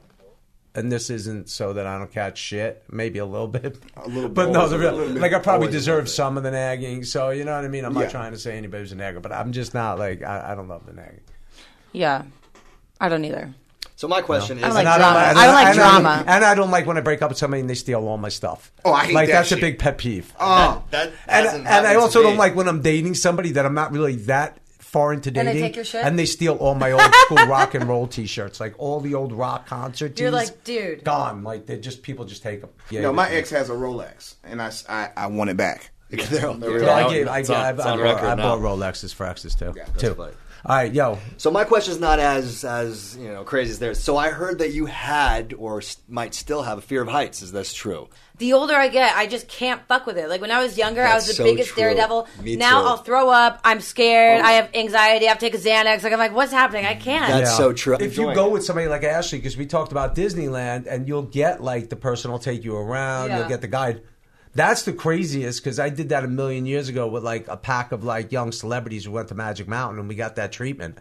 [0.75, 2.85] and this isn't so that I don't catch shit.
[2.91, 5.71] Maybe a little bit, A little bit, but no, the real, little like I probably
[5.71, 7.03] deserve some of the nagging.
[7.05, 7.87] So you know what I mean.
[7.87, 8.03] I'm Yeah.
[8.03, 10.69] not trying to say anybody's a nagger, but I'm just not like I, I don't
[10.69, 11.23] love the nagging.
[11.93, 12.25] Yeah.
[13.01, 13.55] I don't either.
[13.97, 15.19] So my question I don't is, like And drama.
[15.21, 16.25] and I don't like and drama.
[16.27, 18.29] and I don't like when I break up with somebody and they steal all my
[18.29, 18.71] stuff.
[18.85, 20.33] Oh, I hate like that that's a big pet peeve.
[20.39, 23.93] Oh, that and and I also don't like when I'm dating somebody that I'm not
[23.93, 26.05] really that far into And they dating, take your shit?
[26.05, 29.33] and they steal all my old school rock and roll T-shirts, like all the old
[29.33, 30.11] rock concert.
[30.11, 31.03] Tees, You're like, dude.
[31.03, 31.43] gone.
[31.43, 32.71] Like they just people just take them.
[32.91, 34.71] Yeah, no, my ex has a Rolex, and I
[35.17, 35.91] I want it back.
[36.11, 37.29] They're on- Yeah, I gave.
[37.29, 39.73] I, It's on- I, it's I, bought, I bought Rolexes for exes too.
[39.75, 40.15] that's too.
[40.15, 40.35] funny.
[40.69, 41.19] All right, yo.
[41.37, 44.03] So my question is not as as you know crazy as theirs.
[44.03, 47.41] So I heard that you had or s- might still have a fear of heights.
[47.41, 48.09] Is this true?
[48.39, 50.29] The older I get, I just can't fuck with it.
[50.29, 51.85] Like when I was younger, I was the so biggest true.
[51.85, 52.27] daredevil.
[52.43, 52.89] Me now too.
[52.89, 53.61] I'll throw up.
[53.63, 54.41] I'm scared.
[54.41, 54.45] Oh.
[54.45, 55.27] I have anxiety.
[55.27, 56.03] I have to take a Xanax.
[56.03, 56.85] Like I'm like, what's happening?
[56.85, 57.29] I can't.
[57.33, 57.95] That's so true.
[57.95, 58.53] I'm If you go it.
[58.53, 62.33] with somebody like Ashley, because we talked about Disneyland, and you'll get like the person
[62.33, 63.39] will take you around, Yeah.
[63.39, 64.03] you'll get the guide.
[64.57, 67.93] That's the craziest because I did that a million years ago with like a pack
[67.93, 70.97] of like young celebrities who went to Magic Mountain and we got that treatment.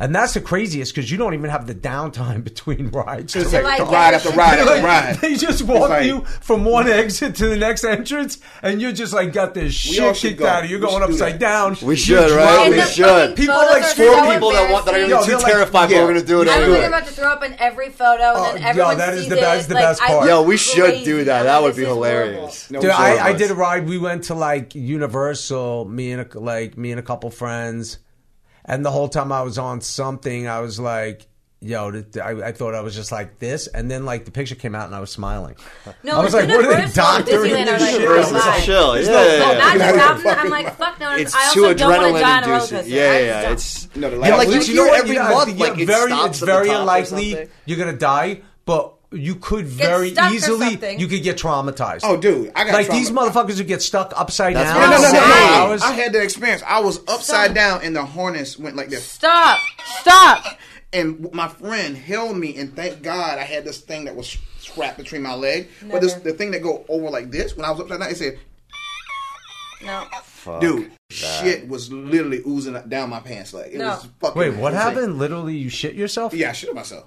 [0.00, 3.34] And that's the craziest because you don't even have the downtime between rides.
[3.34, 5.14] It's So, like, like, ride after ride after Like, ride.
[5.16, 9.12] They just walk like- you from one exit to the next entrance, and you just
[9.12, 10.46] like got this shit kicked go.
[10.46, 10.78] out of you.
[10.78, 11.72] You're going should do upside down.
[11.82, 12.70] We You're should, right?
[12.70, 13.36] We should.
[13.36, 15.10] People like are four so people that want that are embarrassing.
[15.10, 16.02] Yo, gonna be they're too like- terrified, but yeah.
[16.02, 16.86] we're gonna do it I was anyway.
[16.86, 19.28] about to throw up in every photo, and Oh, then yo, everyone that is sees
[19.30, 20.20] the- that is the best part.
[20.20, 21.42] look Yo, we should do that.
[21.44, 22.70] That would be hilarious.
[22.70, 22.90] No, Dude.
[22.90, 23.88] I, I did a ride.
[23.88, 27.98] We went to like Universal, me and like me and a couple friends,
[28.68, 31.26] and the whole time I was on something, I was like,
[31.60, 34.54] "Yo," th- I, I thought I was just like this, and then like the picture
[34.54, 35.56] came out, and I was smiling.
[36.04, 38.10] No, I was like, like, "What are they Universal and doctoring this like shit?" real
[38.12, 38.64] I was Versus live.
[38.64, 39.58] chill, yeah, no yeah, fucking- yeah.
[39.58, 39.96] Magic Yeah.
[39.96, 41.16] Mountain, I'm like, fuck no.
[41.16, 42.76] It's I also too don't want to adrenaline die on a inducing.
[42.78, 42.90] coaster.
[42.94, 43.52] Yeah, I yeah, don't.
[43.52, 45.00] it's No, the Yeah, like week- you hear what?
[45.00, 47.92] every Yeah, month, like it very, stops it's at the very top unlikely you're gonna
[47.96, 52.00] die, but you could very easily you could get traumatized.
[52.02, 54.80] Oh, dude, I got like these motherfuckers who get stuck upside That's down.
[54.90, 55.64] No, I'm no, no, no, no.
[55.64, 56.62] I was- I had that experience.
[56.66, 57.54] I was upside Stop.
[57.54, 59.04] down and the harness went like this.
[59.04, 59.60] Stop!
[60.00, 60.58] Stop!
[60.92, 64.96] And my friend held me, and thank God I had this thing that was strapped
[64.98, 65.68] between my leg.
[65.90, 68.16] But this, the thing that go over like this, when I was upside down, it
[68.16, 68.38] said,
[69.84, 70.06] No.
[70.22, 73.52] Fuck dude, shit was literally oozing down my pants.
[73.52, 73.88] Like, it No.
[73.88, 74.88] was fucking Wait, what insane.
[74.94, 75.18] happened?
[75.18, 76.32] Literally, you shit yourself?
[76.34, 77.04] Yeah, I shit myself.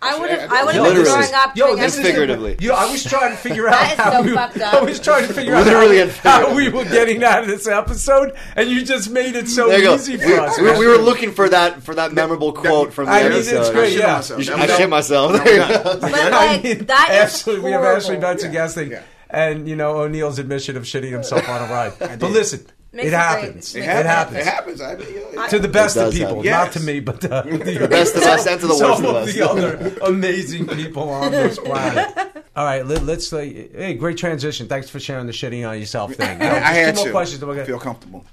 [0.00, 0.52] I would have.
[0.52, 1.26] I I would have been Literally.
[1.26, 1.56] throwing up.
[1.56, 2.56] Yo, this is Figuratively.
[2.60, 4.74] Yo, I was trying to figure out That is how so we, fucked up.
[4.74, 8.36] I was trying to figure out how, how we were getting out of this episode,
[8.54, 9.94] and you just made it so There you go.
[9.96, 10.58] easy We, for us.
[10.60, 13.48] we, we were looking for that for that memorable quote from the I mean, it's
[13.52, 13.72] episode.
[13.72, 14.12] great, I shit yeah.
[14.14, 14.46] myself.
[14.46, 14.78] You I'm I done.
[14.78, 15.32] shit myself.
[15.44, 15.68] There.
[15.84, 18.20] But like mean, that is Ashley, we have Ashley horrible.
[18.28, 19.02] Benson guesting, Yeah.
[19.30, 21.92] and you know O'Neal's admission of shitting himself on a ride.
[21.98, 23.74] but listen, Makes it it happens.
[23.74, 24.36] It, Makes it happens.
[24.38, 24.80] It happens.
[24.80, 26.50] I mean, yo, it- To the best of people, happen.
[26.50, 29.14] not to me, but to the, best of us and to the worst some of
[29.16, 29.34] of us.
[29.34, 32.16] the other amazing people on this planet.
[32.56, 33.30] All right, let, let's.
[33.32, 34.66] Like, hey, great transition.
[34.68, 36.40] Thanks for sharing the shitting on yourself thing.
[36.40, 37.40] Yo, I, I just had two more to questions.
[37.40, 38.24] then we're gonna- feel comfortable.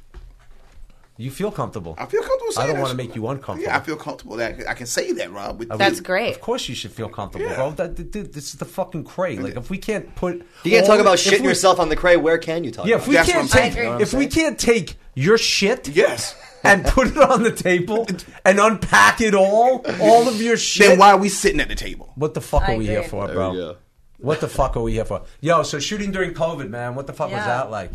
[1.18, 1.96] You feel comfortable.
[1.98, 2.60] I feel comfortable.
[2.60, 3.64] I don't want to make you uncomfortable.
[3.72, 5.60] Yeah, I feel comfortable that I can say that, Rob.
[5.60, 6.04] With That's you.
[6.04, 6.36] great.
[6.36, 7.56] Of course, you should feel comfortable, Yeah.
[7.56, 7.72] bro.
[7.72, 9.38] That, dude, this is the fucking cray.
[9.38, 12.18] Like, if we can't put, You can't talk about shitting we- yourself on the cray.
[12.18, 12.86] Where can you talk?
[12.86, 13.94] Yeah, about if we That's can't what I'm take, saying.
[13.94, 16.36] I if we can't take your shit, Yes.
[16.64, 18.08] and put it on the table
[18.44, 20.88] and unpack it all, all of your shit.
[20.90, 22.12] Then why are we sitting at the table?
[22.16, 22.96] What the fuck I are we agree.
[22.96, 23.52] here for, bro?
[23.54, 23.78] you go.
[24.18, 25.22] What the fuck are we here for?
[25.42, 26.96] Yo, so shooting during COVID, man.
[26.96, 27.92] What the fuck was that like?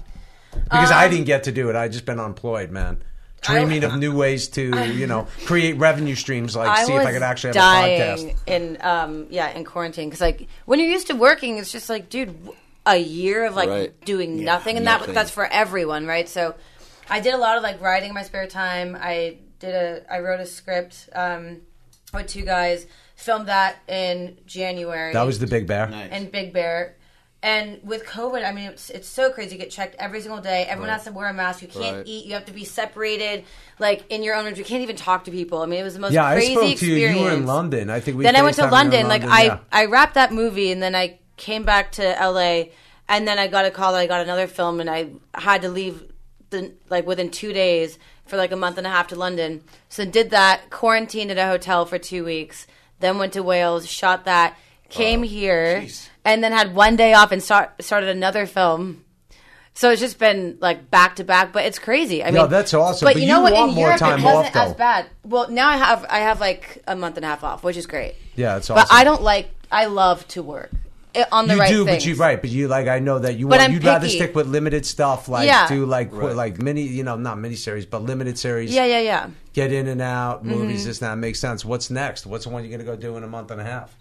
[0.64, 1.76] Because I um, didn't get to do it.
[1.76, 3.02] I just been unemployed, man.
[3.42, 4.62] Dreaming of new ways to,
[4.92, 6.54] you know, create revenue streams.
[6.54, 8.36] Like, I see if I could actually have dying a podcast.
[8.46, 12.10] in um yeah in quarantine because like when you're used to working, it's just like
[12.10, 12.36] dude,
[12.86, 14.04] a year of like Right.
[14.04, 15.08] doing Yeah, nothing, and nothing.
[15.08, 16.28] that that's for everyone, right?
[16.28, 16.54] So
[17.08, 18.96] I did a lot of like writing in my spare time.
[19.00, 21.62] I did a I wrote a script um
[22.12, 22.86] with two guys,
[23.16, 25.12] filmed that in January.
[25.12, 25.86] That was the Big Bear.
[25.88, 26.10] nice.
[26.12, 26.96] and Big Bear.
[27.42, 29.54] And with COVID, I mean, it's, it's so crazy.
[29.54, 30.66] You get checked every single day.
[30.68, 31.62] Everyone has to wear a mask.
[31.62, 32.06] You can't Right.
[32.06, 32.26] eat.
[32.26, 33.44] You have to be separated,
[33.78, 34.58] like in your own rooms.
[34.58, 35.62] You can't even talk to people.
[35.62, 37.16] I mean, it was the most Yeah, I crazy spoke to experience.
[37.16, 37.22] you.
[37.24, 37.88] You were in London.
[37.88, 38.24] I think we.
[38.24, 39.08] then I went to FaceTimed you in London.
[39.08, 39.58] Like I, yeah.
[39.72, 42.64] I wrapped that movie, and then I came back to LA,
[43.08, 45.70] and then I got a call that I got another film, and I had to
[45.70, 46.02] leave
[46.50, 49.64] the like within two days for like a month and a half to London.
[49.88, 52.66] So did that, quarantined at a hotel for two weeks,
[53.00, 54.58] then went to Wales, shot that,
[54.90, 56.08] came here, jeez.
[56.24, 59.04] and then had one day off and start started another film.
[59.72, 62.22] So it's just been like back to back, but it's crazy.
[62.24, 63.06] I No, mean, that's awesome.
[63.06, 63.52] But, But you you know what?
[63.52, 65.06] want In more Europe, time it wasn't off, as bad.
[65.24, 67.86] Well, now I have I have like a month and a half off, which is
[67.86, 68.14] great.
[68.36, 68.86] Yeah, it's awesome.
[68.88, 68.94] But.
[68.94, 69.48] I don't like.
[69.72, 70.70] I love to work
[71.14, 72.02] eh, on the you right do, things.
[72.02, 74.08] but you right, but you like I know that you But want I'm you'd rather
[74.08, 75.68] stick with limited stuff, like Yeah.
[75.68, 76.34] do like Right.
[76.34, 78.74] like mini, you know, not miniseries, but limited series.
[78.74, 79.30] Yeah, yeah, yeah.
[79.52, 80.80] Get in and out movies.
[80.80, 80.88] Mm-hmm.
[80.88, 81.64] This now makes sense.
[81.64, 82.26] What's next?
[82.26, 83.96] What's the one you're gonna go do in a month and a half?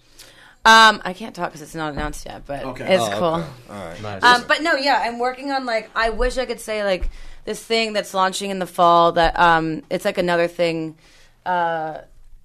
[0.65, 2.93] Um, I can't talk because it's not announced yet, but Okay.
[2.95, 3.27] it's Oh, cool.
[3.35, 3.47] okay.
[3.69, 4.01] All right.
[4.01, 4.23] Nice.
[4.23, 7.09] Um, but no, yeah, I'm working on like I wish I could say like
[7.45, 10.97] this thing that's launching in the fall that um it's like another thing,
[11.45, 11.99] uh,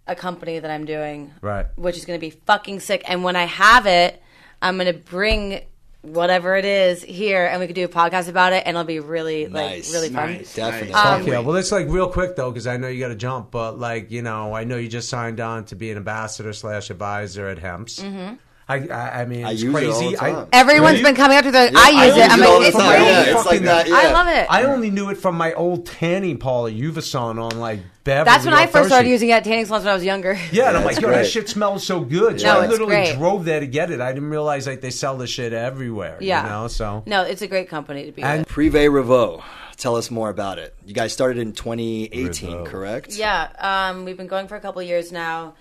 [0.07, 1.67] a company that I'm doing, Right.
[1.77, 3.03] Which is going to be fucking sick.
[3.09, 4.23] And when I have it,
[4.63, 5.63] I'm going to bring
[6.05, 9.01] whatever it is here, and we could do a podcast about it, and it'll be
[9.01, 9.89] really Nice.
[9.89, 10.33] like really fun.
[10.35, 10.55] Nice.
[10.55, 10.95] Definitely.
[10.95, 11.39] Um, Fuck yeah.
[11.41, 13.51] Well, it's like real quick though, because I know you got to jump.
[13.51, 16.91] But like you know, I know you just signed on to be an ambassador slash
[16.91, 18.01] advisor at Hempz.
[18.01, 18.35] Mm-hmm.
[18.67, 20.11] I, I I mean, I it's use it all crazy.
[20.13, 20.37] the time.
[20.53, 21.03] I, Everyone's Really?
[21.05, 21.59] been coming up to the.
[21.59, 22.31] I use I it.
[22.31, 22.89] I'm it like, it's time.
[22.89, 23.03] great.
[23.07, 23.89] Yeah, it's like that.
[23.89, 23.95] Yeah.
[23.95, 24.47] I love it.
[24.51, 28.25] I only knew it from my old tanning Paula Uvison on like Beverly.
[28.25, 30.39] That's when I first started using it at tanning salons when I was younger.
[30.53, 32.39] Yeah, and I'm like, yo, that shit smells so good.
[32.41, 33.17] So No, I it's literally great.
[33.17, 34.01] drove there to get it.
[34.01, 36.19] I didn't realize like they sell this shit everywhere.
[36.21, 36.43] Yeah.
[36.45, 36.69] you know.
[36.69, 38.49] So No, it's a great company to be And- with.
[38.49, 39.43] Privé Revaux.
[39.77, 40.75] Tell us more about it.
[40.87, 42.67] You guys started in 2018, Revaux.
[42.67, 43.17] correct?
[43.17, 45.55] Yeah, um, we've been going for a couple years now.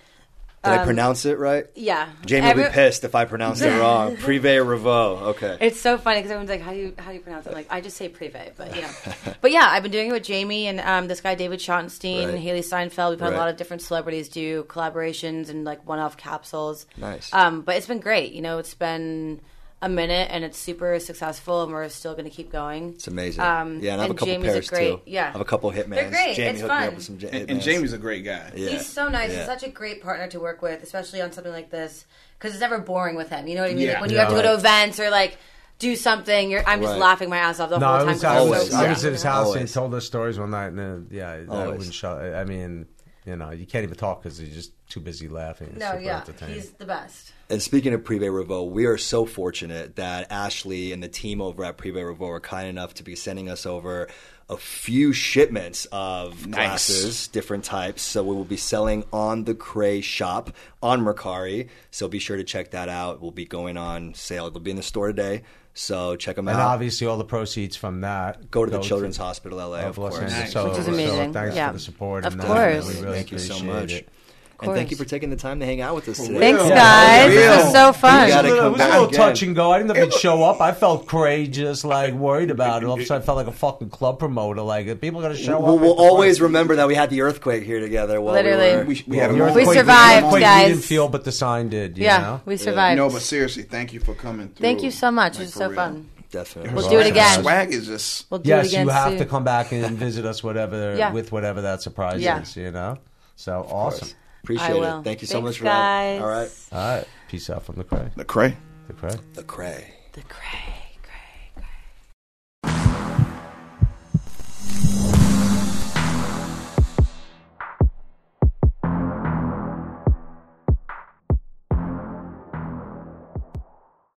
[0.64, 1.66] Did I pronounce it right?
[1.74, 4.16] Yeah, Jamie Every- will be pissed if I pronounce it wrong.
[4.16, 5.20] Prive Revaux.
[5.34, 5.58] Okay.
[5.60, 7.54] It's so funny because everyone's like, "How do you how do you pronounce it?" I'm
[7.54, 8.88] like, I just say Privé, but you know.
[9.40, 12.42] but yeah, I've been doing it with Jamie and um, this guy David Schottenstein, Right.
[12.42, 13.10] Hailee Steinfeld.
[13.10, 13.34] We've had Right.
[13.36, 16.86] a lot of different celebrities do collaborations and like one-off capsules.
[16.96, 17.32] Nice.
[17.32, 18.32] Um, but it's been great.
[18.32, 19.40] You know, it's been
[19.84, 22.90] a minute and it's super successful, and we're still going to keep going.
[22.94, 23.42] It's amazing.
[23.42, 25.00] Um, yeah, and I have a couple Jamie's a pairs great- too.
[25.04, 25.28] yeah.
[25.28, 25.90] I have a couple hitmans.
[25.94, 26.36] They're great.
[26.36, 26.88] Jamie It's hooked me fun.
[26.88, 27.60] up with some j- And, and.
[27.60, 28.50] Jamie's a great guy.
[28.56, 28.70] Yeah.
[28.70, 29.30] He's so nice.
[29.30, 29.38] Yeah.
[29.38, 32.06] He's such a great partner to work with, especially on something like this,
[32.38, 33.46] because it's never boring with him.
[33.46, 33.86] You know what I mean?
[33.86, 33.92] Yeah.
[33.92, 34.22] Like when you Yeah.
[34.22, 35.36] have to go to events or like
[35.78, 37.00] do something, you're, I'm just Right.
[37.00, 38.06] laughing my ass off the No, whole time.
[38.06, 40.06] was, 'cause I I'm was, so I was at his house and he told us
[40.06, 41.78] stories one night, and uh, yeah, that Always.
[41.78, 42.16] wouldn't show.
[42.16, 42.86] I mean,
[43.26, 45.74] you know, you can't even talk because you're just too busy laughing.
[45.76, 47.32] No, yeah, he's the best.
[47.50, 51.62] And speaking of Privé Revaux, we are so fortunate that Ashley and the team over
[51.64, 54.08] at Privé Revaux are kind enough to be sending us over
[54.48, 56.54] a few shipments of Nice.
[56.56, 58.02] glasses, different types.
[58.02, 60.50] So we will be selling on the Cray shop
[60.82, 61.68] on Mercari.
[61.90, 63.20] So be sure to check that out.
[63.20, 64.50] We'll be going on sale.
[64.50, 65.42] They'll be in the store today.
[65.74, 66.60] So check them and out.
[66.60, 69.96] And obviously, all the proceeds from that Go to the Children's Hospital LA, of of
[69.96, 70.20] course.
[70.30, 70.52] Nice.
[70.52, 71.32] So, Which is so amazing.
[71.32, 71.68] thanks Yeah.
[71.68, 72.24] for the support.
[72.24, 72.46] Of and that.
[72.46, 72.86] course.
[72.96, 73.92] we really Thank you so appreciate much.
[73.92, 74.08] it.
[74.62, 76.38] And thank you for taking the time to hang out with us today.
[76.38, 76.68] Thanks, Yeah.
[76.74, 77.34] guys.
[77.34, 77.40] Yeah.
[77.56, 78.22] This was so fun.
[78.22, 79.72] It was, a- come it was a little touch and go.
[79.72, 80.60] I didn't even show up.
[80.60, 82.86] I felt crazy, just like worried about it.
[82.86, 84.62] All of a sudden, I felt like a fucking club promoter.
[84.62, 85.80] Like people got to show We'll, up.
[85.80, 86.50] we'll always front.
[86.50, 88.20] remember that we had the earthquake here together.
[88.20, 88.70] While Literally.
[88.70, 89.52] we, were, We, we had a The.
[89.52, 90.66] We survived, the earthquake guys.
[90.68, 91.98] We didn't feel, but the sign did.
[91.98, 92.40] You yeah, know?
[92.46, 92.96] we survived.
[92.96, 94.62] No, but seriously, thank you for coming through.
[94.62, 95.34] Thank you so much.
[95.34, 95.76] Like, it was so real.
[95.76, 96.08] fun.
[96.30, 96.74] definitely.
[96.74, 97.42] We'll do it again.
[97.42, 98.30] Swag is just.
[98.30, 99.18] We'll do it yes, again you have soon.
[99.18, 101.12] to come back and visit us, whatever Yeah.
[101.12, 102.40] with whatever that surprise Yeah.
[102.42, 102.56] is.
[102.56, 102.98] You know.
[103.36, 104.08] So awesome.
[104.44, 105.00] Appreciate I will.
[105.00, 105.04] it.
[105.04, 106.18] Thank you so Thanks, much for that.
[106.18, 106.20] guys.
[106.20, 106.50] All right.
[106.72, 107.08] All right.
[107.28, 108.10] Peace out from the cray.
[108.14, 108.56] The cray.
[108.88, 109.16] The cray.
[109.32, 109.94] The Cray.
[110.12, 110.73] The cray.